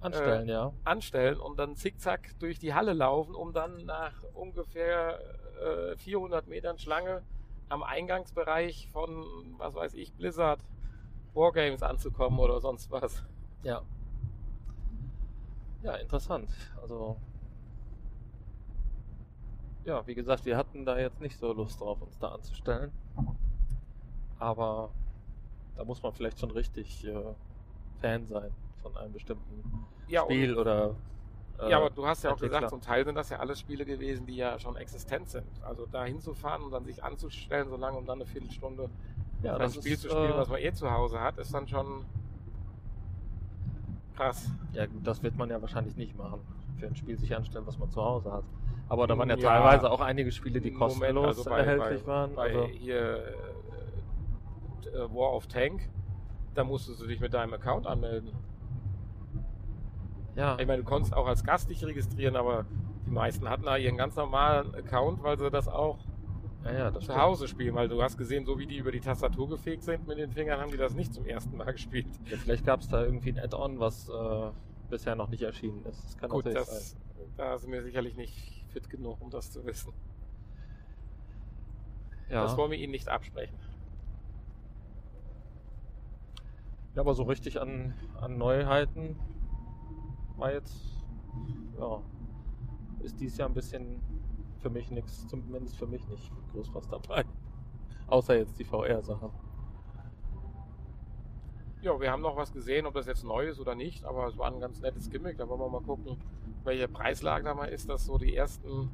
anstellen, 0.00 0.48
äh, 0.48 0.52
ja. 0.52 0.72
Anstellen 0.84 1.38
und 1.38 1.58
dann 1.58 1.76
zickzack 1.76 2.38
durch 2.38 2.58
die 2.58 2.74
Halle 2.74 2.92
laufen, 2.92 3.34
um 3.34 3.52
dann 3.52 3.84
nach 3.84 4.22
ungefähr 4.34 5.20
äh, 5.60 5.96
400 5.96 6.48
Metern 6.48 6.78
Schlange 6.78 7.22
am 7.68 7.82
Eingangsbereich 7.82 8.88
von, 8.92 9.24
was 9.58 9.74
weiß 9.74 9.94
ich, 9.94 10.12
Blizzard 10.14 10.60
Wargames 11.34 11.82
anzukommen 11.82 12.38
oder 12.40 12.60
sonst 12.60 12.90
was. 12.90 13.24
Ja. 13.62 13.82
Ja, 15.82 15.94
interessant. 15.94 16.50
Also, 16.82 17.16
ja, 19.84 20.06
wie 20.06 20.14
gesagt, 20.14 20.44
wir 20.44 20.56
hatten 20.56 20.84
da 20.84 20.98
jetzt 20.98 21.20
nicht 21.20 21.38
so 21.38 21.52
Lust 21.52 21.80
drauf, 21.80 22.02
uns 22.02 22.18
da 22.18 22.28
anzustellen. 22.28 22.92
Aber 24.40 24.90
da 25.76 25.84
muss 25.84 26.02
man 26.02 26.12
vielleicht 26.12 26.40
schon 26.40 26.50
richtig 26.50 27.06
äh, 27.06 27.22
Fan 28.00 28.26
sein 28.26 28.50
von 28.82 28.96
einem 28.96 29.12
bestimmten 29.12 29.86
ja, 30.08 30.22
Spiel 30.22 30.56
oder. 30.56 30.96
Äh, 31.58 31.70
ja, 31.70 31.76
aber 31.76 31.90
du 31.90 32.06
hast 32.06 32.24
ja 32.24 32.30
auch 32.30 32.34
Entwickler. 32.34 32.60
gesagt, 32.60 32.70
zum 32.70 32.80
Teil 32.80 33.04
sind 33.04 33.14
das 33.14 33.28
ja 33.28 33.38
alles 33.38 33.60
Spiele 33.60 33.84
gewesen, 33.84 34.26
die 34.26 34.36
ja 34.36 34.58
schon 34.58 34.76
existent 34.76 35.28
sind. 35.28 35.46
Also 35.62 35.86
da 35.86 36.04
hinzufahren 36.04 36.62
und 36.62 36.70
dann 36.72 36.84
sich 36.84 37.04
anzustellen, 37.04 37.68
so 37.68 37.76
lange, 37.76 37.98
um 37.98 38.06
dann 38.06 38.16
eine 38.16 38.26
Viertelstunde 38.26 38.88
ja, 39.42 39.56
ein 39.56 39.70
Spiel 39.70 39.92
ist, 39.92 40.02
zu 40.02 40.08
spielen, 40.08 40.32
äh, 40.32 40.36
was 40.36 40.48
man 40.48 40.60
eh 40.60 40.72
zu 40.72 40.90
Hause 40.90 41.20
hat, 41.20 41.38
ist 41.38 41.52
dann 41.52 41.68
schon 41.68 42.04
krass. 44.16 44.50
Ja, 44.72 44.86
das 45.02 45.22
wird 45.22 45.36
man 45.36 45.50
ja 45.50 45.60
wahrscheinlich 45.60 45.96
nicht 45.96 46.16
machen. 46.16 46.40
Für 46.78 46.86
ein 46.86 46.96
Spiel 46.96 47.18
sich 47.18 47.34
anstellen, 47.34 47.66
was 47.66 47.78
man 47.78 47.90
zu 47.90 48.02
Hause 48.02 48.32
hat. 48.32 48.44
Aber 48.88 49.06
da 49.06 49.16
waren 49.16 49.28
ja, 49.28 49.36
ja 49.36 49.48
teilweise 49.48 49.90
auch 49.90 50.00
einige 50.00 50.32
Spiele, 50.32 50.60
die 50.60 50.72
kostenlos 50.72 51.14
Moment, 51.14 51.26
also 51.26 51.44
bei, 51.44 51.58
erhältlich 51.60 52.02
bei, 52.02 52.06
waren. 52.06 52.34
Bei 52.34 52.42
also 52.42 52.66
hier 52.66 53.34
äh, 54.86 55.12
War 55.12 55.34
of 55.34 55.46
Tank, 55.46 55.88
da 56.54 56.64
musstest 56.64 57.00
du 57.00 57.06
dich 57.06 57.20
mit 57.20 57.34
deinem 57.34 57.52
Account 57.54 57.86
anmelden. 57.86 58.30
Ja. 60.36 60.58
Ich 60.58 60.66
meine, 60.66 60.82
du 60.82 60.88
konntest 60.88 61.14
auch 61.14 61.26
als 61.26 61.44
Gast 61.44 61.70
dich 61.70 61.84
registrieren, 61.84 62.36
aber 62.36 62.66
die 63.06 63.10
meisten 63.10 63.48
hatten 63.48 63.64
da 63.64 63.76
ihren 63.76 63.96
ganz 63.96 64.16
normalen 64.16 64.74
Account, 64.74 65.22
weil 65.22 65.38
sie 65.38 65.50
das 65.50 65.68
auch 65.68 65.98
ja, 66.64 66.72
ja, 66.72 66.90
das 66.90 67.04
zu 67.04 67.04
stimmt. 67.04 67.18
Hause 67.18 67.48
spielen, 67.48 67.74
weil 67.74 67.88
du 67.88 68.02
hast 68.02 68.18
gesehen, 68.18 68.44
so 68.44 68.58
wie 68.58 68.66
die 68.66 68.76
über 68.76 68.92
die 68.92 69.00
Tastatur 69.00 69.48
gefegt 69.48 69.82
sind 69.82 70.06
mit 70.06 70.18
den 70.18 70.30
Fingern, 70.30 70.60
haben 70.60 70.70
die 70.70 70.76
das 70.76 70.94
nicht 70.94 71.14
zum 71.14 71.24
ersten 71.24 71.56
Mal 71.56 71.72
gespielt. 71.72 72.06
Ja, 72.26 72.36
vielleicht 72.36 72.66
gab 72.66 72.80
es 72.80 72.88
da 72.88 73.02
irgendwie 73.02 73.32
ein 73.32 73.38
Add-on, 73.38 73.80
was 73.80 74.08
äh, 74.08 74.50
bisher 74.90 75.14
noch 75.14 75.28
nicht 75.28 75.42
erschienen 75.42 75.84
ist. 75.86 76.04
Das 76.04 76.18
kann 76.18 76.30
Gut, 76.30 76.46
das, 76.46 76.90
sein. 76.90 77.00
da 77.36 77.56
sind 77.58 77.72
wir 77.72 77.82
sicherlich 77.82 78.14
nicht 78.14 78.64
fit 78.68 78.90
genug, 78.90 79.20
um 79.20 79.30
das 79.30 79.50
zu 79.50 79.64
wissen. 79.64 79.92
Ja. 82.28 82.42
Das 82.42 82.56
wollen 82.56 82.70
wir 82.70 82.78
Ihnen 82.78 82.92
nicht 82.92 83.08
absprechen. 83.08 83.56
Ja, 86.94 87.02
aber 87.02 87.14
so 87.14 87.22
richtig 87.22 87.60
an, 87.60 87.94
an 88.20 88.36
Neuheiten 88.36 89.16
war 90.36 90.52
jetzt, 90.52 91.04
ja, 91.78 92.02
ist 93.00 93.20
dies 93.20 93.36
Jahr 93.36 93.48
ein 93.48 93.54
bisschen 93.54 94.02
für 94.58 94.70
mich 94.70 94.90
nichts, 94.90 95.26
zumindest 95.28 95.78
für 95.78 95.86
mich 95.86 96.06
nicht 96.08 96.32
groß 96.52 96.74
was 96.74 96.88
dabei. 96.88 97.24
Außer 98.08 98.36
jetzt 98.36 98.58
die 98.58 98.64
VR-Sachen. 98.64 99.30
Ja, 101.82 101.98
wir 101.98 102.10
haben 102.10 102.22
noch 102.22 102.36
was 102.36 102.52
gesehen, 102.52 102.84
ob 102.86 102.94
das 102.94 103.06
jetzt 103.06 103.24
neu 103.24 103.46
ist 103.46 103.60
oder 103.60 103.74
nicht, 103.74 104.04
aber 104.04 104.26
es 104.26 104.36
war 104.36 104.52
ein 104.52 104.60
ganz 104.60 104.80
nettes 104.80 105.08
Gimmick. 105.08 105.38
Da 105.38 105.48
wollen 105.48 105.60
wir 105.60 105.68
mal 105.70 105.80
gucken, 105.80 106.18
welche 106.64 106.88
Preislage 106.88 107.44
da 107.44 107.54
mal 107.54 107.66
ist, 107.66 107.88
dass 107.88 108.04
so 108.04 108.18
die 108.18 108.36
ersten, 108.36 108.90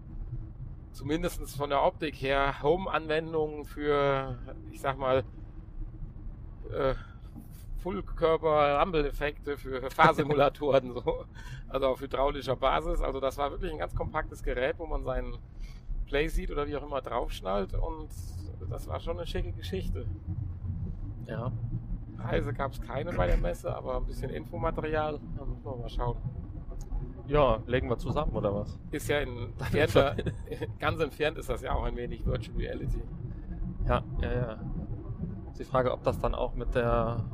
zumindest 0.92 1.56
von 1.56 1.70
der 1.70 1.82
Optik 1.82 2.14
her, 2.16 2.62
Home-Anwendungen 2.62 3.64
für, 3.64 4.38
ich 4.70 4.80
sag 4.80 4.98
mal, 4.98 5.24
äh, 6.70 6.94
Fullkörper-Rumble-Effekte 7.86 9.56
für 9.56 9.88
Fahrsimulatoren, 9.90 10.92
so. 10.92 11.24
also 11.68 11.86
auf 11.86 12.00
hydraulischer 12.00 12.56
Basis. 12.56 13.00
Also 13.00 13.20
das 13.20 13.38
war 13.38 13.52
wirklich 13.52 13.70
ein 13.70 13.78
ganz 13.78 13.94
kompaktes 13.94 14.42
Gerät, 14.42 14.74
wo 14.78 14.86
man 14.86 15.04
seinen 15.04 15.38
Playseat 16.06 16.50
oder 16.50 16.66
wie 16.66 16.76
auch 16.76 16.82
immer 16.82 17.00
draufschnallt 17.00 17.74
und 17.74 18.08
das 18.68 18.88
war 18.88 18.98
schon 18.98 19.18
eine 19.18 19.26
schicke 19.26 19.52
Geschichte. 19.52 20.04
Ja. 21.28 21.52
Preise 22.16 22.52
gab 22.52 22.72
es 22.72 22.80
keine 22.80 23.12
bei 23.12 23.28
der 23.28 23.36
Messe, 23.36 23.72
aber 23.72 23.98
ein 23.98 24.06
bisschen 24.06 24.30
Infomaterial. 24.30 25.20
Da 25.38 25.44
müssen 25.44 25.64
wir 25.64 25.76
mal 25.76 25.88
schauen. 25.88 26.16
Ja, 27.28 27.60
legen 27.66 27.88
wir 27.88 27.98
zusammen 27.98 28.32
oder 28.32 28.52
was? 28.52 28.80
Ist 28.90 29.08
ja 29.08 29.20
in 29.20 29.52
entfernter, 29.72 30.16
ganz 30.80 31.00
entfernt 31.00 31.38
ist 31.38 31.50
das 31.50 31.62
ja 31.62 31.72
auch 31.72 31.84
ein 31.84 31.94
wenig 31.94 32.26
Virtual 32.26 32.56
Reality. 32.56 33.02
Ja, 33.86 34.02
ja, 34.20 34.32
ja. 34.32 34.58
Die 35.56 35.64
Frage, 35.64 35.92
ob 35.92 36.02
das 36.02 36.18
dann 36.18 36.34
auch 36.34 36.54
mit 36.54 36.74
der 36.74 37.24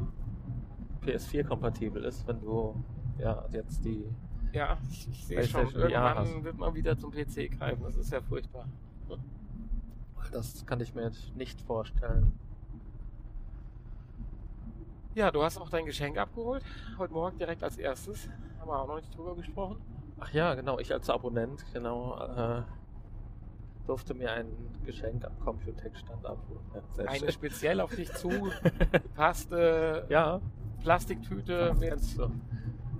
PS4 1.04 1.44
kompatibel 1.44 2.04
ist, 2.04 2.26
wenn 2.26 2.40
du 2.40 2.82
ja 3.18 3.44
jetzt 3.50 3.84
die. 3.84 4.04
Ja, 4.52 4.76
ich, 4.90 5.08
ich 5.08 5.26
sehe 5.26 5.44
schon, 5.44 5.70
irgendwann 5.70 6.44
wird 6.44 6.58
man 6.58 6.74
wieder 6.74 6.96
zum 6.98 7.10
PC 7.10 7.50
greifen. 7.58 7.82
Das 7.84 7.96
ist 7.96 8.12
ja 8.12 8.20
furchtbar. 8.20 8.66
Das 10.30 10.64
kann 10.64 10.80
ich 10.80 10.94
mir 10.94 11.04
jetzt 11.04 11.34
nicht 11.36 11.60
vorstellen. 11.60 12.32
Ja, 15.14 15.30
du 15.30 15.42
hast 15.42 15.58
auch 15.58 15.68
dein 15.68 15.84
Geschenk 15.84 16.16
abgeholt. 16.16 16.64
Heute 16.96 17.12
Morgen 17.12 17.36
direkt 17.38 17.62
als 17.62 17.76
erstes. 17.76 18.30
Haben 18.58 18.70
wir 18.70 18.78
auch 18.78 18.86
noch 18.86 18.96
nicht 18.96 19.14
drüber 19.14 19.36
gesprochen. 19.36 19.76
Ach 20.20 20.32
ja, 20.32 20.54
genau. 20.54 20.78
Ich 20.78 20.90
als 20.90 21.10
Abonnent, 21.10 21.64
genau. 21.74 22.16
Äh, 22.18 22.62
durfte 23.86 24.14
mir 24.14 24.32
ein 24.32 24.46
Geschenk 24.86 25.24
am 25.24 25.38
Computec-Stand 25.40 26.24
abholen. 26.24 26.60
Ja, 26.96 27.04
Eine 27.04 27.30
speziell 27.30 27.80
auf 27.80 27.94
dich 27.94 28.10
zugepasste 28.14 30.06
Ja, 30.08 30.40
Plastiktüte 30.82 31.74
mit 31.78 32.00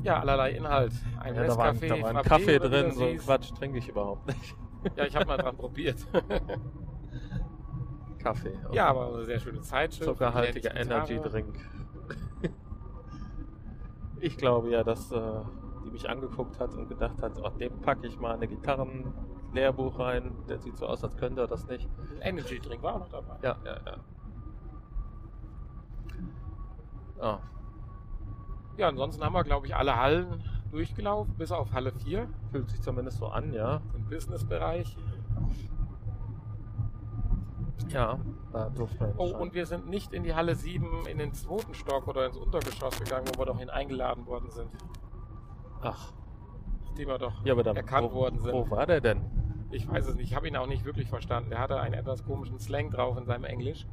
ja, 0.03 0.20
allerlei 0.20 0.53
Inhalt. 0.53 0.93
Ein 1.20 1.35
Ja, 1.35 1.45
da 1.45 1.57
war, 1.57 1.74
da 1.74 2.03
war 2.03 2.16
ein 2.16 2.24
Kaffee 2.24 2.59
drin, 2.59 2.93
so 2.93 3.05
ein 3.05 3.11
hieß. 3.12 3.24
Quatsch 3.24 3.55
trinke 3.55 3.78
ich 3.78 3.89
überhaupt 3.89 4.26
nicht. 4.26 4.55
Ja, 4.97 5.07
ich 5.07 5.14
habe 5.14 5.26
mal 5.26 5.37
dran 5.37 5.57
probiert. 5.57 6.05
Kaffee. 8.18 8.59
ja, 8.72 8.89
aber 8.89 9.14
eine 9.14 9.24
sehr 9.24 9.39
schöne 9.39 9.61
Zeitschrift. 9.61 10.11
Zuckerhaltiger 10.11 10.74
Energy. 10.74 11.20
Drink. 11.20 11.55
ich 14.20 14.37
glaube 14.37 14.70
ja, 14.70 14.83
dass 14.83 15.12
äh, 15.12 15.20
die 15.85 15.91
mich 15.93 16.11
angeguckt 16.11 16.59
hat 16.59 16.74
und 16.74 16.89
gedacht 16.89 17.22
hat, 17.22 17.41
oh, 17.41 17.49
dem 17.51 17.80
packe 17.80 18.09
ich 18.09 18.18
mal 18.18 18.35
eine 18.35 18.49
Gitarrenlehrbuch 18.49 20.01
rein. 20.01 20.33
Der 20.49 20.59
sieht 20.59 20.76
so 20.76 20.87
aus, 20.87 21.05
als 21.05 21.16
könnte 21.16 21.43
er 21.43 21.47
das 21.47 21.68
nicht. 21.68 21.89
Ein 22.16 22.39
Energy 22.39 22.59
Drink 22.59 22.83
war 22.83 22.97
auch 22.97 22.99
noch 22.99 23.09
dabei. 23.09 23.37
Ja, 23.41 23.57
ja, 23.64 23.76
ja. 23.87 23.97
Ah, 27.20 27.39
Ja, 28.77 28.89
ansonsten 28.89 29.23
haben 29.25 29.35
wir, 29.35 29.45
glaube 29.45 29.66
ich, 29.66 29.77
alle 29.77 29.97
Hallen 29.97 30.43
durchgelaufen, 30.70 31.35
bis 31.37 31.53
auf 31.53 31.73
Halle 31.73 31.93
4, 31.93 32.27
fühlt 32.51 32.70
sich 32.70 32.81
zumindest 32.81 33.18
so 33.18 33.27
an, 33.27 33.53
ja. 33.53 33.81
den 33.95 34.07
Businessbereich. 34.09 34.97
Ja, 37.89 38.18
da 38.53 38.70
durfte 38.70 38.99
man 39.05 39.12
Oh, 39.18 39.27
rein. 39.33 39.35
und 39.43 39.55
wir 39.55 39.66
sind 39.66 39.89
nicht 39.89 40.12
in 40.14 40.23
die 40.23 40.35
Halle 40.35 40.55
7 40.55 41.07
in 41.07 41.18
den 41.18 41.35
zweiten 41.35 41.75
Stock 41.75 42.09
oder 42.09 42.27
ins 42.27 42.37
Untergeschoss 42.37 42.99
gegangen, 42.99 43.27
wo 43.35 43.39
wir 43.41 43.47
doch 43.47 43.59
hin 43.59 43.68
eingeladen 43.70 44.27
worden 44.27 44.51
sind. 44.51 44.70
Ach, 45.83 46.12
Die 46.97 47.07
wir 47.07 47.18
doch 47.18 47.45
ja, 47.45 47.53
aber 47.53 47.62
dann, 47.62 47.77
erkannt 47.77 48.11
wo, 48.12 48.14
worden 48.16 48.39
sind. 48.39 48.53
Wo 48.53 48.70
war 48.70 48.87
der 48.87 49.01
denn? 49.01 49.20
Ich 49.73 49.89
weiß 49.91 50.07
es 50.09 50.14
nicht, 50.14 50.31
ich 50.31 50.37
habe 50.37 50.49
ihn 50.49 50.57
auch 50.57 50.66
nicht 50.66 50.85
wirklich 50.85 51.09
verstanden. 51.09 51.53
Er 51.53 51.59
hatte 51.59 51.81
einen 51.81 51.95
etwas 51.95 52.25
komischen 52.25 52.59
Slang 52.59 52.91
drauf 52.91 53.16
in 53.18 53.25
seinem 53.25 53.45
Englisch. 53.45 53.87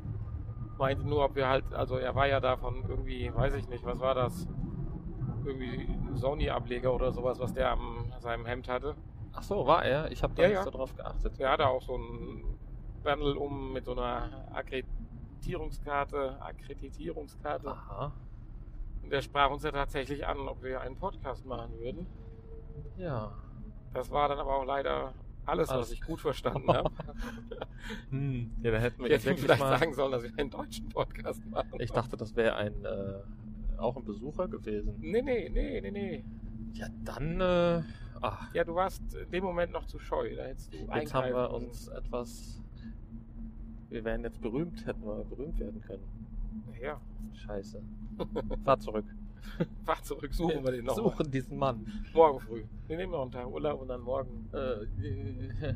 Meinte 0.77 1.05
nur, 1.07 1.25
ob 1.25 1.35
wir 1.35 1.47
halt, 1.49 1.73
also 1.73 1.97
er 1.97 2.15
war 2.15 2.27
ja 2.27 2.39
davon 2.39 2.85
irgendwie, 2.87 3.33
weiß 3.33 3.53
ich 3.55 3.67
nicht, 3.67 3.85
was 3.85 3.99
war 3.99 4.13
das? 4.15 4.47
Irgendwie 5.49 5.87
Sony-Ableger 6.15 6.93
oder 6.93 7.11
sowas, 7.11 7.39
was 7.39 7.53
der 7.53 7.71
am 7.71 8.05
seinem 8.19 8.45
Hemd 8.45 8.67
hatte. 8.67 8.95
Ach 9.33 9.43
so, 9.43 9.65
war 9.65 9.83
er? 9.85 10.11
Ich 10.11 10.21
habe 10.23 10.33
da 10.35 10.43
Ja, 10.43 10.47
nicht 10.49 10.57
ja. 10.57 10.63
so 10.63 10.69
drauf 10.71 10.95
geachtet. 10.95 11.37
Der 11.39 11.49
hatte 11.51 11.67
auch 11.67 11.81
so 11.81 11.97
ein 11.97 12.43
Bundle 13.03 13.35
um 13.35 13.73
mit 13.73 13.85
so 13.85 13.91
einer 13.93 14.29
Akkreditierungskarte, 14.53 16.41
Akkreditierungskarte. 16.41 17.69
Aha. 17.69 18.11
Und 19.03 19.11
der 19.11 19.21
sprach 19.21 19.49
uns 19.49 19.63
ja 19.63 19.71
tatsächlich 19.71 20.27
an, 20.27 20.39
ob 20.47 20.61
wir 20.63 20.81
einen 20.81 20.97
Podcast 20.97 21.45
machen 21.45 21.71
würden. 21.79 22.05
Ja. 22.97 23.31
Das 23.93 24.11
war 24.11 24.29
dann 24.29 24.39
aber 24.39 24.55
auch 24.57 24.65
leider 24.65 25.13
alles, 25.45 25.69
Alles. 25.69 25.81
was 25.87 25.91
ich 25.91 26.01
gut 26.01 26.21
verstanden 26.21 26.71
habe. 26.71 26.91
Hm. 28.11 28.51
Ja, 28.61 28.71
da 28.71 28.77
hätten 28.77 28.99
wir 28.99 29.05
Ich 29.07 29.11
jetzt 29.13 29.23
ihm 29.23 29.29
wirklich 29.29 29.45
vielleicht 29.45 29.61
mal. 29.61 29.79
sagen 29.79 29.93
sollen, 29.93 30.11
dass 30.11 30.21
wir 30.21 30.31
einen 30.37 30.49
deutschen 30.51 30.89
Podcast 30.89 31.43
machen. 31.47 31.79
Ich 31.79 31.91
dachte, 31.91 32.17
das 32.17 32.35
wäre 32.35 32.55
ein 32.55 32.85
äh, 32.85 33.21
auch 33.79 33.95
ein 33.97 34.05
Besucher 34.05 34.47
gewesen. 34.47 34.95
Nee, 34.99 35.21
nee, 35.21 35.49
nee, 35.49 35.81
nee, 35.81 35.91
nee. 35.91 36.23
Ja, 36.73 36.87
dann. 37.03 37.41
Äh, 37.41 37.81
ach, 38.21 38.53
Ja, 38.53 38.63
du 38.63 38.75
warst 38.75 39.01
in 39.13 39.31
dem 39.31 39.43
Moment 39.43 39.71
noch 39.71 39.85
zu 39.85 39.99
scheu. 39.99 40.35
Da 40.35 40.43
hättest 40.43 40.73
du 40.73 40.77
jetzt 40.77 41.13
haben 41.13 41.33
wir 41.33 41.51
uns 41.51 41.87
etwas. 41.87 42.61
Wir 43.89 44.03
wären 44.03 44.23
jetzt 44.23 44.39
berühmt, 44.41 44.85
hätten 44.85 45.03
wir 45.03 45.23
berühmt 45.23 45.59
werden 45.59 45.81
können. 45.81 46.03
Ja, 46.79 47.01
Scheiße. 47.33 47.81
Fahr 48.63 48.79
zurück. 48.79 49.05
fahr 49.85 50.01
zurück, 50.03 50.33
suchen 50.33 50.63
wir 50.63 50.71
den 50.71 50.85
noch. 50.85 50.95
Suchen 50.95 51.31
diesen 51.31 51.57
Mann. 51.57 51.85
Morgen 52.13 52.39
früh. 52.39 52.63
Wir 52.87 52.97
nehmen 52.97 53.11
noch 53.13 53.23
einen 53.23 53.31
Tag 53.31 53.47
Urlaub 53.47 53.81
und 53.81 53.87
dann 53.87 54.01
morgen. 54.01 54.49
Äh, 54.53 55.73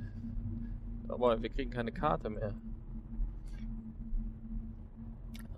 aber 1.08 1.41
wir 1.41 1.49
kriegen 1.49 1.72
keine 1.72 1.91
Karte 1.91 2.30
mehr. 2.30 2.54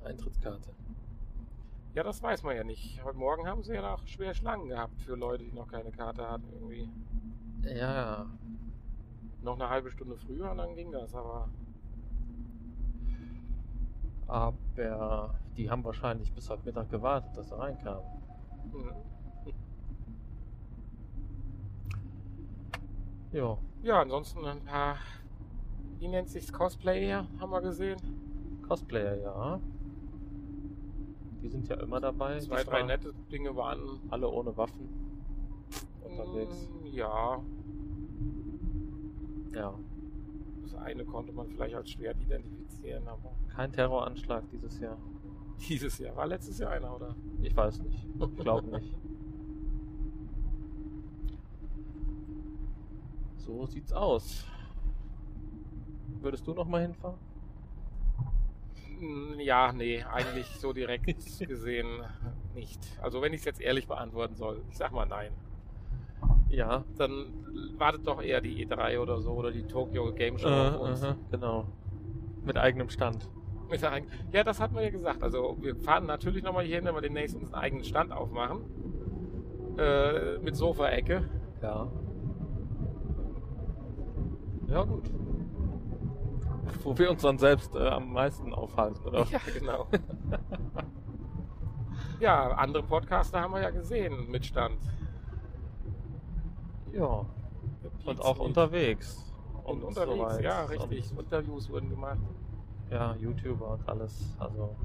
Eintrittskarte. 0.04 0.70
Ja, 1.96 2.04
das 2.04 2.22
weiß 2.22 2.43
man 2.43 2.58
ja 2.58 2.66
nicht. 2.66 3.02
Heute 3.06 3.18
Morgen 3.18 3.48
haben 3.48 3.64
sie 3.64 3.74
ja 3.74 3.82
noch 3.82 4.06
schwer 4.06 4.34
Schlangen 4.34 4.68
gehabt 4.68 5.02
für 5.02 5.16
Leute, 5.16 5.46
die 5.46 5.54
noch 5.54 5.70
keine 5.70 5.91
Karte 5.91 6.30
hatten. 6.30 6.43
Irgendwie 6.52 6.89
Ja, 7.64 8.26
noch 9.41 9.56
eine 9.56 9.70
halbe 9.70 9.89
Stunde 9.89 10.18
früher 10.18 10.52
und 10.52 10.58
dann 10.58 10.76
ging 10.76 10.91
das. 10.91 11.16
Aber 11.16 11.48
aber 14.28 15.36
die 15.56 15.70
haben 15.70 15.86
wahrscheinlich 15.86 16.34
bis 16.34 16.50
heute 16.50 16.66
Mittag 16.66 16.89
gewartet, 16.89 17.38
dass 17.38 17.52
er 17.52 17.60
reinkam. 17.60 18.04
hm. 18.74 18.91
Jo. 23.32 23.58
ja, 23.84 24.02
ansonsten 24.02 24.43
ein 24.46 24.66
paar. 24.66 24.98
Wie 26.00 26.10
nennt 26.10 26.28
sich's 26.28 26.52
Cosplayer? 26.52 27.26
Haben 27.39 27.52
wir 27.52 27.62
gesehen. 27.62 27.98
Cosplayer, 28.68 29.16
ja. 29.16 29.62
Die 31.42 31.50
sind 31.50 31.68
ja 31.68 31.76
immer 31.80 32.00
dabei. 32.00 32.40
Zwei, 32.40 32.64
drei 32.64 32.84
nette 32.84 33.14
Dinge 33.32 33.56
waren. 33.56 33.80
Alle 34.10 34.28
ohne 34.30 34.56
Waffen 34.58 34.90
unterwegs. 36.04 36.68
Mm, 36.84 36.86
Ja, 36.96 37.40
Ja. 39.54 39.74
das 40.64 40.76
eine 40.76 41.06
konnte 41.06 41.32
man 41.34 41.48
vielleicht 41.48 41.76
als 41.76 41.90
schwert 41.92 42.20
identifizieren, 42.22 43.08
aber 43.08 43.32
Kein 43.56 43.72
Terroranschlag 43.72 44.44
dieses 44.52 44.80
Jahr. 44.80 44.98
dieses 45.70 45.98
Jahr 46.00 46.16
war 46.16 46.28
letztes 46.28 46.60
Jahr 46.60 46.72
einer, 46.72 46.96
oder? 46.96 47.16
Ich 47.42 47.56
weiß 47.56 47.82
nicht. 47.84 48.06
Ich 48.20 48.36
glaube 48.38 48.68
nicht. 48.80 48.94
So 53.38 53.66
sieht's 53.68 53.94
aus. 53.94 54.46
Würdest 56.22 56.48
du 56.48 56.54
noch 56.54 56.68
mal 56.68 56.82
hinfahren? 56.82 57.18
Mm, 59.00 59.39
Ja, 59.39 59.72
nee, 59.74 60.04
eigentlich 60.04 60.48
so 60.60 60.74
direkt 60.74 61.06
gesehen 61.48 61.88
nicht. 62.54 62.80
Also 63.02 63.22
wenn 63.22 63.34
ich 63.34 63.39
es 63.39 63.46
jetzt 63.46 63.62
ehrlich 63.62 63.88
beantworten 63.88 64.36
soll, 64.36 64.62
ich 64.70 64.78
sag 64.78 64.91
mal 64.91 65.06
nein. 65.06 65.32
Ja. 66.50 66.84
Dann 66.98 67.26
wartet 67.78 68.08
doch 68.08 68.22
eher 68.22 68.39
die 68.41 68.66
E3 68.66 69.00
oder 69.00 69.20
so 69.20 69.32
oder 69.32 69.52
die 69.52 69.64
Tokyo 69.64 70.14
Game 70.14 70.38
Show 70.38 70.48
Äh, 70.48 70.70
auf 70.70 70.80
uns. 70.80 71.04
aha, 71.04 71.16
genau. 71.32 71.66
Mit 72.46 72.58
eigenem 72.58 72.89
Stand. 72.89 73.30
Ja, 74.32 74.43
das 74.43 74.60
hatten 74.62 74.76
wir 74.76 74.84
ja 74.84 74.91
gesagt. 74.91 75.24
Also 75.24 75.58
wir 75.60 75.76
fahren 75.76 76.06
natürlich 76.06 76.43
nochmal 76.43 76.64
hier 76.66 76.76
hin, 76.78 76.86
wenn 76.86 76.93
wir 76.93 77.02
demnächst 77.02 77.36
unseren 77.36 77.56
eigenen 77.56 77.84
Stand 77.84 78.12
aufmachen. 78.12 78.62
Äh, 79.78 80.38
mit 80.38 80.56
Sofaecke. 80.56 81.28
Ja. 81.62 81.91
Ja, 84.68 84.84
gut. 84.84 85.10
Wo 86.84 86.97
wir 86.97 87.11
uns 87.11 87.22
dann 87.22 87.38
selbst 87.38 87.76
äh, 87.76 87.88
am 87.88 88.13
meisten 88.13 88.53
aufhalten, 88.53 89.05
oder? 89.05 89.26
Ja, 89.26 89.39
genau. 89.57 89.88
ja, 92.20 92.51
andere 92.51 92.84
Podcaster 92.84 93.41
haben 93.41 93.53
wir 93.53 93.61
ja 93.61 93.70
gesehen 93.70 94.30
mit 94.30 94.45
Stand. 94.45 94.78
Ja. 96.91 97.26
Und 98.05 98.22
auch 98.22 98.39
unterwegs. 98.39 99.34
Und 99.63 99.82
so 99.82 99.88
unterwegs, 99.88 100.20
weit. 100.20 100.43
ja, 100.43 100.66
richtig. 100.66 101.11
Interviews 101.18 101.70
wurden 101.70 101.89
gemacht. 101.89 102.20
Und, 102.20 102.91
ja, 102.91 103.16
YouTuber 103.16 103.72
und 103.72 103.89
alles. 103.89 104.36
Also. 104.38 104.76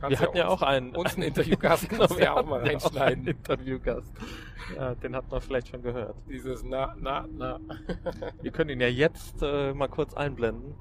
Kannst 0.00 0.18
wir 0.20 0.26
hatten 0.26 0.36
ja 0.36 0.48
uns- 0.48 0.62
auch 0.62 0.66
einen. 0.66 0.96
uns 0.96 1.14
einen 1.14 1.22
Interviewgast 1.28 1.88
kannst 1.88 2.10
du 2.12 2.16
wir 2.16 2.24
ja 2.24 2.34
auch 2.36 2.46
mal 2.46 2.60
reinschneiden. 2.60 3.18
einen 3.20 3.26
Interviewgast. 3.28 4.12
Ja, 4.76 4.94
den 4.94 5.14
hat 5.16 5.30
man 5.30 5.40
vielleicht 5.40 5.68
schon 5.68 5.82
gehört. 5.82 6.14
Dieses 6.28 6.62
Na, 6.64 6.94
Na, 6.98 7.26
Na. 7.36 7.58
Wir 8.42 8.50
können 8.52 8.70
ihn 8.70 8.80
ja 8.80 8.86
jetzt 8.88 9.42
äh, 9.42 9.72
mal 9.74 9.88
kurz 9.88 10.14
einblenden. 10.14 10.74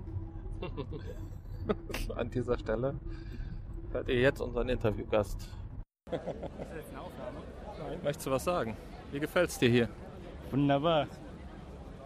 An 2.16 2.30
dieser 2.30 2.58
Stelle. 2.58 2.96
Hört 3.92 4.08
ihr 4.08 4.20
jetzt 4.22 4.40
unseren 4.42 4.70
Interviewgast? 4.70 5.50
Möchtest 8.04 8.28
du 8.28 8.32
was 8.32 8.44
sagen? 8.44 8.76
Wie 9.12 9.20
gefällt's 9.20 9.58
dir 9.58 9.70
hier? 9.70 9.90
Wunderbar. 10.52 11.08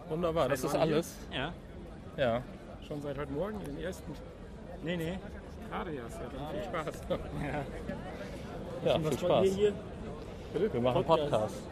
Wunderbar, 0.08 0.48
das 0.48 0.64
ist 0.64 0.72
hier? 0.72 0.80
alles. 0.80 1.16
Ja. 1.32 1.52
Ja. 2.16 2.42
Schon 2.86 3.00
seit 3.02 3.18
heute 3.18 3.32
Morgen, 3.32 3.58
den 3.64 3.78
ersten 3.78 4.12
Nee, 4.82 4.96
nee. 4.96 5.18
Gerade 5.74 5.92
erst. 5.92 6.20
Ja, 6.20 6.26
dann 6.28 6.48
viel 6.50 6.62
Spaß. 6.62 7.00
Ja, 8.84 8.98
viel 8.98 9.18
Spaß. 9.18 9.46
hier? 9.46 9.72
Wir 10.72 10.80
machen 10.80 11.04
Podcast. 11.04 11.62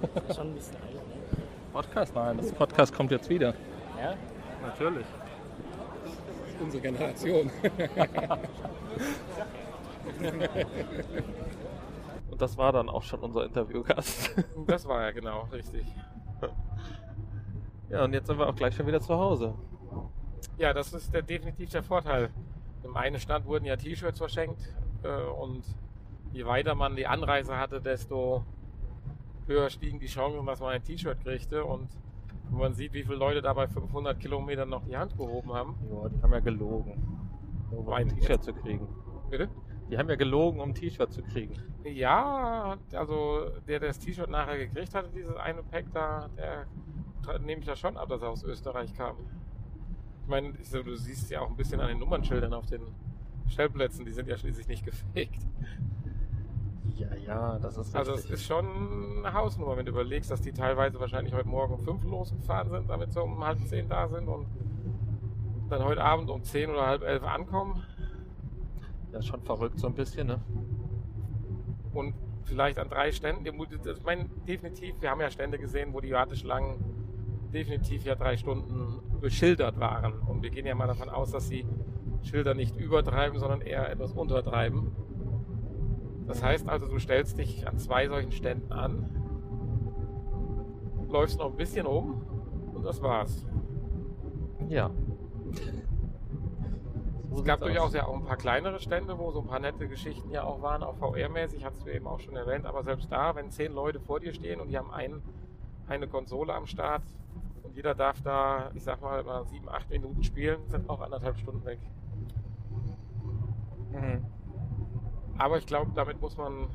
Podcast. 0.00 0.36
Schon 0.36 0.48
ein 0.48 0.54
bisschen 0.54 0.76
alt, 0.76 0.94
ne? 0.94 1.00
Podcast? 1.72 2.14
Nein, 2.14 2.36
das 2.38 2.52
Podcast 2.52 2.94
kommt 2.94 3.10
jetzt 3.12 3.28
wieder. 3.28 3.54
Ja? 4.00 4.14
Natürlich. 4.62 5.06
Unsere 6.60 6.82
Generation. 6.82 7.50
Und 12.30 12.40
das 12.42 12.56
war 12.56 12.72
dann 12.72 12.88
auch 12.88 13.02
schon 13.02 13.20
unser 13.20 13.44
Interviewgast. 13.44 14.34
Das 14.66 14.86
war 14.88 15.02
ja 15.02 15.10
genau, 15.10 15.48
richtig. 15.52 15.84
Ja, 17.88 18.04
und 18.04 18.12
jetzt 18.12 18.26
sind 18.26 18.38
wir 18.38 18.48
auch 18.48 18.54
gleich 18.54 18.74
schon 18.74 18.86
wieder 18.86 19.00
zu 19.00 19.14
Hause. 19.14 19.54
Ja, 20.58 20.72
das 20.72 20.92
ist 20.92 21.14
der, 21.14 21.22
definitiv 21.22 21.70
der 21.70 21.82
Vorteil. 21.82 22.30
Im 22.86 22.96
einen 22.96 23.18
Stand 23.18 23.46
wurden 23.46 23.64
ja 23.64 23.76
T-Shirts 23.76 24.18
verschenkt 24.18 24.60
äh, 25.02 25.08
und 25.08 25.64
je 26.32 26.46
weiter 26.46 26.74
man 26.74 26.94
die 26.96 27.06
Anreise 27.06 27.58
hatte, 27.58 27.80
desto 27.80 28.44
höher 29.46 29.70
stiegen 29.70 29.98
die 29.98 30.06
Chancen, 30.06 30.44
dass 30.46 30.60
man 30.60 30.72
ein 30.72 30.82
T-Shirt 30.82 31.20
kriegte. 31.22 31.64
Und 31.64 31.88
Wenn 32.50 32.58
man 32.58 32.74
sieht, 32.74 32.92
wie 32.92 33.02
viele 33.02 33.16
Leute 33.16 33.42
da 33.42 33.52
bei 33.52 33.66
500 33.66 34.18
Kilometern 34.20 34.68
noch 34.68 34.84
die 34.84 34.96
Hand 34.96 35.16
gehoben 35.16 35.52
haben. 35.52 35.74
Ja, 35.90 36.08
die 36.08 36.22
haben 36.22 36.32
ja 36.32 36.40
gelogen. 36.40 37.26
Um 37.70 37.88
ein 37.92 38.08
T-Shirt 38.08 38.44
zu 38.44 38.52
kriegen. 38.52 38.86
Bitte? 39.30 39.48
Die 39.90 39.98
haben 39.98 40.08
ja 40.08 40.16
gelogen, 40.16 40.60
um 40.60 40.70
ein 40.70 40.74
T-Shirt 40.74 41.12
zu 41.12 41.22
kriegen. 41.22 41.54
Ja, 41.84 42.76
also 42.92 43.50
der, 43.66 43.80
der 43.80 43.88
das 43.88 43.98
T-Shirt 43.98 44.30
nachher 44.30 44.58
gekriegt 44.58 44.94
hatte, 44.94 45.10
dieses 45.14 45.36
eine 45.36 45.62
Pack 45.62 45.86
da, 45.92 46.28
der 46.36 46.66
nehme 47.40 47.62
ich 47.62 47.66
ja 47.66 47.76
schon 47.76 47.96
ab, 47.96 48.08
dass 48.08 48.22
er 48.22 48.30
aus 48.30 48.44
Österreich 48.44 48.94
kam. 48.94 49.16
Ich 50.26 50.30
meine, 50.30 50.54
du 50.54 50.96
siehst 50.96 51.30
ja 51.30 51.40
auch 51.40 51.48
ein 51.50 51.54
bisschen 51.56 51.78
an 51.80 51.86
den 51.86 52.00
Nummernschildern 52.00 52.52
auf 52.52 52.66
den 52.66 52.80
Stellplätzen, 53.46 54.04
die 54.04 54.10
sind 54.10 54.26
ja 54.26 54.36
schließlich 54.36 54.66
nicht 54.66 54.84
gefegt. 54.84 55.38
Ja, 56.96 57.14
ja, 57.14 57.58
das 57.60 57.76
ist 57.78 57.94
Also 57.94 58.10
es 58.10 58.18
richtig. 58.24 58.32
ist 58.34 58.44
schon 58.46 59.18
eine 59.18 59.32
Hausnummer, 59.34 59.76
wenn 59.76 59.86
du 59.86 59.92
überlegst, 59.92 60.28
dass 60.28 60.40
die 60.40 60.50
teilweise 60.50 60.98
wahrscheinlich 60.98 61.32
heute 61.32 61.46
Morgen 61.48 61.74
um 61.74 61.78
5 61.80 62.02
losgefahren 62.02 62.70
sind, 62.70 62.90
damit 62.90 63.12
sie 63.12 63.22
um 63.22 63.44
halb 63.44 63.60
zehn 63.68 63.88
da 63.88 64.08
sind 64.08 64.26
und 64.26 64.46
dann 65.68 65.84
heute 65.84 66.02
Abend 66.02 66.28
um 66.28 66.42
10 66.42 66.70
oder 66.70 66.86
halb 66.88 67.02
elf 67.02 67.22
ankommen 67.22 67.84
ja, 69.12 69.22
schon 69.22 69.40
verrückt 69.42 69.78
so 69.78 69.86
ein 69.86 69.94
bisschen, 69.94 70.26
ne? 70.26 70.40
und 71.94 72.14
vielleicht 72.46 72.80
an 72.80 72.88
drei 72.88 73.12
Ständen. 73.12 73.44
das- 73.84 73.98
Ich 73.98 74.04
meine, 74.04 74.24
definitiv, 74.48 74.96
wir 75.00 75.08
haben 75.10 75.20
ja 75.20 75.30
Stände 75.30 75.56
gesehen, 75.60 75.92
wo 75.94 76.00
die 76.00 76.10
Warteschlangen 76.10 76.95
definitiv 77.52 78.04
ja 78.04 78.14
drei 78.14 78.36
Stunden 78.36 79.00
beschildert 79.20 79.78
waren. 79.80 80.20
Und 80.20 80.42
wir 80.42 80.50
gehen 80.50 80.66
ja 80.66 80.74
mal 80.74 80.86
davon 80.86 81.08
aus, 81.08 81.30
dass 81.30 81.48
sie 81.48 81.66
Schilder 82.22 82.54
nicht 82.54 82.76
übertreiben, 82.76 83.38
sondern 83.38 83.60
eher 83.60 83.90
etwas 83.90 84.12
untertreiben. 84.12 84.92
Das 86.26 86.42
heißt 86.42 86.68
also, 86.68 86.88
du 86.88 86.98
stellst 86.98 87.38
dich 87.38 87.66
an 87.68 87.78
zwei 87.78 88.08
solchen 88.08 88.32
Ständen 88.32 88.72
an, 88.72 89.08
läufst 91.08 91.38
noch 91.38 91.50
ein 91.50 91.56
bisschen 91.56 91.86
rum 91.86 92.22
und 92.74 92.84
das 92.84 93.00
war's. 93.02 93.46
Ja. 94.68 94.90
So 97.28 97.42
Es 97.42 97.44
gab 97.44 97.60
durchaus 97.60 97.88
aus. 97.88 97.94
ja 97.94 98.06
auch 98.06 98.14
ein 98.14 98.24
paar 98.24 98.38
kleinere 98.38 98.80
Stände, 98.80 99.18
wo 99.18 99.30
so 99.30 99.40
ein 99.40 99.46
paar 99.46 99.58
nette 99.58 99.88
Geschichten 99.88 100.30
ja 100.30 100.44
auch 100.44 100.62
waren, 100.62 100.82
auch 100.82 100.96
VR-mäßig, 100.96 101.64
hast 101.66 101.84
du 101.84 101.90
eben 101.90 102.06
auch 102.06 102.18
schon 102.18 102.34
erwähnt, 102.34 102.64
aber 102.64 102.82
selbst 102.82 103.12
da, 103.12 103.34
wenn 103.34 103.50
zehn 103.50 103.74
Leute 103.74 104.00
vor 104.00 104.20
dir 104.20 104.32
stehen 104.32 104.58
und 104.58 104.68
die 104.68 104.78
haben 104.78 104.90
ein, 104.90 105.20
eine 105.86 106.08
Konsole 106.08 106.54
am 106.54 106.64
Start 106.64 107.02
jeder 107.76 107.94
darf 107.94 108.22
da, 108.22 108.70
ich 108.74 108.82
sag 108.82 109.02
mal, 109.02 109.22
mal 109.22 109.44
sieben, 109.44 109.68
acht 109.68 109.90
Minuten 109.90 110.22
spielen, 110.22 110.66
sind 110.68 110.88
auch 110.88 110.98
anderthalb 111.02 111.36
Stunden 111.36 111.62
weg. 111.66 111.78
Mhm. 113.92 114.24
Aber 115.36 115.58
ich 115.58 115.66
glaube, 115.66 115.92
damit 115.94 116.18
muss 116.18 116.38
man 116.38 116.68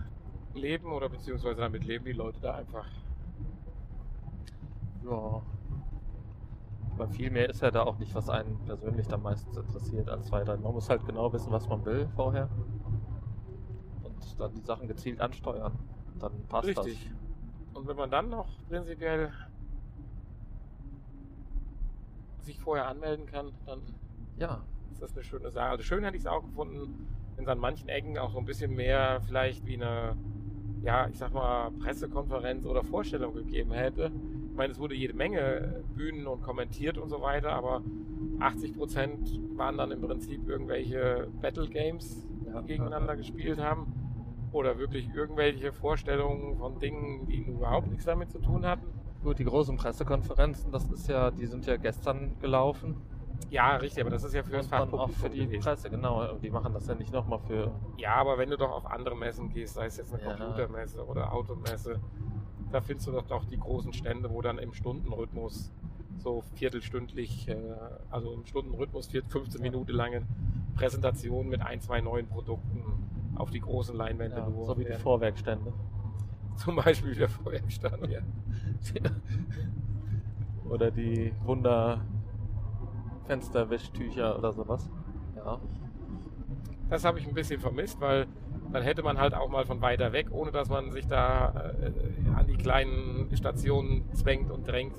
leben 0.53 0.93
oder 0.93 1.09
beziehungsweise 1.09 1.59
damit 1.59 1.85
leben 1.85 2.05
die 2.05 2.11
Leute 2.11 2.39
da 2.39 2.53
einfach. 2.53 2.85
Ja. 5.03 5.41
Aber 6.93 7.07
viel 7.07 7.31
mehr 7.31 7.49
ist 7.49 7.63
ja 7.63 7.71
da 7.71 7.81
auch 7.81 7.97
nicht, 7.97 8.13
was 8.13 8.29
einen 8.29 8.59
persönlich 8.65 9.07
dann 9.07 9.23
meistens 9.23 9.57
interessiert 9.57 10.07
als 10.07 10.31
weiter. 10.31 10.55
Man 10.57 10.71
muss 10.71 10.87
halt 10.87 11.03
genau 11.07 11.33
wissen, 11.33 11.51
was 11.51 11.67
man 11.67 11.83
will 11.83 12.07
vorher. 12.15 12.47
Und 14.03 14.39
dann 14.39 14.53
die 14.53 14.61
Sachen 14.61 14.87
gezielt 14.87 15.19
ansteuern. 15.19 15.79
Dann 16.19 16.45
passt 16.47 16.67
Richtig. 16.67 17.09
Und 17.73 17.87
wenn 17.87 17.95
man 17.95 18.11
dann 18.11 18.29
noch 18.29 18.47
prinzipiell 18.67 19.31
sich 22.43 22.59
vorher 22.59 22.87
anmelden 22.87 23.25
kann, 23.25 23.51
dann. 23.65 23.81
Ja. 24.37 24.63
ist 24.91 25.01
das 25.01 25.13
eine 25.13 25.23
schöne 25.23 25.51
Sache. 25.51 25.69
Also 25.69 25.83
schön 25.83 26.03
hätte 26.03 26.15
ich 26.17 26.23
es 26.23 26.27
auch 26.27 26.41
gefunden, 26.43 27.07
wenn 27.35 27.43
es 27.45 27.49
an 27.49 27.59
manchen 27.59 27.89
Ecken 27.89 28.17
auch 28.17 28.31
so 28.31 28.39
ein 28.39 28.45
bisschen 28.45 28.73
mehr 28.75 29.21
vielleicht 29.25 29.65
wie 29.65 29.75
eine, 29.75 30.15
ja, 30.83 31.07
ich 31.07 31.17
sag 31.17 31.33
mal, 31.33 31.71
Pressekonferenz 31.71 32.65
oder 32.65 32.83
Vorstellung 32.83 33.33
gegeben 33.35 33.71
hätte. 33.71 34.11
Ich 34.51 34.57
meine, 34.57 34.71
es 34.73 34.79
wurde 34.79 34.95
jede 34.95 35.13
Menge 35.13 35.83
Bühnen 35.95 36.27
und 36.27 36.41
kommentiert 36.41 36.97
und 36.97 37.09
so 37.09 37.21
weiter, 37.21 37.51
aber 37.53 37.81
80 38.39 38.75
Prozent 38.75 39.39
waren 39.57 39.77
dann 39.77 39.91
im 39.91 40.01
Prinzip 40.01 40.47
irgendwelche 40.47 41.27
Battle 41.41 41.67
Games, 41.69 42.27
die 42.45 42.49
Ja. 42.49 42.61
gegeneinander 42.61 43.15
gespielt 43.15 43.59
haben. 43.59 43.93
Oder 44.51 44.77
wirklich 44.77 45.07
irgendwelche 45.13 45.71
Vorstellungen 45.71 46.57
von 46.57 46.77
Dingen, 46.79 47.25
die 47.27 47.43
überhaupt 47.43 47.87
nichts 47.87 48.03
damit 48.03 48.29
zu 48.31 48.39
tun 48.39 48.65
hatten. 48.65 48.85
Gut, 49.23 49.37
die 49.39 49.43
großen 49.45 49.77
Pressekonferenzen, 49.77 50.71
das 50.71 50.85
ist 50.85 51.07
ja, 51.07 51.29
die 51.31 51.45
sind 51.45 51.65
ja 51.67 51.77
gestern 51.77 52.35
gelaufen. 52.41 52.95
Ja, 53.49 53.75
richtig, 53.75 54.01
aber 54.01 54.09
das 54.09 54.23
ist 54.23 54.33
ja 54.33 54.43
für 54.43 54.53
das 54.53 54.69
dann 54.69 54.81
auch 54.81 54.89
Fachpublikum 54.89 55.15
für 55.15 55.29
die 55.29 55.45
gewesen. 55.45 55.61
Presse, 55.61 55.89
genau. 55.89 56.35
Die 56.35 56.49
machen 56.49 56.73
das 56.73 56.87
ja 56.87 56.95
nicht 56.95 57.11
nochmal 57.11 57.39
für. 57.47 57.71
Ja, 57.97 58.15
aber 58.15 58.37
wenn 58.37 58.49
du 58.49 58.57
doch 58.57 58.71
auf 58.71 58.85
andere 58.89 59.15
Messen 59.15 59.49
gehst, 59.49 59.75
sei 59.75 59.85
es 59.87 59.97
jetzt 59.97 60.13
eine 60.13 60.23
Ja. 60.23 60.35
Computermesse 60.35 61.05
oder 61.05 61.33
Automesse, 61.33 61.99
da 62.71 62.81
findest 62.81 63.07
du 63.07 63.11
doch, 63.11 63.27
doch 63.27 63.45
die 63.45 63.57
großen 63.59 63.93
Stände, 63.93 64.29
wo 64.31 64.41
dann 64.41 64.57
im 64.57 64.73
Stundenrhythmus 64.73 65.71
so 66.17 66.41
viertelstündlich, 66.55 67.47
äh, 67.49 67.55
also 68.09 68.31
im 68.33 68.45
Stundenrhythmus 68.45 69.07
vier- 69.07 69.23
15 69.25 69.59
Ja. 69.63 69.69
Minuten 69.71 69.91
lange 69.91 70.21
Präsentationen 70.75 71.49
mit 71.49 71.61
ein, 71.61 71.81
zwei 71.81 71.99
neuen 72.01 72.27
Produkten 72.27 72.83
auf 73.35 73.49
die 73.51 73.59
großen 73.59 73.95
Leinwände 73.95 74.37
Ja, 74.37 74.49
so 74.65 74.77
wie 74.77 74.85
die. 74.85 74.93
Vorwerkstände. 74.93 75.73
Zum 76.57 76.75
Beispiel 76.75 77.15
der 77.15 77.29
Feuerstand, 77.29 78.07
ja. 78.07 78.19
Oder 80.69 80.91
die 80.91 81.33
Wunder 81.43 82.01
Fensterwischtücher 83.25 84.37
oder 84.37 84.51
sowas. 84.51 84.89
Ja. 85.35 85.59
Das 86.89 87.05
habe 87.05 87.19
ich 87.19 87.27
ein 87.27 87.33
bisschen 87.33 87.59
vermisst, 87.59 88.01
weil 88.01 88.27
dann 88.71 88.83
hätte 88.83 89.03
man 89.03 89.17
halt 89.17 89.33
auch 89.33 89.49
mal 89.49 89.65
von 89.65 89.81
weiter 89.81 90.11
weg, 90.11 90.27
ohne 90.31 90.51
dass 90.51 90.69
man 90.69 90.91
sich 90.91 91.07
da 91.07 91.73
äh, 91.81 91.91
an 92.35 92.47
die 92.47 92.57
kleinen 92.57 93.33
Stationen 93.35 94.13
zwängt 94.13 94.51
und 94.51 94.67
drängt, 94.67 94.95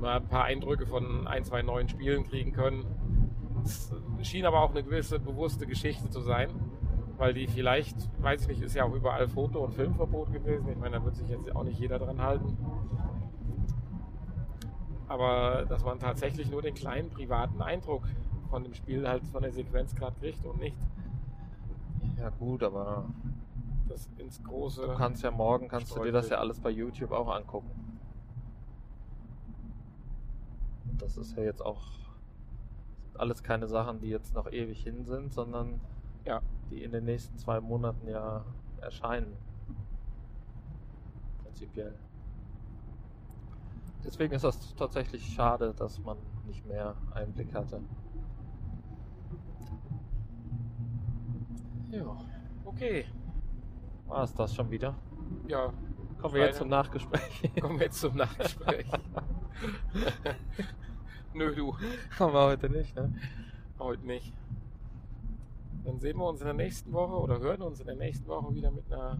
mal 0.00 0.16
ein 0.16 0.28
paar 0.28 0.44
Eindrücke 0.44 0.86
von 0.86 1.26
ein, 1.26 1.44
zwei 1.44 1.62
neuen 1.62 1.88
Spielen 1.88 2.24
kriegen 2.24 2.52
können. 2.52 2.84
Es 3.64 3.92
schien 4.22 4.44
aber 4.44 4.62
auch 4.62 4.70
eine 4.70 4.82
gewisse 4.82 5.20
bewusste 5.20 5.66
Geschichte 5.66 6.10
zu 6.10 6.20
sein, 6.20 6.50
weil 7.18 7.34
die 7.34 7.46
vielleicht, 7.46 7.96
weiß 8.22 8.42
ich 8.42 8.48
nicht, 8.48 8.62
ist 8.62 8.74
ja 8.74 8.84
auch 8.84 8.94
überall 8.94 9.28
Foto- 9.28 9.64
und 9.64 9.74
Filmverbot 9.74 10.32
gewesen. 10.32 10.68
Ich 10.68 10.78
meine, 10.78 10.96
da 10.98 11.04
wird 11.04 11.16
sich 11.16 11.28
jetzt 11.28 11.54
auch 11.54 11.64
nicht 11.64 11.78
jeder 11.78 11.98
dran 11.98 12.20
halten. 12.20 12.56
Aber 15.08 15.66
dass 15.68 15.84
man 15.84 15.98
tatsächlich 15.98 16.50
nur 16.50 16.62
den 16.62 16.74
kleinen 16.74 17.10
privaten 17.10 17.60
Eindruck 17.60 18.04
von 18.48 18.62
dem 18.64 18.74
Spiel 18.74 19.06
halt 19.06 19.24
von 19.26 19.42
der 19.42 19.52
Sequenz 19.52 19.94
gerade 19.94 20.16
kriegt 20.20 20.44
und 20.44 20.58
nicht 20.58 20.76
Ja 22.18 22.30
gut, 22.30 22.62
aber 22.62 23.04
das 23.88 24.08
ins 24.16 24.42
große. 24.42 24.86
du 24.86 24.94
kannst 24.94 25.22
ja 25.22 25.30
morgen 25.30 25.68
kannst 25.68 25.94
du 25.94 26.02
dir 26.02 26.12
das 26.12 26.30
ja 26.30 26.38
alles 26.38 26.60
bei 26.60 26.70
YouTube 26.70 27.12
auch 27.12 27.28
angucken. 27.28 27.70
Das 30.98 31.16
ist 31.16 31.36
ja 31.36 31.42
jetzt 31.42 31.64
auch 31.64 31.92
sind 33.12 33.20
alles 33.20 33.42
keine 33.42 33.68
Sachen, 33.68 34.00
die 34.00 34.08
jetzt 34.08 34.34
noch 34.34 34.50
ewig 34.50 34.82
hin 34.82 35.04
sind, 35.04 35.32
sondern 35.32 35.80
Ja. 36.24 36.40
die 36.70 36.82
in 36.82 36.92
den 36.92 37.04
nächsten 37.04 37.36
zwei 37.38 37.60
Monaten 37.60 38.08
ja 38.08 38.44
erscheinen. 38.80 39.36
Prinzipiell. 41.42 41.94
Deswegen 44.04 44.34
ist 44.34 44.44
das 44.44 44.74
tatsächlich 44.74 45.24
schade, 45.34 45.74
dass 45.74 45.98
man 46.00 46.18
nicht 46.46 46.66
mehr 46.66 46.96
Einblick 47.14 47.54
hatte. 47.54 47.80
Ja, 51.90 52.16
okay. 52.64 53.06
War 54.06 54.24
es 54.24 54.34
das 54.34 54.54
schon 54.54 54.70
wieder? 54.70 54.94
Ja, 55.46 55.72
Kommen 56.22 56.34
wir 56.34 56.46
jetzt 56.46 56.58
zum 56.58 56.68
Nachgespräch. 56.68 57.52
kommen 57.60 57.80
wir 57.80 57.86
jetzt 57.86 58.00
zum 58.00 58.16
Nachgespräch. 58.16 58.86
Nö, 61.34 61.54
du, 61.54 61.76
Kommen 62.16 62.32
wir 62.32 62.42
heute 62.42 62.70
nicht, 62.70 62.94
ne? 62.94 63.12
heute 63.78 64.06
nicht. 64.06 64.32
Dann 65.84 65.98
sehen 65.98 66.16
wir 66.18 66.26
uns 66.26 66.40
in 66.40 66.46
der 66.46 66.54
nächsten 66.54 66.92
Woche 66.92 67.14
oder 67.14 67.38
hören 67.40 67.62
uns 67.62 67.80
in 67.80 67.86
der 67.86 67.96
nächsten 67.96 68.26
Woche 68.26 68.54
wieder 68.54 68.70
mit 68.70 68.90
einer 68.92 69.18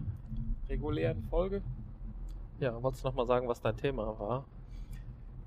regulären 0.69 1.23
Folge. 1.23 1.61
Ja, 2.59 2.81
wolltest 2.81 3.03
du 3.03 3.09
noch 3.09 3.15
mal 3.15 3.25
sagen, 3.25 3.47
was 3.47 3.61
dein 3.61 3.75
Thema 3.75 4.17
war? 4.17 4.45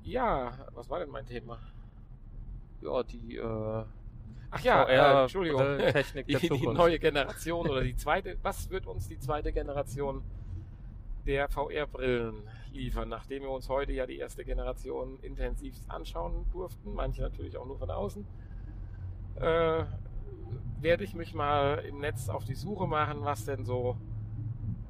Ja, 0.03 0.53
was 0.75 0.91
war 0.91 1.01
denn 1.01 1.11
mein 1.11 1.27
Thema? 1.27 1.59
Ja, 2.83 3.03
die 3.03 3.37
äh, 3.37 3.85
Ach 4.51 4.61
ja, 4.61 4.85
VR 4.85 4.91
äh, 4.91 5.23
Entschuldigung. 5.23 5.61
Brillen-Technik 5.61 6.27
Die, 6.27 6.49
die 6.49 6.67
neue 6.67 6.99
Generation 6.99 7.69
oder 7.69 7.83
die 7.83 7.97
zweite, 7.97 8.37
was 8.43 8.71
wird 8.71 8.87
uns 8.87 9.09
die 9.09 9.19
zweite 9.19 9.53
Generation 9.53 10.23
der 11.27 11.49
VR-Brillen 11.49 12.35
liefern, 12.73 13.09
nachdem 13.09 13.43
wir 13.43 13.51
uns 13.51 13.69
heute 13.69 13.93
ja 13.93 14.07
die 14.07 14.19
erste 14.19 14.45
Generation 14.45 15.19
intensiv 15.23 15.75
anschauen 15.89 16.45
durften, 16.53 16.95
manche 16.95 17.23
natürlich 17.23 17.57
auch 17.57 17.67
nur 17.67 17.79
von 17.79 17.91
außen, 17.91 18.25
äh, 19.41 19.85
werde 20.81 21.05
ich 21.05 21.15
mich 21.15 21.35
mal 21.35 21.79
im 21.89 21.99
Netz 21.99 22.29
auf 22.29 22.45
die 22.45 22.55
Suche 22.55 22.87
machen, 22.87 23.19
was 23.23 23.45
denn 23.45 23.65
so 23.65 23.97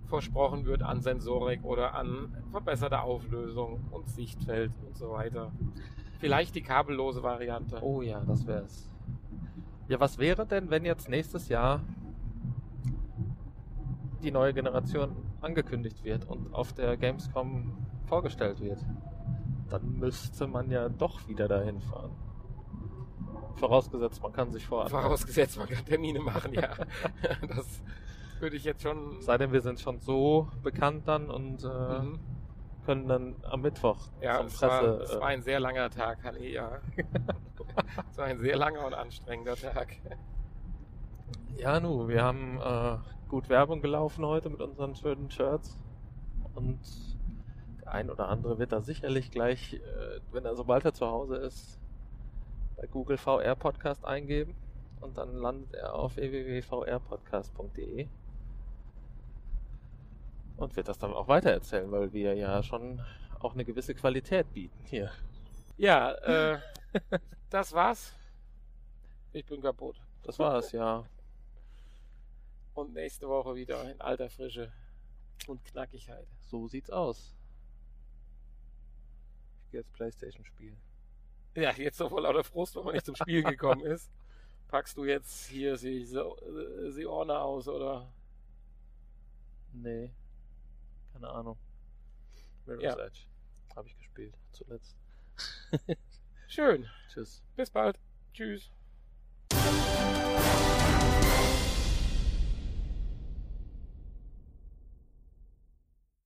versprochen 0.06 0.66
wird 0.66 0.82
an 0.82 1.00
Sensorik 1.00 1.64
oder 1.64 1.94
an 1.94 2.36
verbesserter 2.50 3.02
Auflösung 3.02 3.80
und 3.90 4.08
Sichtfeld 4.08 4.72
und 4.86 4.96
so 4.96 5.10
weiter. 5.10 5.52
Vielleicht 6.18 6.54
die 6.54 6.62
kabellose 6.62 7.22
Variante. 7.22 7.78
Oh 7.82 8.02
ja, 8.02 8.20
das 8.20 8.46
wär's. 8.46 8.88
Ja, 9.88 10.00
was 10.00 10.18
wäre 10.18 10.46
denn, 10.46 10.70
wenn 10.70 10.84
jetzt 10.84 11.08
nächstes 11.08 11.48
Jahr 11.48 11.80
die 14.22 14.30
neue 14.30 14.54
Generation 14.54 15.16
angekündigt 15.40 16.02
wird 16.04 16.24
und 16.28 16.52
auf 16.54 16.72
der 16.72 16.96
Gamescom 16.96 17.76
vorgestellt 18.06 18.60
wird? 18.60 18.78
Dann 19.68 19.98
müsste 19.98 20.46
man 20.46 20.70
ja 20.70 20.88
doch 20.88 21.28
wieder 21.28 21.48
dahin 21.48 21.80
fahren. 21.80 22.12
Vorausgesetzt, 23.56 24.22
man 24.22 24.32
kann 24.32 24.52
sich 24.52 24.66
vorab. 24.66 24.90
Vorausgesetzt, 24.90 25.58
man 25.58 25.68
kann 25.68 25.84
Termine 25.84 26.20
machen, 26.20 26.52
ja. 26.52 26.68
das 27.48 27.82
würde 28.40 28.56
ich 28.56 28.64
jetzt 28.64 28.82
schon. 28.82 29.20
Sei 29.22 29.38
wir 29.52 29.60
sind 29.62 29.80
schon 29.80 29.98
so 30.00 30.48
bekannt 30.62 31.08
dann 31.08 31.30
und 31.30 31.64
äh, 31.64 31.68
Mhm. 31.68 32.18
können 32.84 33.08
dann 33.08 33.36
am 33.42 33.62
Mittwoch 33.62 33.98
Ja, 34.20 34.38
zum 34.38 34.46
es 34.46 34.58
Presse. 34.58 34.68
war, 34.68 35.00
es 35.00 35.14
war 35.20 35.26
ein 35.28 35.42
sehr 35.42 35.58
langer 35.60 35.90
Tag, 35.90 36.22
Halle, 36.22 36.46
ja. 36.46 36.78
es 38.10 38.18
war 38.18 38.26
ein 38.26 38.38
sehr 38.38 38.56
langer 38.56 38.86
und 38.86 38.94
anstrengender 38.94 39.56
Tag. 39.56 39.92
äh, 40.04 40.16
ja, 41.62 41.80
nu, 41.80 42.06
wir 42.08 42.22
haben 42.22 42.60
äh, 42.60 42.98
gut 43.28 43.48
Werbung 43.48 43.80
gelaufen 43.80 44.24
heute 44.26 44.50
mit 44.50 44.60
unseren 44.60 44.94
schönen 44.94 45.30
Shirts. 45.30 45.76
Und 46.54 46.78
der 47.82 47.92
ein 47.92 48.10
oder 48.10 48.28
andere 48.28 48.58
wird 48.58 48.72
da 48.72 48.80
sicherlich 48.82 49.30
gleich, 49.30 49.74
äh, 49.74 50.20
wenn 50.32 50.44
er 50.44 50.54
sobald 50.54 50.84
er 50.84 50.92
zu 50.94 51.06
Hause 51.06 51.36
ist, 51.36 51.80
bei 52.76 52.86
Google 52.86 53.18
VR 53.18 53.56
Podcast 53.56 54.04
eingeben. 54.04 54.54
Und 55.00 55.16
dann 55.18 55.36
landet 55.36 55.74
er 55.74 55.94
auf 55.94 56.16
www.vrpodcast.de 56.16 58.08
und 60.56 60.74
wird 60.76 60.88
das 60.88 60.98
dann 60.98 61.12
auch 61.12 61.28
weitererzählen, 61.28 61.90
weil 61.92 62.12
wir 62.12 62.34
ja 62.34 62.62
schon 62.62 63.00
auch 63.40 63.52
eine 63.52 63.64
gewisse 63.64 63.94
Qualität 63.94 64.52
bieten 64.52 64.78
hier. 64.84 65.10
Ja, 65.76 66.12
äh, 66.12 66.58
das 67.50 67.72
war's. 67.72 68.14
Ich 69.32 69.44
bin 69.44 69.60
kaputt. 69.60 70.00
Das 70.22 70.38
war's, 70.38 70.72
ja. 70.72 71.04
Und 72.74 72.94
nächste 72.94 73.28
Woche 73.28 73.54
wieder 73.54 73.90
in 73.90 74.00
alter 74.00 74.30
Frische 74.30 74.72
und 75.46 75.64
Knackigkeit. 75.64 76.26
So 76.40 76.66
sieht's 76.68 76.90
aus. 76.90 77.34
Ich 79.64 79.70
gehe 79.72 79.80
jetzt 79.80 79.92
Playstation 79.92 80.44
spielen. 80.44 80.76
Ja, 81.56 81.72
jetzt 81.72 81.98
so 81.98 82.08
vor 82.08 82.20
lauter 82.20 82.44
Frust, 82.44 82.76
weil 82.76 82.84
man 82.84 82.94
nicht 82.94 83.06
zum 83.06 83.16
Spiel 83.16 83.42
gekommen 83.42 83.84
ist. 83.84 84.10
Packst 84.68 84.96
du 84.96 85.04
jetzt 85.04 85.46
hier 85.46 85.76
die 85.76 86.04
so, 86.04 86.36
äh, 86.38 86.90
aus 87.40 87.66
oder? 87.68 88.12
Nee. 89.72 90.12
Keine 91.12 91.30
Ahnung. 91.30 91.56
Mirror's 92.66 92.82
Ja. 92.82 93.06
Edge. 93.06 93.20
Habe 93.74 93.88
ich 93.88 93.96
gespielt. 93.96 94.34
Zuletzt. 94.52 94.96
Schön. 96.48 96.86
Tschüss. 97.08 97.42
Bis 97.56 97.70
bald. 97.70 97.98
Tschüss. 98.32 98.70